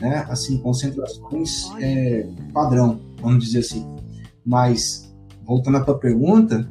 né? 0.00 0.26
Assim, 0.28 0.58
concentrações 0.58 1.70
é, 1.80 2.28
padrão, 2.52 3.00
vamos 3.20 3.44
dizer 3.44 3.60
assim. 3.60 3.86
Mas 4.44 5.12
voltando 5.44 5.78
à 5.78 5.80
tua 5.80 5.98
pergunta, 5.98 6.68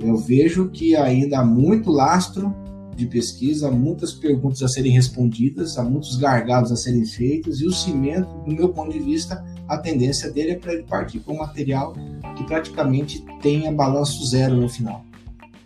eu 0.00 0.16
vejo 0.16 0.68
que 0.70 0.94
ainda 0.94 1.40
há 1.40 1.44
muito 1.44 1.90
lastro 1.90 2.54
de 2.96 3.06
pesquisa, 3.06 3.70
muitas 3.70 4.12
perguntas 4.12 4.62
a 4.62 4.68
serem 4.68 4.92
respondidas, 4.92 5.76
há 5.76 5.84
muitos 5.84 6.16
gargalos 6.16 6.72
a 6.72 6.76
serem 6.76 7.04
feitos, 7.04 7.60
e 7.60 7.66
o 7.66 7.72
cimento, 7.72 8.28
do 8.44 8.52
meu 8.52 8.70
ponto 8.70 8.90
de 8.90 8.98
vista, 8.98 9.44
a 9.68 9.78
tendência 9.78 10.30
dele 10.30 10.52
é 10.52 10.56
para 10.56 10.72
ele 10.72 10.82
partir 10.84 11.20
para 11.20 11.32
um 11.32 11.38
material 11.38 11.94
que 12.36 12.44
praticamente 12.44 13.24
tenha 13.40 13.72
balanço 13.72 14.24
zero 14.26 14.54
no 14.54 14.68
final. 14.68 15.04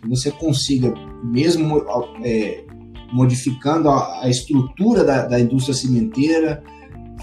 Você 0.07 0.31
consiga, 0.31 0.93
mesmo 1.23 1.83
é, 2.23 2.63
modificando 3.13 3.89
a, 3.89 4.23
a 4.23 4.29
estrutura 4.29 5.03
da, 5.03 5.27
da, 5.27 5.39
indústria 5.39 5.75
cimenteira, 5.75 6.63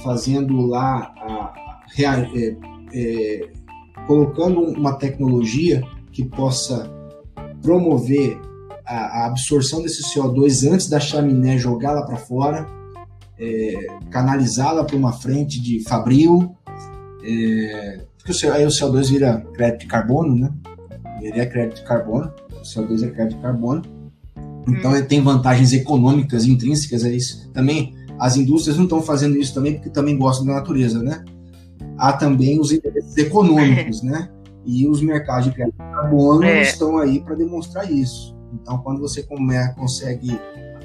fazendo 0.02 0.66
lá, 0.66 1.12
a, 1.16 1.80
é, 1.98 2.56
é, 2.94 3.50
colocando 4.06 4.60
uma 4.60 4.94
tecnologia 4.94 5.82
que 6.12 6.24
possa 6.24 6.88
promover 7.62 8.40
a, 8.86 9.22
a 9.22 9.26
absorção 9.26 9.82
desse 9.82 10.02
CO2 10.04 10.70
antes 10.70 10.88
da 10.88 11.00
chaminé 11.00 11.58
jogá-la 11.58 12.02
para 12.02 12.16
fora, 12.16 12.66
é, 13.38 13.86
canalizá-la 14.10 14.84
para 14.84 14.96
uma 14.96 15.12
frente 15.12 15.60
de 15.60 15.82
fabril, 15.84 16.56
é, 17.24 18.00
porque 18.18 18.46
aí 18.46 18.64
o 18.64 18.68
CO2 18.68 19.10
vira 19.10 19.40
crédito 19.54 19.80
de 19.80 19.86
carbono, 19.86 20.36
né? 20.36 20.52
Ele 21.20 21.40
é 21.40 21.46
crédito 21.46 21.78
de 21.78 21.84
carbono, 21.84 22.32
o 22.52 22.62
CO2 22.62 23.06
é 23.06 23.10
crédito 23.10 23.36
de 23.36 23.42
carbono. 23.42 23.82
Então 24.68 24.94
ele 24.94 25.06
tem 25.06 25.22
vantagens 25.22 25.72
econômicas 25.72 26.44
intrínsecas 26.44 27.04
a 27.04 27.10
isso. 27.10 27.50
Também 27.52 27.94
as 28.18 28.36
indústrias 28.36 28.76
não 28.76 28.84
estão 28.84 29.00
fazendo 29.00 29.36
isso 29.36 29.54
também 29.54 29.74
porque 29.74 29.88
também 29.88 30.18
gostam 30.18 30.46
da 30.46 30.54
natureza, 30.54 31.02
né? 31.02 31.24
Há 31.96 32.12
também 32.12 32.60
os 32.60 32.72
interesses 32.72 33.16
econômicos, 33.16 34.02
né? 34.04 34.28
E 34.64 34.86
os 34.86 35.00
mercados 35.00 35.46
de 35.46 35.52
crédito 35.52 35.76
de 35.76 35.90
carbono 35.90 36.44
é. 36.44 36.62
estão 36.62 36.98
aí 36.98 37.20
para 37.20 37.34
demonstrar 37.34 37.90
isso. 37.90 38.36
Então, 38.52 38.78
quando 38.78 39.00
você 39.00 39.22
come, 39.22 39.54
consegue 39.74 40.38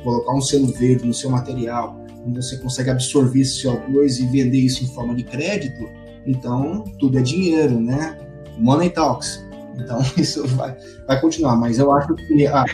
colocar 0.03 0.34
um 0.34 0.41
selo 0.41 0.67
verde 0.67 1.05
no 1.05 1.13
seu 1.13 1.29
material, 1.29 1.99
quando 2.23 2.41
você 2.41 2.57
consegue 2.57 2.89
absorver 2.89 3.41
esse 3.41 3.65
CO2 3.65 4.19
e 4.21 4.25
vender 4.27 4.59
isso 4.59 4.84
em 4.84 4.88
forma 4.88 5.13
de 5.15 5.23
crédito, 5.23 5.89
então 6.26 6.84
tudo 6.99 7.19
é 7.19 7.21
dinheiro, 7.21 7.80
né? 7.80 8.17
Money 8.57 8.89
talks. 8.89 9.43
Então 9.76 9.99
isso 10.17 10.45
vai, 10.47 10.76
vai 11.07 11.19
continuar, 11.19 11.55
mas 11.55 11.80
eu 11.80 11.91
acho 11.91 12.13
que 12.15 12.47
a, 12.47 12.65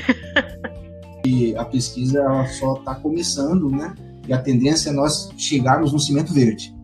que 1.24 1.56
a 1.56 1.66
pesquisa 1.66 2.20
ela 2.20 2.46
só 2.48 2.74
está 2.74 2.96
começando, 2.96 3.70
né? 3.70 3.94
E 4.28 4.34
a 4.34 4.38
tendência 4.38 4.90
é 4.90 4.94
nós 4.94 5.30
chegarmos 5.38 5.92
no 5.92 6.00
cimento 6.00 6.34
verde, 6.34 6.76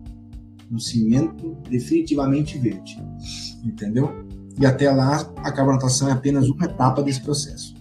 no 0.70 0.80
cimento 0.80 1.56
definitivamente 1.68 2.58
verde, 2.58 2.98
entendeu? 3.64 4.26
E 4.58 4.66
até 4.66 4.90
lá 4.90 5.30
a 5.36 5.52
carbonatação 5.52 6.08
é 6.08 6.12
apenas 6.12 6.48
uma 6.48 6.64
etapa 6.64 7.02
desse 7.02 7.20
processo. 7.20 7.75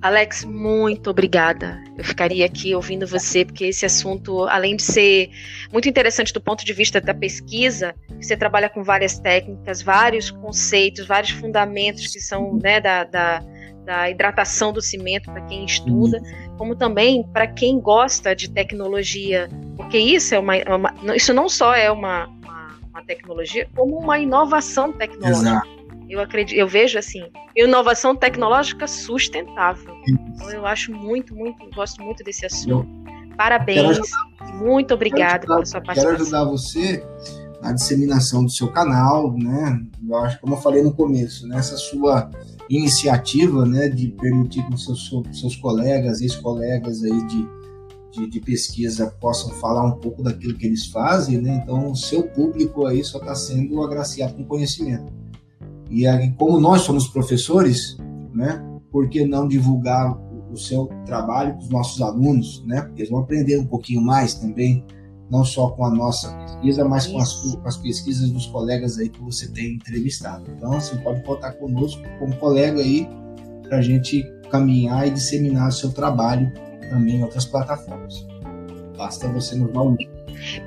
Alex, 0.00 0.44
muito 0.44 1.10
obrigada. 1.10 1.82
Eu 1.96 2.04
ficaria 2.04 2.46
aqui 2.46 2.72
ouvindo 2.72 3.06
você, 3.06 3.44
porque 3.44 3.64
esse 3.64 3.84
assunto, 3.84 4.44
além 4.44 4.76
de 4.76 4.82
ser 4.82 5.30
muito 5.72 5.88
interessante 5.88 6.32
do 6.32 6.40
ponto 6.40 6.64
de 6.64 6.72
vista 6.72 7.00
da 7.00 7.12
pesquisa, 7.12 7.94
você 8.20 8.36
trabalha 8.36 8.68
com 8.68 8.84
várias 8.84 9.18
técnicas, 9.18 9.82
vários 9.82 10.30
conceitos, 10.30 11.06
vários 11.06 11.32
fundamentos 11.32 12.06
que 12.12 12.20
são 12.20 12.56
né, 12.62 12.80
da, 12.80 13.02
da, 13.02 13.42
da 13.84 14.08
hidratação 14.08 14.72
do 14.72 14.80
cimento 14.80 15.32
para 15.32 15.40
quem 15.46 15.64
estuda, 15.64 16.22
como 16.56 16.76
também 16.76 17.24
para 17.32 17.48
quem 17.48 17.80
gosta 17.80 18.36
de 18.36 18.48
tecnologia, 18.48 19.48
porque 19.76 19.98
isso 19.98 20.32
é 20.32 20.38
uma, 20.38 20.56
é 20.56 20.74
uma 20.74 20.94
isso 21.16 21.34
não 21.34 21.48
só 21.48 21.74
é 21.74 21.90
uma, 21.90 22.26
uma, 22.26 22.78
uma 22.90 23.04
tecnologia, 23.04 23.68
como 23.74 23.98
uma 23.98 24.16
inovação 24.16 24.92
tecnológica. 24.92 25.48
Exato 25.48 25.77
eu 26.08 26.20
acredito, 26.20 26.56
eu 26.56 26.66
vejo 26.66 26.98
assim, 26.98 27.22
inovação 27.56 28.16
tecnológica 28.16 28.86
sustentável. 28.86 29.94
Então 30.34 30.50
eu 30.50 30.66
acho 30.66 30.92
muito, 30.92 31.34
muito, 31.34 31.68
gosto 31.74 32.02
muito 32.02 32.24
desse 32.24 32.46
assunto. 32.46 32.88
Parabéns, 33.36 33.98
muito 34.54 34.94
obrigado 34.94 35.46
pela 35.46 35.64
sua 35.64 35.80
participação. 35.80 36.10
Quero 36.10 36.22
ajudar 36.22 36.44
você 36.44 37.04
na 37.62 37.72
disseminação 37.72 38.44
do 38.44 38.50
seu 38.50 38.68
canal, 38.68 39.32
né? 39.36 39.80
Eu 40.06 40.16
acho, 40.16 40.40
como 40.40 40.54
eu 40.54 40.58
falei 40.58 40.82
no 40.82 40.92
começo, 40.92 41.46
nessa 41.46 41.72
né? 41.72 41.78
sua 41.78 42.30
iniciativa, 42.68 43.64
né, 43.64 43.88
de 43.88 44.08
permitir 44.08 44.62
que 44.66 44.76
seus, 44.78 45.10
seus 45.32 45.56
colegas, 45.56 46.20
ex-colegas 46.20 47.02
aí 47.02 47.26
de, 47.26 47.48
de, 48.12 48.28
de, 48.28 48.40
pesquisa 48.40 49.06
possam 49.20 49.50
falar 49.54 49.84
um 49.84 49.92
pouco 49.92 50.22
daquilo 50.22 50.54
que 50.54 50.66
eles 50.66 50.86
fazem, 50.86 51.40
né? 51.40 51.60
Então, 51.62 51.90
o 51.90 51.96
seu 51.96 52.24
público 52.24 52.86
aí 52.86 53.02
só 53.02 53.18
está 53.18 53.34
sendo 53.34 53.82
agraciado 53.82 54.34
com 54.34 54.44
conhecimento. 54.44 55.17
E 55.90 56.06
aí, 56.06 56.32
como 56.32 56.60
nós 56.60 56.82
somos 56.82 57.08
professores, 57.08 57.96
né, 58.34 58.62
por 58.90 59.08
que 59.08 59.24
não 59.24 59.48
divulgar 59.48 60.16
o 60.50 60.56
seu 60.56 60.86
trabalho 61.04 61.54
com 61.54 61.60
os 61.60 61.68
nossos 61.68 62.00
alunos, 62.00 62.64
né? 62.66 62.82
Porque 62.82 63.02
eles 63.02 63.10
vão 63.10 63.20
aprender 63.20 63.58
um 63.58 63.66
pouquinho 63.66 64.00
mais 64.00 64.34
também, 64.34 64.84
não 65.30 65.44
só 65.44 65.70
com 65.70 65.84
a 65.84 65.90
nossa 65.90 66.32
pesquisa, 66.36 66.84
mas 66.84 67.06
com 67.06 67.18
as, 67.18 67.34
com 67.34 67.68
as 67.68 67.76
pesquisas 67.76 68.30
dos 68.30 68.46
colegas 68.46 68.98
aí 68.98 69.08
que 69.08 69.20
você 69.20 69.50
tem 69.52 69.74
entrevistado. 69.74 70.44
Então, 70.56 70.72
você 70.72 70.96
pode 70.96 71.22
contar 71.22 71.52
conosco 71.52 72.02
como 72.18 72.34
colega 72.36 72.80
aí 72.80 73.06
para 73.62 73.78
a 73.78 73.82
gente 73.82 74.24
caminhar 74.50 75.06
e 75.06 75.10
disseminar 75.10 75.68
o 75.68 75.72
seu 75.72 75.92
trabalho 75.92 76.50
também 76.88 77.16
em 77.16 77.22
outras 77.22 77.44
plataformas. 77.44 78.26
Basta 78.96 79.28
você 79.28 79.54
nos 79.54 79.72
dar 79.72 79.82
um. 79.82 79.96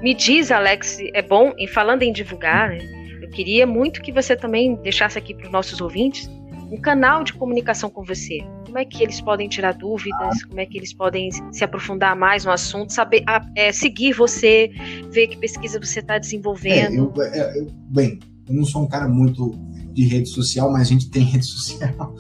Me 0.02 0.14
diz, 0.14 0.52
Alex, 0.52 1.00
é 1.14 1.22
bom, 1.22 1.54
em 1.58 1.68
falando 1.68 2.04
em 2.04 2.14
divulgar, 2.14 2.70
né? 2.70 3.01
Queria 3.32 3.66
muito 3.66 4.02
que 4.02 4.12
você 4.12 4.36
também 4.36 4.76
deixasse 4.76 5.18
aqui 5.18 5.34
para 5.34 5.46
os 5.46 5.52
nossos 5.52 5.82
ouvintes 5.82 6.30
um 6.72 6.78
canal 6.78 7.24
de 7.24 7.34
comunicação 7.34 7.90
com 7.90 8.04
você? 8.04 8.40
Como 8.66 8.78
é 8.78 8.86
que 8.86 9.04
eles 9.04 9.20
podem 9.20 9.50
tirar 9.50 9.74
dúvidas? 9.74 10.40
Ah. 10.42 10.48
Como 10.48 10.60
é 10.60 10.66
que 10.66 10.78
eles 10.78 10.94
podem 10.94 11.30
se 11.52 11.64
aprofundar 11.64 12.16
mais 12.16 12.46
no 12.46 12.52
assunto? 12.52 12.94
Saber 12.94 13.24
é, 13.56 13.72
seguir 13.72 14.14
você, 14.14 14.72
ver 15.12 15.28
que 15.28 15.38
pesquisa 15.38 15.80
você 15.80 16.00
está 16.00 16.18
desenvolvendo? 16.18 16.94
É, 16.94 16.98
eu, 16.98 17.24
é, 17.24 17.60
eu, 17.60 17.68
bem, 17.90 18.20
eu 18.48 18.56
não 18.56 18.64
sou 18.64 18.84
um 18.84 18.88
cara 18.88 19.08
muito 19.08 19.52
de 19.92 20.06
rede 20.06 20.30
social, 20.30 20.72
mas 20.72 20.84
a 20.84 20.92
gente 20.92 21.10
tem 21.10 21.24
rede 21.26 21.46
social. 21.46 22.16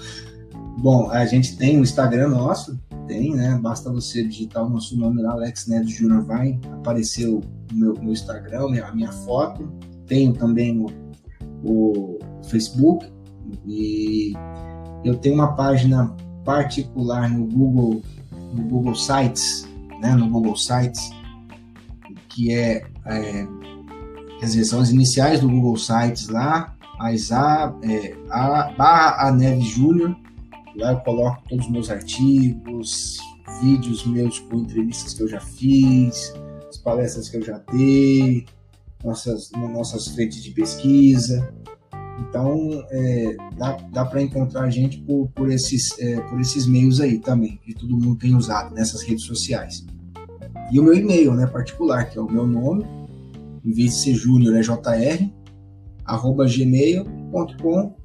Bom, 0.77 1.09
a 1.09 1.25
gente 1.25 1.57
tem 1.57 1.79
o 1.79 1.83
Instagram 1.83 2.29
nosso, 2.29 2.77
tem, 3.07 3.33
né? 3.35 3.57
Basta 3.61 3.91
você 3.91 4.23
digitar 4.23 4.65
o 4.65 4.69
nosso 4.69 4.97
nome 4.97 5.21
lá, 5.21 5.31
Alex 5.31 5.67
Neto 5.67 5.87
Júnior, 5.87 6.23
vai 6.25 6.59
aparecer 6.73 7.27
o 7.27 7.41
meu, 7.71 7.93
meu 7.93 8.11
Instagram, 8.11 8.83
a 8.83 8.93
minha 8.93 9.11
foto. 9.11 9.71
Tenho 10.07 10.33
também 10.33 10.79
o, 10.79 10.87
o 11.63 12.19
Facebook 12.49 13.11
e 13.65 14.33
eu 15.03 15.17
tenho 15.17 15.35
uma 15.35 15.55
página 15.55 16.15
particular 16.43 17.29
no 17.29 17.45
Google, 17.45 18.01
no 18.53 18.63
Google 18.63 18.95
Sites, 18.95 19.67
né? 19.99 20.15
No 20.15 20.29
Google 20.29 20.55
Sites, 20.55 21.11
que 22.29 22.53
é, 22.53 22.83
é 23.05 23.47
quer 24.39 24.45
dizer, 24.45 24.65
são 24.65 24.79
as 24.79 24.89
iniciais 24.89 25.41
do 25.41 25.49
Google 25.49 25.77
Sites 25.77 26.27
lá, 26.29 26.75
mas 26.97 27.31
a, 27.31 27.75
é, 27.83 28.15
a 28.29 28.71
barra 28.77 29.27
a 29.27 29.31
Neve 29.31 29.61
Júnior 29.61 30.15
Lá 30.75 30.93
eu 30.93 30.99
coloco 31.01 31.43
todos 31.49 31.65
os 31.65 31.71
meus 31.71 31.89
artigos, 31.89 33.17
vídeos 33.61 34.05
meus 34.05 34.39
com 34.39 34.57
entrevistas 34.57 35.13
que 35.13 35.23
eu 35.23 35.27
já 35.27 35.39
fiz, 35.39 36.33
as 36.69 36.77
palestras 36.77 37.29
que 37.29 37.37
eu 37.37 37.41
já 37.41 37.57
dei, 37.71 38.45
nossas, 39.03 39.51
nossas 39.51 40.07
frentes 40.09 40.43
de 40.43 40.51
pesquisa. 40.51 41.53
Então, 42.19 42.85
é, 42.91 43.35
dá, 43.57 43.77
dá 43.91 44.05
para 44.05 44.21
encontrar 44.21 44.63
a 44.63 44.69
gente 44.69 44.99
por, 44.99 45.27
por, 45.29 45.51
esses, 45.51 45.97
é, 45.99 46.19
por 46.21 46.39
esses 46.39 46.67
meios 46.67 47.01
aí 47.01 47.17
também, 47.17 47.59
que 47.63 47.73
todo 47.73 47.97
mundo 47.97 48.15
tem 48.15 48.35
usado 48.35 48.73
nessas 48.73 49.01
redes 49.01 49.25
sociais. 49.25 49.85
E 50.71 50.79
o 50.79 50.83
meu 50.83 50.93
e-mail 50.93 51.33
né, 51.33 51.47
particular, 51.47 52.09
que 52.09 52.17
é 52.17 52.21
o 52.21 52.31
meu 52.31 52.45
nome, 52.45 52.85
em 53.65 53.71
vez 53.71 53.91
de 53.91 53.97
ser 53.97 54.13
júnior, 54.13 54.55
é 54.55 54.61
jr, 54.61 55.29
arroba 56.05 56.45
gmail.com 56.45 58.01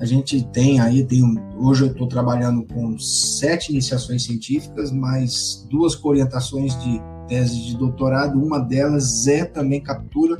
a 0.00 0.06
gente 0.06 0.42
tem 0.46 0.80
aí, 0.80 1.04
tem, 1.04 1.22
hoje 1.58 1.84
eu 1.84 1.92
estou 1.92 2.08
trabalhando 2.08 2.64
com 2.72 2.98
sete 2.98 3.70
iniciações 3.70 4.24
científicas, 4.24 4.90
mais 4.90 5.66
duas 5.70 6.02
orientações 6.02 6.72
de 6.82 6.98
tese 7.30 7.62
de 7.62 7.76
doutorado. 7.76 8.42
Uma 8.42 8.58
delas 8.58 9.26
é 9.28 9.44
também 9.44 9.80
captura 9.80 10.38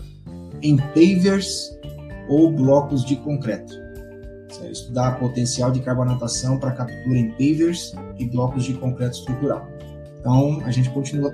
em 0.61 0.77
pavers 0.77 1.71
ou 2.29 2.51
blocos 2.51 3.05
de 3.05 3.17
concreto. 3.17 3.73
É 4.63 4.71
estudar 4.71 5.19
potencial 5.19 5.71
de 5.71 5.81
carbonatação 5.81 6.59
para 6.59 6.73
captura 6.73 7.19
em 7.19 7.31
pavers 7.31 7.95
e 8.19 8.27
blocos 8.27 8.65
de 8.65 8.75
concreto 8.75 9.17
estrutural. 9.19 9.67
Então, 10.19 10.61
a 10.67 10.71
gente 10.71 10.91
continua. 10.91 11.33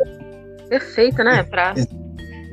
Perfeito, 0.68 1.24
né? 1.24 1.42
Para 1.42 1.74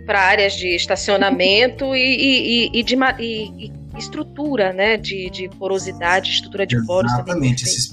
para 0.05 0.19
áreas 0.19 0.53
de 0.53 0.75
estacionamento 0.75 1.95
e, 1.95 2.67
e, 2.67 2.79
e, 2.79 2.83
de, 2.83 2.95
e, 3.19 3.71
estrutura, 3.97 4.73
né, 4.73 4.97
de, 4.97 5.29
de 5.29 5.47
porosidade, 5.47 6.29
estrutura 6.29 6.67
de 6.67 6.85
poros. 6.85 7.11
Exatamente, 7.13 7.63
esses 7.63 7.87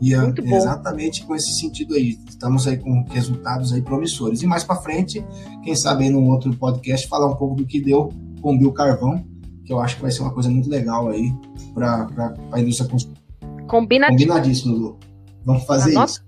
e 0.00 0.14
bom. 0.14 0.56
exatamente 0.56 1.24
com 1.24 1.34
esse 1.34 1.52
sentido 1.52 1.94
aí. 1.94 2.18
Estamos 2.28 2.66
aí 2.66 2.76
com 2.76 3.04
resultados 3.10 3.72
aí 3.72 3.82
promissores. 3.82 4.42
E 4.42 4.46
mais 4.46 4.64
para 4.64 4.76
frente, 4.76 5.24
quem 5.62 5.74
sabe 5.74 6.04
aí 6.04 6.10
num 6.10 6.28
outro 6.28 6.54
podcast 6.54 7.08
falar 7.08 7.26
um 7.26 7.36
pouco 7.36 7.56
do 7.56 7.66
que 7.66 7.80
deu 7.80 8.12
com 8.40 8.56
o 8.56 8.72
Carvão, 8.72 9.24
que 9.64 9.72
eu 9.72 9.80
acho 9.80 9.96
que 9.96 10.02
vai 10.02 10.10
ser 10.10 10.22
uma 10.22 10.32
coisa 10.32 10.48
muito 10.48 10.70
legal 10.70 11.08
aí 11.08 11.32
para 11.74 12.34
a 12.52 12.60
indústria 12.60 12.88
Combinadíssimo. 13.68 14.28
Combinadíssimo, 14.28 14.76
Lu. 14.76 14.98
Vamos 15.44 15.64
fazer 15.64 15.98
isso. 16.02 16.24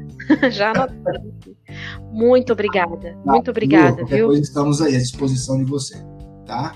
Já 0.50 0.70
anotei. 0.70 1.56
Muito 2.12 2.52
obrigada. 2.52 2.96
Tá, 2.96 3.32
muito 3.32 3.50
obrigada, 3.50 4.02
Lu, 4.02 4.06
viu? 4.06 4.28
Depois 4.28 4.40
estamos 4.40 4.82
aí 4.82 4.96
à 4.96 4.98
disposição 4.98 5.56
de 5.58 5.64
você, 5.64 6.02
tá? 6.46 6.74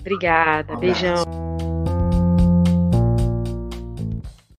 Obrigada. 0.00 0.74
Um 0.74 0.78
beijão. 0.78 1.73